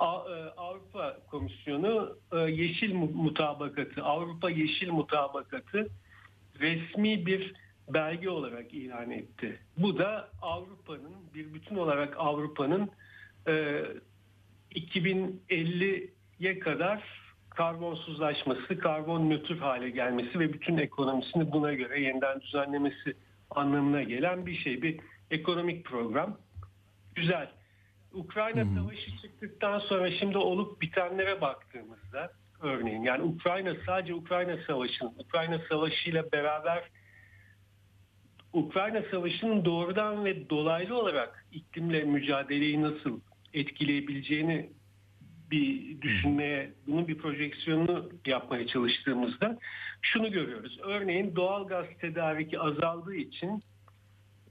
E, 0.00 0.04
Avrupa 0.56 1.18
Komisyonu 1.30 2.16
e, 2.32 2.38
Yeşil 2.38 2.94
Mu- 2.94 3.10
Mutabakatı, 3.14 4.02
Avrupa 4.02 4.50
Yeşil 4.50 4.90
Mutabakatı 4.90 5.88
resmi 6.60 7.26
bir 7.26 7.54
belge 7.88 8.30
olarak 8.30 8.74
ilan 8.74 9.10
etti. 9.10 9.58
Bu 9.78 9.98
da 9.98 10.28
Avrupa'nın 10.42 11.14
bir 11.34 11.54
bütün 11.54 11.76
olarak 11.76 12.14
Avrupa'nın 12.18 12.90
e, 13.48 13.82
2050'ye 14.74 16.58
kadar 16.58 17.24
karbonsuzlaşması, 17.50 18.78
karbon 18.78 19.30
nötr 19.30 19.58
hale 19.58 19.90
gelmesi 19.90 20.38
ve 20.38 20.52
bütün 20.52 20.76
ekonomisini 20.76 21.52
buna 21.52 21.74
göre 21.74 22.00
yeniden 22.00 22.40
düzenlemesi 22.40 23.16
anlamına 23.50 24.02
gelen 24.02 24.46
bir 24.46 24.56
şey. 24.56 24.82
Bir 24.82 25.00
ekonomik 25.30 25.84
program. 25.84 26.38
Güzel. 27.14 27.50
Ukrayna 28.12 28.64
savaşı 28.74 29.16
çıktıktan 29.22 29.78
sonra 29.78 30.10
şimdi 30.10 30.38
olup 30.38 30.80
bitenlere 30.82 31.40
baktığımızda 31.40 32.32
örneğin 32.60 33.02
yani 33.02 33.22
Ukrayna 33.22 33.74
sadece 33.86 34.14
Ukrayna 34.14 34.56
savaşının 34.66 35.14
Ukrayna 35.18 35.58
savaşıyla 35.68 36.32
beraber 36.32 36.84
Ukrayna 38.52 39.02
savaşının 39.10 39.64
doğrudan 39.64 40.24
ve 40.24 40.50
dolaylı 40.50 40.98
olarak 40.98 41.46
iklimle 41.52 42.04
mücadeleyi 42.04 42.82
nasıl 42.82 43.20
etkileyebileceğini 43.54 44.70
bir 45.50 46.00
düşünmeye, 46.02 46.72
bunun 46.86 47.08
bir 47.08 47.18
projeksiyonunu 47.18 48.10
yapmaya 48.26 48.66
çalıştığımızda 48.66 49.58
şunu 50.02 50.32
görüyoruz. 50.32 50.78
Örneğin 50.82 51.36
doğal 51.36 51.66
gaz 51.66 51.86
tedariki 52.00 52.60
azaldığı 52.60 53.14
için 53.14 53.62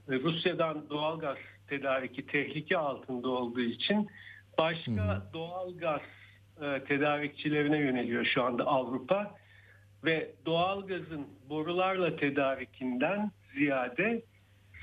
e, 0.08 0.12
Rusya'dan 0.12 0.90
doğal 0.90 1.18
gaz 1.18 1.36
tedariki 1.68 2.26
tehlike 2.26 2.78
altında 2.78 3.28
olduğu 3.28 3.60
için 3.60 4.08
başka 4.58 5.30
doğal 5.32 5.78
gaz 5.78 6.00
e, 6.62 6.84
tedarikçilerine 6.84 7.78
yöneliyor 7.78 8.24
şu 8.24 8.42
anda 8.42 8.64
Avrupa 8.64 9.34
ve 10.04 10.34
doğal 10.46 10.86
gazın 10.86 11.26
borularla 11.48 12.16
tedarikinden 12.16 13.30
ziyade 13.54 14.22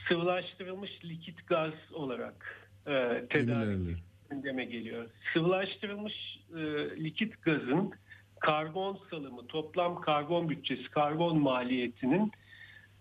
sıvılaştırılmış 0.07 0.91
likit 1.05 1.47
gaz 1.47 1.73
olarak 1.93 2.67
e, 2.87 3.25
tedarik. 3.29 4.10
Gündeme 4.31 4.65
geliyor. 4.65 5.09
Sıvılaştırılmış 5.33 6.13
e, 6.55 6.59
likit 7.03 7.41
gazın 7.41 7.93
karbon 8.39 8.99
salımı, 9.09 9.47
toplam 9.47 10.01
karbon 10.01 10.49
bütçesi, 10.49 10.83
karbon 10.83 11.39
maliyetinin 11.39 12.31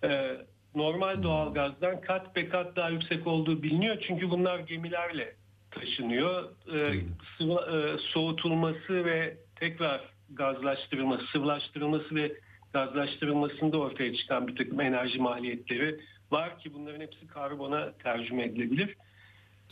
e, 0.05 0.37
normal 0.75 1.23
doğal 1.23 1.55
gazdan 1.55 2.01
kat 2.01 2.37
be 2.37 2.49
kat 2.49 2.77
daha 2.77 2.91
yüksek 2.91 3.27
olduğu 3.27 3.63
biliniyor. 3.63 4.05
Çünkü 4.07 4.31
bunlar 4.31 4.59
gemilerle 4.59 5.35
taşınıyor. 5.71 6.45
E, 6.75 6.95
sıvı- 7.39 7.95
e, 7.95 7.99
soğutulması 7.99 9.05
ve 9.05 9.37
tekrar 9.57 10.01
gazlaştırılması, 10.31 11.27
sıvılaştırılması 11.27 12.15
ve 12.15 12.33
gazlaştırılmasında 12.73 13.79
ortaya 13.79 14.15
çıkan 14.15 14.49
bir 14.49 14.57
takım 14.57 14.81
enerji 14.81 15.19
maliyetleri 15.19 16.01
var 16.31 16.59
ki 16.59 16.75
bunların 16.75 17.01
hepsi 17.01 17.27
karbona 17.27 17.93
tercüme 17.93 18.43
edilebilir. 18.45 18.97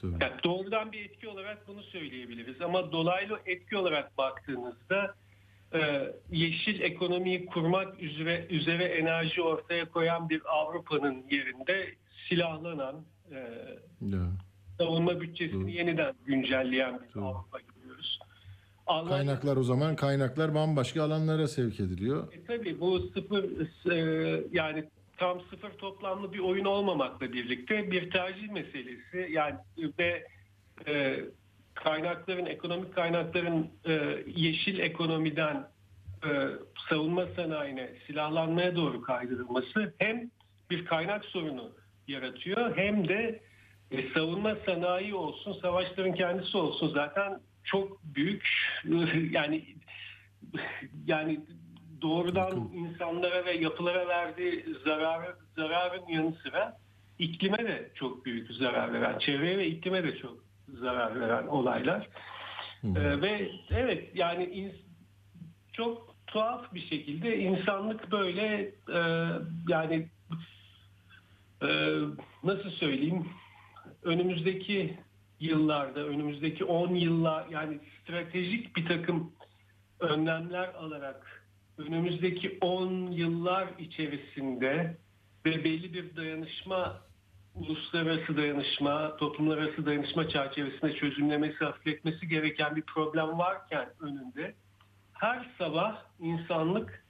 Tabii. 0.00 0.12
Yani 0.20 0.32
doğrudan 0.44 0.92
bir 0.92 1.04
etki 1.04 1.28
olarak 1.28 1.68
bunu 1.68 1.82
söyleyebiliriz 1.82 2.60
ama 2.60 2.92
dolaylı 2.92 3.38
etki 3.46 3.76
olarak 3.76 4.18
baktığınızda 4.18 5.14
e, 5.74 6.12
yeşil 6.32 6.80
ekonomiyi 6.80 7.46
kurmak 7.46 8.02
üzere, 8.02 8.46
üzere 8.50 8.84
enerji 8.84 9.42
ortaya 9.42 9.84
koyan 9.90 10.28
bir 10.28 10.42
Avrupa'nın 10.48 11.24
yerinde 11.30 11.94
silahlanan, 12.28 12.96
e, 13.32 13.36
savunma 14.78 15.20
bütçesini 15.20 15.60
Doğru. 15.62 15.68
yeniden 15.70 16.14
güncelleyen 16.26 17.00
bir 17.08 17.14
Doğru. 17.14 17.24
Avrupa 17.24 17.58
görüyoruz. 17.60 18.18
Almanya- 18.86 19.08
Kaynaklar 19.26 19.56
o 19.56 19.62
zaman 19.62 19.96
kaynaklar 19.96 20.54
bambaşka 20.54 21.02
alanlara 21.02 21.48
sevk 21.48 21.80
ediliyor. 21.80 22.32
E, 22.32 22.44
tabii 22.44 22.80
bu 22.80 23.00
sıfır 23.00 23.44
e, 23.92 23.96
yani 24.52 24.84
tam 25.18 25.40
sıfır 25.40 25.70
toplamlı 25.70 26.32
bir 26.32 26.38
oyun 26.38 26.64
olmamakla 26.64 27.32
birlikte 27.32 27.90
bir 27.90 28.10
tercih 28.10 28.48
meselesi 28.48 29.28
yani 29.30 29.56
ve 29.98 30.26
e, 30.86 31.20
kaynakların 31.74 32.46
ekonomik 32.46 32.94
kaynakların 32.94 33.70
e, 33.84 34.22
yeşil 34.26 34.78
ekonomiden 34.78 35.68
e, 36.24 36.28
savunma 36.88 37.26
sanayine 37.36 37.90
silahlanmaya 38.06 38.76
doğru 38.76 39.02
kaydırılması 39.02 39.94
hem 39.98 40.30
bir 40.70 40.84
kaynak 40.84 41.24
sorunu 41.24 41.72
yaratıyor 42.08 42.76
hem 42.76 43.08
de 43.08 43.40
e, 43.90 44.12
savunma 44.14 44.56
sanayi 44.66 45.14
olsun 45.14 45.52
savaşların 45.52 46.14
kendisi 46.14 46.56
olsun 46.56 46.88
zaten 46.94 47.40
çok 47.64 48.04
büyük 48.04 48.48
yani 49.30 49.64
yani 51.06 51.40
doğrudan 52.02 52.70
insanlara 52.74 53.44
ve 53.44 53.52
yapılara 53.52 54.08
verdiği 54.08 54.64
zararı, 54.84 55.36
zararın 55.56 56.08
yanı 56.08 56.32
sıra 56.32 56.78
iklime 57.18 57.58
de 57.58 57.90
çok 57.94 58.24
büyük 58.24 58.52
zarar 58.52 58.92
veren, 58.92 59.18
çevreye 59.18 59.58
ve 59.58 59.66
iklime 59.66 60.02
de 60.02 60.18
çok 60.18 60.36
zarar 60.68 61.20
veren 61.20 61.46
olaylar. 61.46 62.08
Ee, 62.84 63.20
ve 63.22 63.50
evet 63.70 64.10
yani 64.14 64.44
ins- 64.44 64.82
çok 65.72 66.14
tuhaf 66.26 66.74
bir 66.74 66.86
şekilde 66.86 67.38
insanlık 67.38 68.12
böyle 68.12 68.72
e, 68.94 69.00
yani 69.68 70.08
e, 71.62 71.98
nasıl 72.44 72.70
söyleyeyim 72.70 73.28
önümüzdeki 74.02 74.98
yıllarda, 75.40 76.00
önümüzdeki 76.00 76.64
10 76.64 76.94
yıllar 76.94 77.46
yani 77.48 77.78
stratejik 78.02 78.76
bir 78.76 78.86
takım 78.86 79.32
önlemler 80.00 80.68
alarak 80.68 81.37
önümüzdeki 81.78 82.58
10 82.60 83.10
yıllar 83.10 83.68
içerisinde 83.78 84.96
ve 85.46 85.64
belli 85.64 85.94
bir 85.94 86.16
dayanışma 86.16 87.02
uluslararası 87.54 88.36
dayanışma, 88.36 89.16
toplumlar 89.16 89.58
arası 89.58 89.86
dayanışma 89.86 90.28
çerçevesinde 90.28 90.94
çözümlemesi, 90.94 91.64
hafifletmesi 91.64 92.28
gereken 92.28 92.76
bir 92.76 92.82
problem 92.82 93.38
varken 93.38 93.88
önünde 94.00 94.54
her 95.12 95.50
sabah 95.58 96.02
insanlık 96.20 97.04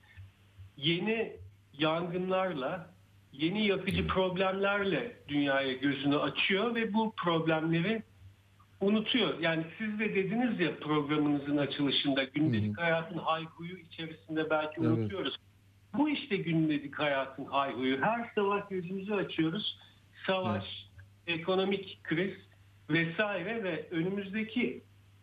yeni 0.77 1.36
yangınlarla, 1.73 2.95
yeni 3.32 3.66
yakıcı 3.66 4.07
problemlerle 4.07 5.16
dünyaya 5.28 5.73
gözünü 5.73 6.19
açıyor 6.19 6.74
ve 6.74 6.93
bu 6.93 7.15
problemleri 7.16 8.03
unutuyor. 8.81 9.39
Yani 9.41 9.65
siz 9.79 9.99
de 9.99 10.15
dediniz 10.15 10.61
ya 10.61 10.79
programınızın 10.79 11.57
açılışında 11.57 12.25
gündelik 12.25 12.79
hayatın 12.79 13.19
hayhuyu 13.19 13.79
içerisinde 13.79 14.51
belki 14.51 14.81
Evet. 14.81 14.89
unutuyoruz. 14.89 15.37
Bu 15.95 16.09
işte 16.09 16.37
gündelik 16.37 16.99
hayatın 16.99 17.45
hayhuyu. 17.45 18.03
Her 18.03 18.31
sabah 18.35 18.71
gözümüzü 18.71 19.15
açıyoruz. 19.15 19.79
Savaş, 20.27 20.65
ekonomik 21.27 22.05
kriz 22.05 22.35
vesaire 22.91 23.65
ve 23.65 23.89
önümüzdeki 23.91 24.83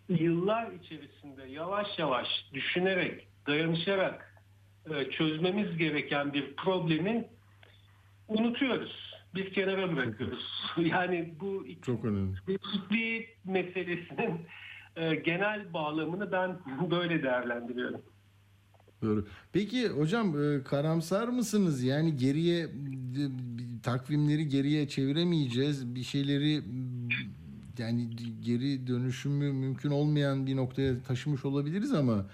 yıllar 0.09 0.71
içerisinde 0.71 1.45
yavaş 1.49 1.99
yavaş 1.99 2.27
düşünerek, 2.53 3.27
dayanışarak 3.47 4.43
e, 4.89 5.09
çözmemiz 5.11 5.77
gereken 5.77 6.33
bir 6.33 6.55
problemi 6.55 7.27
unutuyoruz. 8.27 9.14
Bir 9.35 9.53
kenara 9.53 9.95
bırakıyoruz. 9.95 10.65
Yani 10.77 11.33
bu 11.39 11.65
değişikliği 12.47 13.27
meselesinin 13.45 14.39
e, 14.95 15.15
genel 15.15 15.73
bağlamını 15.73 16.31
ben 16.31 16.57
böyle 16.91 17.23
değerlendiriyorum. 17.23 18.01
Doğru. 19.01 19.27
Peki 19.53 19.87
hocam 19.87 20.43
e, 20.43 20.63
karamsar 20.63 21.27
mısınız? 21.27 21.83
Yani 21.83 22.17
geriye 22.17 22.69
takvimleri 23.83 24.47
geriye 24.47 24.87
çeviremeyeceğiz. 24.87 25.95
Bir 25.95 26.03
şeyleri 26.03 26.61
yani 27.77 28.09
geri 28.41 28.87
dönüşümü 28.87 29.51
mümkün 29.51 29.89
olmayan 29.91 30.47
bir 30.47 30.55
noktaya 30.55 31.03
taşımış 31.03 31.45
olabiliriz 31.45 31.93
ama 31.93 32.25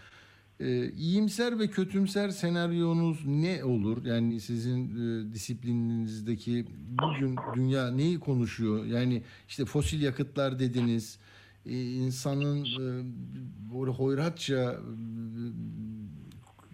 e, 0.61 0.91
iyimser 0.91 1.59
ve 1.59 1.67
kötümser 1.67 2.29
senaryonuz 2.29 3.25
ne 3.25 3.63
olur? 3.63 4.05
Yani 4.05 4.39
sizin 4.39 4.89
e, 4.89 5.33
disiplininizdeki 5.33 6.65
bugün 6.89 7.37
dünya 7.55 7.91
neyi 7.91 8.19
konuşuyor? 8.19 8.85
Yani 8.85 9.21
işte 9.47 9.65
fosil 9.65 10.01
yakıtlar 10.01 10.59
dediniz. 10.59 11.17
E, 11.65 11.83
insanın 11.83 12.65
e, 12.65 13.03
böyle 13.75 13.91
hoyratça 13.91 14.79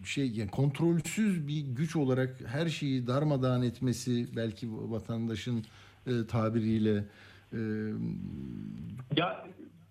e, 0.01 0.05
şey 0.05 0.31
yani 0.31 0.51
kontrolsüz 0.51 1.47
bir 1.47 1.59
güç 1.61 1.95
olarak 1.95 2.35
her 2.45 2.69
şeyi 2.69 3.07
darmadağın 3.07 3.61
etmesi 3.61 4.27
belki 4.35 4.67
vatandaşın 4.71 5.65
e, 6.07 6.11
tabiriyle 6.27 7.03
e, 7.53 7.59
Ya 9.17 9.47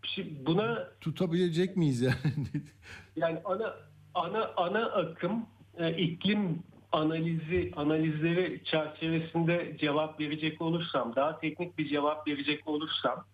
şimdi 0.07 0.47
buna 0.47 0.89
tutabilecek 1.01 1.77
miyiz 1.77 2.01
yani? 2.01 2.16
yani 3.16 3.39
ana 3.45 3.74
ana 4.15 4.51
ana 4.57 4.87
akım 4.87 5.47
e, 5.78 5.97
iklim 5.97 6.62
analizi 6.93 7.73
analizleri 7.77 8.65
çerçevesinde 8.65 9.77
cevap 9.81 10.20
verecek 10.20 10.62
olursam 10.62 11.16
daha 11.16 11.41
teknik 11.41 11.78
bir 11.78 11.89
cevap 11.89 12.28
verecek 12.28 12.69
olursam 12.69 13.27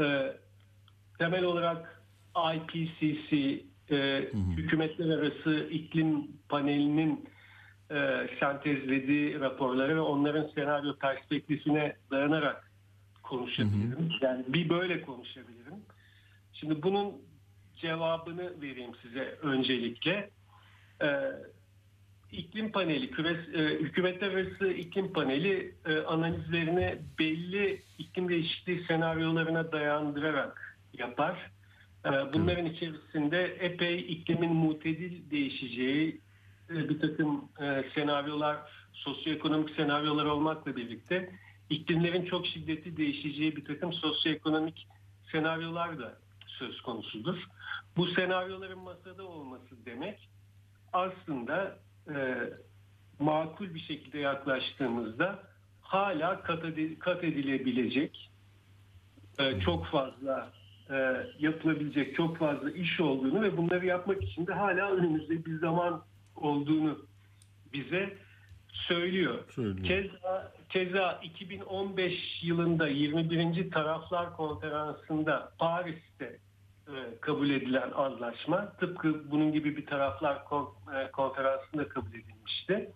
e, 0.00 0.36
temel 1.18 1.44
olarak 1.44 2.02
IPCC 2.54 3.62
e, 3.90 4.28
hükümetler 4.56 5.18
arası 5.18 5.68
iklim 5.70 6.28
panelinin 6.48 7.28
e, 7.90 8.28
sentezlediği 8.40 9.40
raporlara 9.40 9.96
ve 9.96 10.00
onların 10.00 10.50
senaryo 10.54 10.96
perspektifine 10.96 11.96
dayanarak 12.10 12.69
konuşabilirim. 13.30 14.08
Yani 14.20 14.44
bir 14.48 14.68
böyle 14.68 15.02
konuşabilirim. 15.02 15.74
Şimdi 16.52 16.82
bunun 16.82 17.12
cevabını 17.76 18.62
vereyim 18.62 18.92
size 19.02 19.38
öncelikle. 19.42 20.30
Ee, 21.02 21.32
iklim 22.32 22.72
paneli, 22.72 23.10
küres, 23.10 23.54
e, 23.54 23.58
hükümetler 23.58 24.30
arası 24.30 24.68
iklim 24.68 25.12
paneli 25.12 25.74
e, 25.86 25.98
analizlerini 25.98 26.98
belli 27.18 27.82
iklim 27.98 28.28
değişikliği 28.28 28.84
senaryolarına 28.84 29.72
dayandırarak 29.72 30.78
yapar. 30.98 31.50
E, 32.06 32.10
bunların 32.32 32.66
içerisinde 32.66 33.44
epey 33.60 34.00
iklimin 34.00 34.52
mutedil 34.52 35.30
değişeceği 35.30 36.20
e, 36.70 36.88
bir 36.88 37.00
takım 37.00 37.48
e, 37.60 37.84
senaryolar, 37.94 38.56
sosyoekonomik 38.92 39.70
senaryolar 39.70 40.24
olmakla 40.24 40.76
birlikte 40.76 41.30
iklimlerin 41.70 42.24
çok 42.24 42.46
şiddetli 42.46 42.96
değişeceği 42.96 43.56
bir 43.56 43.64
takım 43.64 43.92
sosyoekonomik 43.92 44.88
senaryolar 45.32 45.98
da 45.98 46.18
söz 46.46 46.80
konusudur. 46.80 47.36
Bu 47.96 48.06
senaryoların 48.06 48.78
masada 48.78 49.24
olması 49.24 49.84
demek 49.86 50.28
aslında 50.92 51.78
e, 52.14 52.36
makul 53.18 53.74
bir 53.74 53.80
şekilde 53.80 54.18
yaklaştığımızda 54.18 55.42
hala 55.80 56.42
kat, 56.42 56.64
edi- 56.64 56.98
kat 56.98 57.24
edilebilecek 57.24 58.30
e, 59.38 59.60
çok 59.60 59.86
fazla 59.86 60.52
e, 60.90 61.26
yapılabilecek 61.38 62.16
çok 62.16 62.38
fazla 62.38 62.70
iş 62.70 63.00
olduğunu 63.00 63.42
ve 63.42 63.56
bunları 63.56 63.86
yapmak 63.86 64.22
için 64.22 64.46
de 64.46 64.52
hala 64.52 64.90
önümüzde 64.90 65.44
bir 65.44 65.58
zaman 65.58 66.04
olduğunu 66.36 67.06
bize 67.72 68.16
söylüyor. 68.70 69.44
Söylüyor. 69.54 69.86
Keza, 69.86 70.52
keza 70.70 71.20
2015 71.22 72.42
yılında 72.42 72.88
21. 72.88 73.70
Taraflar 73.70 74.36
Konferansı'nda 74.36 75.52
Paris'te 75.58 76.38
e, 76.88 77.18
kabul 77.20 77.50
edilen 77.50 77.90
anlaşma 77.90 78.72
tıpkı 78.72 79.30
bunun 79.30 79.52
gibi 79.52 79.76
bir 79.76 79.86
taraflar 79.86 80.36
e, 80.36 81.10
konferansında 81.10 81.88
kabul 81.88 82.08
edilmişti. 82.08 82.92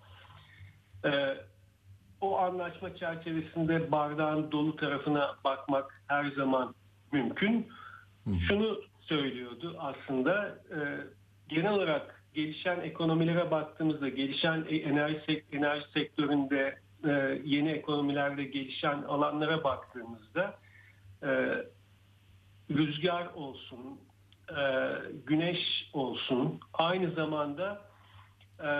E, 1.05 1.37
o 2.21 2.39
anlaşma 2.39 2.97
çerçevesinde 2.97 3.93
bardağın 3.93 4.53
dolu 4.53 4.77
tarafına 4.77 5.31
bakmak 5.45 6.03
her 6.07 6.31
zaman 6.31 6.75
mümkün. 7.13 7.69
Şunu 8.49 8.81
söylüyordu 9.01 9.77
aslında 9.79 10.59
genel 11.49 11.73
olarak 11.73 12.25
gelişen 12.35 12.81
ekonomilere 12.81 13.51
baktığımızda 13.51 14.09
gelişen 14.09 14.65
enerji, 14.71 15.45
enerji 15.53 15.85
sektöründe 15.95 16.79
e, 17.05 17.41
yeni 17.45 17.71
ekonomilerde 17.71 18.45
gelişen 18.45 19.03
alanlara 19.03 19.65
baktığımızda 19.65 20.59
e, 21.23 21.29
rüzgar 22.71 23.27
olsun, 23.35 24.01
e, 24.51 24.63
güneş 25.27 25.91
olsun, 25.93 26.61
aynı 26.73 27.11
zamanda 27.11 27.83
e, 28.65 28.71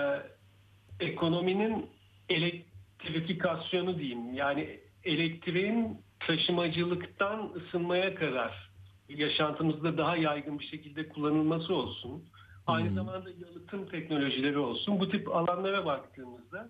ekonominin 1.01 1.91
elektrifikasyonu 2.29 3.99
diyeyim. 3.99 4.35
Yani 4.35 4.81
elektriğin 5.05 6.01
taşımacılıktan 6.21 7.53
ısınmaya 7.57 8.15
kadar 8.15 8.71
yaşantımızda 9.09 9.99
daha 9.99 10.17
yaygın 10.17 10.59
bir 10.59 10.65
şekilde 10.65 11.09
kullanılması 11.09 11.75
olsun. 11.75 12.25
Aynı 12.67 12.95
zamanda 12.95 13.31
yalıtım 13.31 13.89
teknolojileri 13.89 14.59
olsun. 14.59 15.01
Bu 15.01 15.09
tip 15.09 15.37
alanlara 15.37 15.87
baktığımızda 15.87 16.69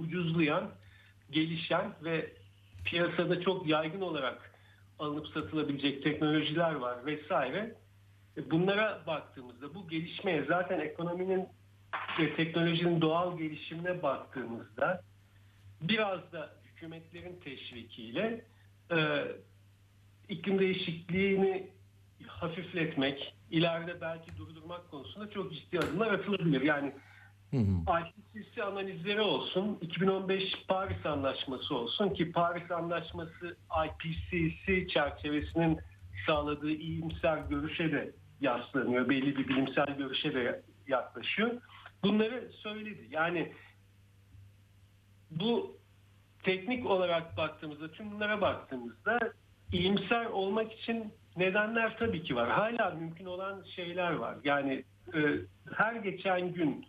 ucuzlayan, 0.00 0.70
gelişen 1.30 1.92
ve 2.04 2.32
piyasada 2.84 3.40
çok 3.40 3.66
yaygın 3.66 4.00
olarak 4.00 4.50
alınıp 4.98 5.26
satılabilecek 5.26 6.02
teknolojiler 6.02 6.74
var 6.74 7.06
vesaire. 7.06 7.74
E, 8.36 8.50
Bunlara 8.50 9.02
baktığımızda 9.06 9.74
bu 9.74 9.88
gelişmeye 9.88 10.44
zaten 10.44 10.80
ekonominin 10.80 11.48
ve 12.18 12.36
teknolojinin 12.36 13.00
doğal 13.00 13.38
gelişimine 13.38 14.02
baktığımızda 14.02 15.02
biraz 15.80 16.32
da 16.32 16.50
hükümetlerin 16.64 17.40
teşvikiyle 17.44 18.44
e, 18.90 19.24
iklim 20.28 20.58
değişikliğini 20.58 21.70
hafifletmek, 22.26 23.34
ileride 23.50 24.00
belki 24.00 24.36
durdurmak 24.36 24.90
konusunda 24.90 25.30
çok 25.30 25.52
ciddi 25.52 25.78
adımlar 25.78 26.12
atılabilir. 26.12 26.60
Yani 26.60 26.92
IPCC 27.52 28.62
analizleri 28.62 29.20
olsun, 29.20 29.78
2015 29.80 30.42
Paris 30.68 31.06
Anlaşması 31.06 31.74
olsun 31.74 32.08
ki 32.08 32.32
Paris 32.32 32.70
Anlaşması 32.70 33.56
IPCC 33.86 34.88
çerçevesinin 34.88 35.78
sağladığı 36.26 36.70
iyimser 36.70 37.38
görüşe 37.38 37.92
de 37.92 38.12
yaslanıyor. 38.40 39.08
Belli 39.08 39.36
bir 39.36 39.48
bilimsel 39.48 39.96
görüşe 39.96 40.34
de 40.34 40.62
yaklaşıyor. 40.88 41.50
Bunları 42.02 42.48
söyledi. 42.52 43.08
Yani 43.10 43.52
bu 45.30 45.76
teknik 46.42 46.86
olarak 46.86 47.36
baktığımızda, 47.36 47.92
tüm 47.92 48.10
bunlara 48.10 48.40
baktığımızda 48.40 49.18
iyimser 49.72 50.24
olmak 50.24 50.72
için 50.72 51.12
nedenler 51.36 51.98
tabii 51.98 52.22
ki 52.22 52.36
var. 52.36 52.50
Hala 52.50 52.90
mümkün 52.90 53.24
olan 53.24 53.64
şeyler 53.76 54.12
var. 54.12 54.36
Yani 54.44 54.84
e, 55.14 55.18
her 55.74 55.94
geçen 55.94 56.52
gün 56.52 56.86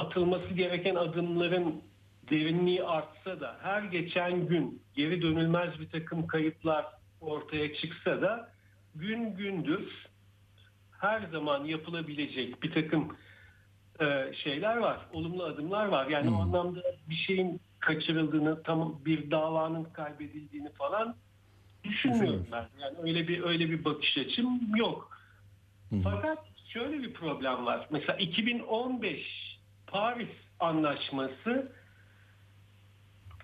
atılması 0.00 0.54
gereken 0.54 0.94
adımların 0.94 1.82
derinliği 2.30 2.84
artsa 2.84 3.40
da 3.40 3.56
her 3.62 3.82
geçen 3.82 4.46
gün 4.46 4.82
geri 4.94 5.22
dönülmez 5.22 5.80
bir 5.80 5.88
takım 5.88 6.26
kayıplar 6.26 6.86
ortaya 7.20 7.74
çıksa 7.74 8.22
da 8.22 8.52
gün 8.94 9.36
gündür 9.36 10.06
her 11.00 11.20
zaman 11.20 11.64
yapılabilecek 11.64 12.62
bir 12.62 12.72
takım 12.72 13.16
e, 14.00 14.32
şeyler 14.44 14.76
var. 14.76 14.98
Olumlu 15.12 15.44
adımlar 15.44 15.86
var. 15.86 16.06
Yani 16.06 16.30
o 16.30 16.40
anlamda 16.40 16.82
bir 17.08 17.14
şeyin 17.14 17.60
kaçırıldığını, 17.80 18.62
tam 18.62 19.00
bir 19.04 19.30
davanın 19.30 19.84
kaybedildiğini 19.84 20.72
falan 20.72 21.16
düşünmüyorum 21.84 22.46
ben. 22.52 22.68
Yani 22.80 22.98
öyle 23.02 23.28
bir 23.28 23.42
öyle 23.42 23.70
bir 23.70 23.84
bakış 23.84 24.18
açım 24.18 24.76
yok. 24.76 25.18
Fakat 26.04 26.38
şöyle 26.68 27.02
bir 27.02 27.12
problem 27.12 27.66
var. 27.66 27.86
Mesela 27.90 28.18
2015 28.18 29.55
Paris 29.86 30.28
Anlaşması 30.60 31.72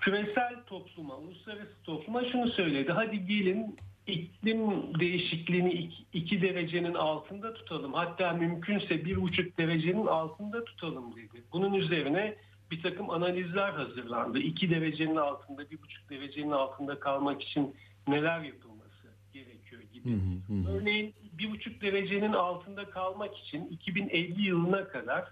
küresel 0.01 0.65
topluma, 0.67 1.17
uluslararası 1.17 1.83
topluma 1.85 2.25
şunu 2.25 2.49
söyledi. 2.49 2.93
Hadi 2.93 3.27
gelin 3.27 3.77
iklim 4.07 4.61
değişikliğini 5.01 5.73
iki, 5.73 6.05
iki 6.13 6.43
derecenin 6.43 6.95
altında 6.95 7.55
tutalım. 7.55 7.93
Hatta 7.93 8.33
mümkünse 8.33 9.05
bir 9.05 9.17
buçuk 9.17 9.59
derecenin 9.59 10.07
altında 10.07 10.65
tutalım 10.65 11.17
dedi. 11.17 11.43
Bunun 11.53 11.75
üzerine 11.75 12.37
bir 12.71 12.83
takım 12.83 13.11
analizler 13.11 13.73
hazırlandı. 13.73 14.39
İki 14.39 14.71
derecenin 14.71 15.17
altında, 15.17 15.71
bir 15.71 15.83
buçuk 15.83 16.11
derecenin 16.11 16.51
altında 16.51 17.01
kalmak 17.01 17.43
için 17.43 17.77
neler 18.09 18.41
yapılması 18.41 19.09
gerekiyor 19.33 19.83
gibi. 19.83 20.19
Örneğin 20.69 21.15
bir 21.39 21.51
buçuk 21.51 21.83
derecenin 21.83 22.33
altında 22.33 22.91
kalmak 22.91 23.39
için 23.39 23.67
2050 23.67 24.43
yılına 24.43 24.89
kadar 24.89 25.29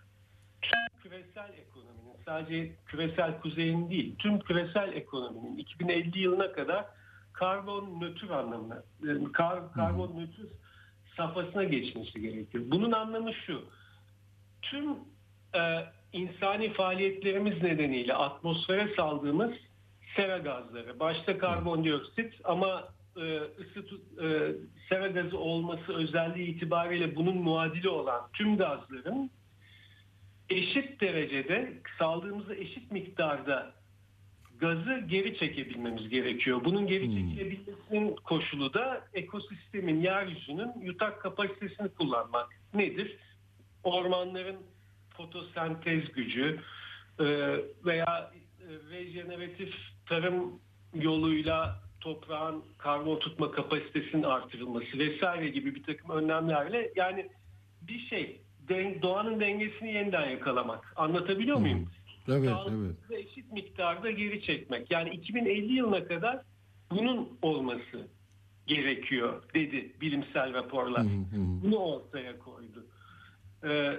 küresel 1.02 1.52
ekonominin 1.58 2.16
sadece 2.24 2.72
küresel 2.86 3.40
kuzeyin 3.40 3.90
değil 3.90 4.16
tüm 4.18 4.38
küresel 4.40 4.92
ekonominin 4.92 5.56
2050 5.56 6.18
yılına 6.18 6.52
kadar 6.52 6.86
karbon 7.32 8.00
nötr 8.00 8.30
anlamına 8.30 8.82
yani 9.04 9.32
kar, 9.32 9.72
karbon 9.72 10.20
nötr 10.20 10.40
safhasına 11.16 11.64
geçmesi 11.64 12.20
gerekiyor. 12.20 12.64
Bunun 12.66 12.92
anlamı 12.92 13.34
şu 13.34 13.64
tüm 14.62 14.90
e, 15.54 15.60
insani 16.12 16.72
faaliyetlerimiz 16.72 17.62
nedeniyle 17.62 18.14
atmosfere 18.14 18.94
saldığımız 18.96 19.52
sera 20.16 20.38
gazları 20.38 21.00
başta 21.00 21.38
karbondioksit 21.38 22.34
ama 22.44 22.88
e, 23.16 23.20
ısı 23.36 23.80
e, 24.22 24.28
sera 24.88 25.06
gazı 25.06 25.38
olması 25.38 25.94
özelliği 25.94 26.46
itibariyle 26.48 27.16
bunun 27.16 27.36
muadili 27.36 27.88
olan 27.88 28.28
tüm 28.32 28.56
gazların 28.56 29.30
eşit 30.50 31.00
derecede 31.00 31.72
saldığımızda 31.98 32.54
eşit 32.54 32.92
miktarda 32.92 33.72
gazı 34.58 35.04
geri 35.08 35.38
çekebilmemiz 35.38 36.08
gerekiyor. 36.08 36.60
Bunun 36.64 36.86
geri 36.86 37.14
çekilebilmesinin 37.14 38.16
koşulu 38.16 38.74
da 38.74 39.04
ekosistemin, 39.14 40.02
yeryüzünün 40.02 40.72
yutak 40.80 41.20
kapasitesini 41.20 41.88
kullanmak. 41.88 42.48
Nedir? 42.74 43.16
Ormanların 43.84 44.56
fotosentez 45.16 46.12
gücü 46.12 46.60
e, 47.20 47.24
veya 47.84 48.32
e, 48.60 48.90
rejeneratif 48.90 49.74
tarım 50.06 50.60
yoluyla 50.94 51.82
toprağın 52.00 52.64
karbon 52.78 53.18
tutma 53.18 53.50
kapasitesinin 53.50 54.22
artırılması 54.22 54.98
vesaire 54.98 55.48
gibi 55.48 55.74
bir 55.74 55.82
takım 55.82 56.10
önlemlerle 56.10 56.92
yani 56.96 57.28
bir 57.82 57.98
şey 57.98 58.40
den- 58.70 59.02
doğanın 59.02 59.40
dengesini 59.40 59.92
yeniden 59.92 60.30
yakalamak. 60.30 60.92
Anlatabiliyor 60.96 61.56
muyum? 61.58 61.88
Evet, 62.28 62.48
Sağlıklı 62.50 62.86
evet. 62.86 62.96
ve 63.10 63.20
eşit 63.20 63.52
miktarda 63.52 64.10
geri 64.10 64.42
çekmek. 64.42 64.90
Yani 64.90 65.10
2050 65.10 65.72
yılına 65.72 66.04
kadar 66.04 66.40
bunun 66.90 67.28
olması 67.42 68.06
gerekiyor 68.66 69.42
dedi 69.54 69.92
bilimsel 70.00 70.54
raporlar. 70.54 71.06
Bunu 71.62 71.76
ortaya 71.76 72.38
koydu. 72.38 72.86
Ee, 73.64 73.90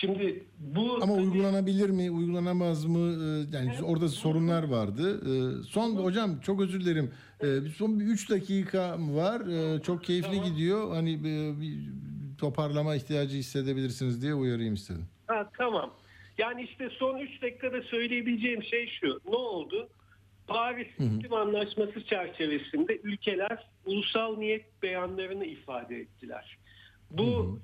şimdi 0.00 0.44
bu 0.58 0.98
Ama 1.02 1.14
uygulanabilir 1.14 1.90
mi, 1.90 2.10
uygulanamaz 2.10 2.84
mı? 2.84 2.98
Ee, 2.98 3.56
Yani 3.56 3.72
orada 3.82 4.08
sorunlar 4.08 4.62
vardı. 4.62 5.20
Ee, 5.26 5.62
Son 5.62 5.96
hocam 5.96 6.40
çok 6.40 6.60
özür 6.60 6.80
dilerim. 6.80 7.10
Ee, 7.40 7.46
Son 7.76 8.00
bir 8.00 8.04
3 8.04 8.30
dakika 8.30 8.96
var. 8.98 9.42
Çok 9.82 10.04
keyifli 10.04 10.36
Tamam. 10.36 10.44
gidiyor. 10.52 10.90
Hani 10.94 11.12
e, 11.12 11.60
bir 11.60 11.78
toparlama 12.40 12.94
ihtiyacı 12.94 13.36
hissedebilirsiniz 13.36 14.22
diye 14.22 14.34
uyarayım 14.34 14.74
istedim. 14.74 15.06
Ha, 15.26 15.50
tamam. 15.58 15.94
Yani 16.38 16.62
işte 16.62 16.90
son 16.90 17.18
3 17.18 17.42
dakikada 17.42 17.82
söyleyebileceğim 17.82 18.62
şey 18.62 18.90
şu. 19.00 19.20
Ne 19.28 19.36
oldu? 19.36 19.88
Paris 20.46 20.88
İklim 20.98 21.32
Anlaşması 21.32 22.04
çerçevesinde 22.04 23.00
ülkeler 23.02 23.66
ulusal 23.84 24.36
niyet 24.36 24.82
beyanlarını 24.82 25.44
ifade 25.44 25.96
ettiler. 25.96 26.58
Bu 27.10 27.58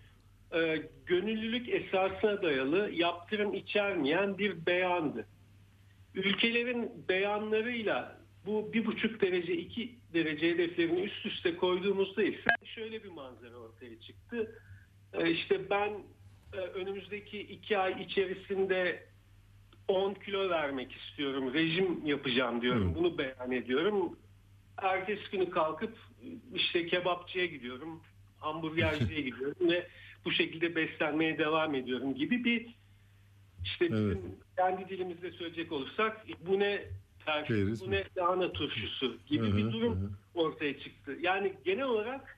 e, 0.54 0.82
gönüllülük 1.06 1.68
esasına 1.68 2.42
dayalı 2.42 2.90
yaptırım 2.92 3.54
içermeyen 3.54 4.38
bir 4.38 4.66
beyandı. 4.66 5.26
Ülkelerin 6.14 6.90
beyanlarıyla 7.08 8.18
bu 8.46 8.72
bir 8.72 8.86
buçuk 8.86 9.20
derece 9.20 9.52
iki 9.52 9.94
derece 10.14 10.50
hedeflerini 10.50 11.00
üst 11.00 11.26
üste 11.26 11.56
koyduğumuzda 11.56 12.22
ise 12.22 12.50
şöyle 12.64 13.04
bir 13.04 13.08
manzara 13.08 13.56
ortaya 13.56 14.00
çıktı. 14.00 14.60
E, 15.12 15.30
işte 15.30 15.70
ben 15.70 15.92
e, 16.52 16.56
önümüzdeki 16.56 17.40
iki 17.40 17.78
ay 17.78 18.02
içerisinde 18.02 19.06
10 19.88 20.14
kilo 20.14 20.50
vermek 20.50 20.92
istiyorum, 20.92 21.54
rejim 21.54 22.06
yapacağım 22.06 22.62
diyorum, 22.62 22.94
bunu 22.94 23.18
beyan 23.18 23.52
ediyorum. 23.52 24.18
Ertesi 24.76 25.30
günü 25.32 25.50
kalkıp 25.50 25.96
işte 26.54 26.86
kebapçıya 26.86 27.46
gidiyorum, 27.46 28.02
hamburgerciye 28.38 29.20
gidiyorum 29.30 29.70
ve 29.70 29.86
bu 30.24 30.32
şekilde 30.32 30.76
beslenmeye 30.76 31.38
devam 31.38 31.74
ediyorum 31.74 32.14
gibi 32.14 32.44
bir 32.44 32.66
işte 33.64 33.92
bizim 33.92 34.08
Evet. 34.08 34.20
kendi 34.56 34.88
dilimizde 34.88 35.30
söyleyecek 35.30 35.72
olursak 35.72 36.26
bu 36.46 36.58
ne 36.60 36.82
Deriz 37.26 37.80
bu 37.80 37.88
mi? 37.88 37.96
ne 37.96 38.22
lahana 38.22 38.52
turşusu 38.52 39.16
gibi 39.26 39.46
Hı 39.46 39.56
bir 39.56 39.72
durum 39.72 39.94
hı. 39.94 40.10
ortaya 40.34 40.78
çıktı. 40.78 41.16
Yani 41.20 41.52
genel 41.64 41.84
olarak 41.84 42.36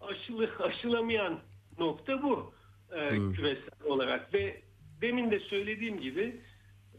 aşılı 0.00 0.50
aşılamayan 0.58 1.38
nokta 1.78 2.22
bu 2.22 2.52
e, 2.92 3.10
Hı. 3.10 3.32
küresel 3.32 3.84
olarak 3.84 4.34
ve 4.34 4.62
demin 5.00 5.30
de 5.30 5.40
söylediğim 5.40 6.00
gibi 6.00 6.40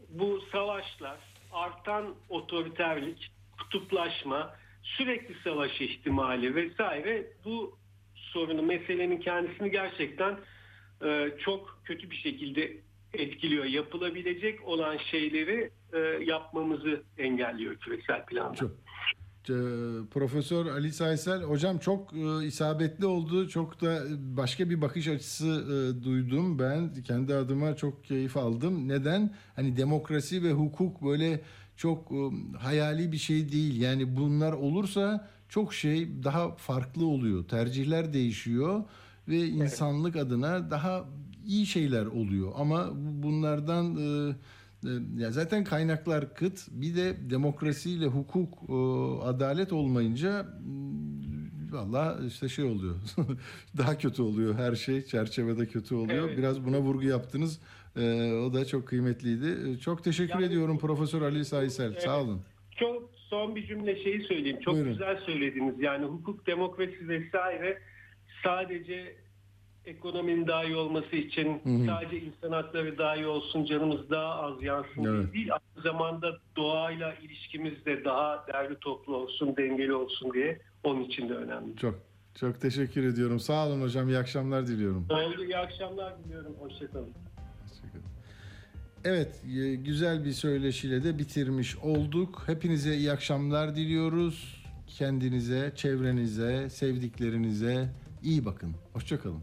bu 0.08 0.40
savaşlar, 0.52 1.18
artan 1.52 2.14
otoriterlik, 2.28 3.30
kutuplaşma, 3.58 4.54
sürekli 4.82 5.34
savaş 5.44 5.80
ihtimali 5.80 6.54
vesaire 6.54 7.26
bu 7.44 7.78
sorunu, 8.14 8.62
meselenin 8.62 9.20
kendisini 9.20 9.70
gerçekten 9.70 10.38
e, 11.04 11.30
çok 11.44 11.80
kötü 11.84 12.10
bir 12.10 12.16
şekilde 12.16 12.76
etkiliyor. 13.14 13.64
Yapılabilecek 13.64 14.68
olan 14.68 14.96
şeyleri 14.96 15.70
e, 15.92 15.98
yapmamızı 16.24 17.02
engelliyor 17.18 17.76
küresel 17.76 18.26
planda. 18.26 18.54
Çok. 18.54 18.70
Ee, 19.50 19.52
Profesör 20.10 20.66
Ali 20.66 20.92
Saysel 20.92 21.42
hocam 21.42 21.78
çok 21.78 22.12
e, 22.12 22.46
isabetli 22.46 23.06
oldu. 23.06 23.48
Çok 23.48 23.82
da 23.82 24.02
başka 24.36 24.70
bir 24.70 24.80
bakış 24.80 25.08
açısı 25.08 25.46
e, 25.46 26.04
duydum 26.04 26.58
ben. 26.58 27.02
Kendi 27.02 27.34
adıma 27.34 27.76
çok 27.76 28.04
keyif 28.04 28.36
aldım. 28.36 28.88
Neden? 28.88 29.34
Hani 29.56 29.76
demokrasi 29.76 30.42
ve 30.42 30.52
hukuk 30.52 31.02
böyle 31.04 31.40
çok 31.76 32.12
e, 32.12 32.30
hayali 32.58 33.12
bir 33.12 33.16
şey 33.16 33.52
değil. 33.52 33.80
Yani 33.80 34.16
bunlar 34.16 34.52
olursa 34.52 35.28
çok 35.48 35.74
şey 35.74 36.24
daha 36.24 36.56
farklı 36.56 37.06
oluyor. 37.06 37.44
Tercihler 37.48 38.12
değişiyor 38.12 38.84
ve 39.28 39.38
insanlık 39.38 40.16
adına 40.16 40.70
daha 40.70 41.04
iyi 41.48 41.66
şeyler 41.66 42.06
oluyor. 42.06 42.52
Ama 42.56 42.88
bu- 42.94 43.22
bunlardan 43.22 43.96
e, 43.96 44.28
e, 44.88 44.90
ya 45.22 45.30
zaten 45.30 45.64
kaynaklar 45.64 46.34
kıt. 46.34 46.68
Bir 46.70 46.96
de 46.96 47.30
demokrasiyle 47.30 48.06
hukuk, 48.06 48.54
e, 48.68 48.72
adalet 49.24 49.72
olmayınca 49.72 50.46
valla 51.70 52.18
işte 52.26 52.48
şey 52.48 52.64
oluyor. 52.64 52.94
Daha 53.78 53.98
kötü 53.98 54.22
oluyor 54.22 54.54
her 54.54 54.74
şey. 54.74 55.02
Çerçevede 55.04 55.66
kötü 55.66 55.94
oluyor. 55.94 56.28
Evet. 56.28 56.38
Biraz 56.38 56.64
buna 56.64 56.80
vurgu 56.80 57.02
yaptınız. 57.06 57.60
O 58.46 58.52
da 58.54 58.64
çok 58.64 58.88
kıymetliydi. 58.88 59.80
Çok 59.80 60.04
teşekkür 60.04 60.34
Yani- 60.34 60.44
ediyorum 60.46 60.78
Profesör 60.78 61.22
Ali 61.22 61.44
Saysel. 61.44 61.92
Evet. 61.92 62.02
Sağ 62.02 62.20
olun. 62.22 62.40
Çok 62.76 63.10
son 63.30 63.56
bir 63.56 63.66
cümle 63.66 64.02
şeyi 64.04 64.22
söyleyeyim. 64.22 64.58
Çok 64.64 64.74
Buyurun. 64.74 64.92
güzel 64.92 65.16
söylediniz. 65.26 65.74
Yani 65.80 66.04
hukuk, 66.06 66.46
demokrasi 66.46 67.08
vesaire 67.08 67.78
sadece 68.44 69.16
ekonominin 69.88 70.46
daha 70.46 70.64
iyi 70.64 70.76
olması 70.76 71.16
için 71.16 71.60
hı. 71.64 71.86
sadece 71.86 72.20
insan 72.20 72.52
hakları 72.52 72.98
daha 72.98 73.16
iyi 73.16 73.26
olsun, 73.26 73.64
canımız 73.64 74.10
daha 74.10 74.34
az 74.34 74.62
yansın 74.62 75.04
Evet. 75.04 75.34
değil. 75.34 75.48
Aynı 75.52 75.82
zamanda 75.82 76.38
doğayla 76.56 77.14
ilişkimiz 77.14 77.86
de 77.86 78.04
daha 78.04 78.46
derli 78.52 78.76
toplu 78.80 79.16
olsun, 79.16 79.56
dengeli 79.56 79.94
olsun 79.94 80.32
diye 80.34 80.60
onun 80.84 81.04
için 81.04 81.28
de 81.28 81.34
önemli. 81.34 81.76
Çok 81.76 81.94
çok 82.34 82.60
teşekkür 82.60 83.04
ediyorum. 83.04 83.40
Sağ 83.40 83.66
olun 83.66 83.82
hocam. 83.82 84.08
İyi 84.08 84.18
akşamlar 84.18 84.66
diliyorum. 84.66 85.06
Oldu. 85.10 85.44
İyi 85.44 85.56
akşamlar 85.56 86.24
diliyorum. 86.24 86.54
Hoşçakalın. 86.60 87.14
Hoşçakalın. 87.68 88.04
Evet, 89.04 89.42
e, 89.58 89.74
güzel 89.74 90.24
bir 90.24 90.32
söyleşiyle 90.32 91.04
de 91.04 91.18
bitirmiş 91.18 91.76
olduk. 91.76 92.42
Hepinize 92.46 92.96
iyi 92.96 93.12
akşamlar 93.12 93.76
diliyoruz. 93.76 94.64
Kendinize, 94.86 95.72
çevrenize, 95.76 96.70
sevdiklerinize 96.70 97.88
iyi 98.22 98.44
bakın. 98.44 98.74
Hoşçakalın. 98.92 99.42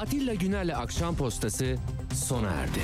Atilla 0.00 0.34
Güner'le 0.34 0.76
Akşam 0.76 1.16
Postası 1.16 1.76
sona 2.14 2.50
erdi. 2.50 2.80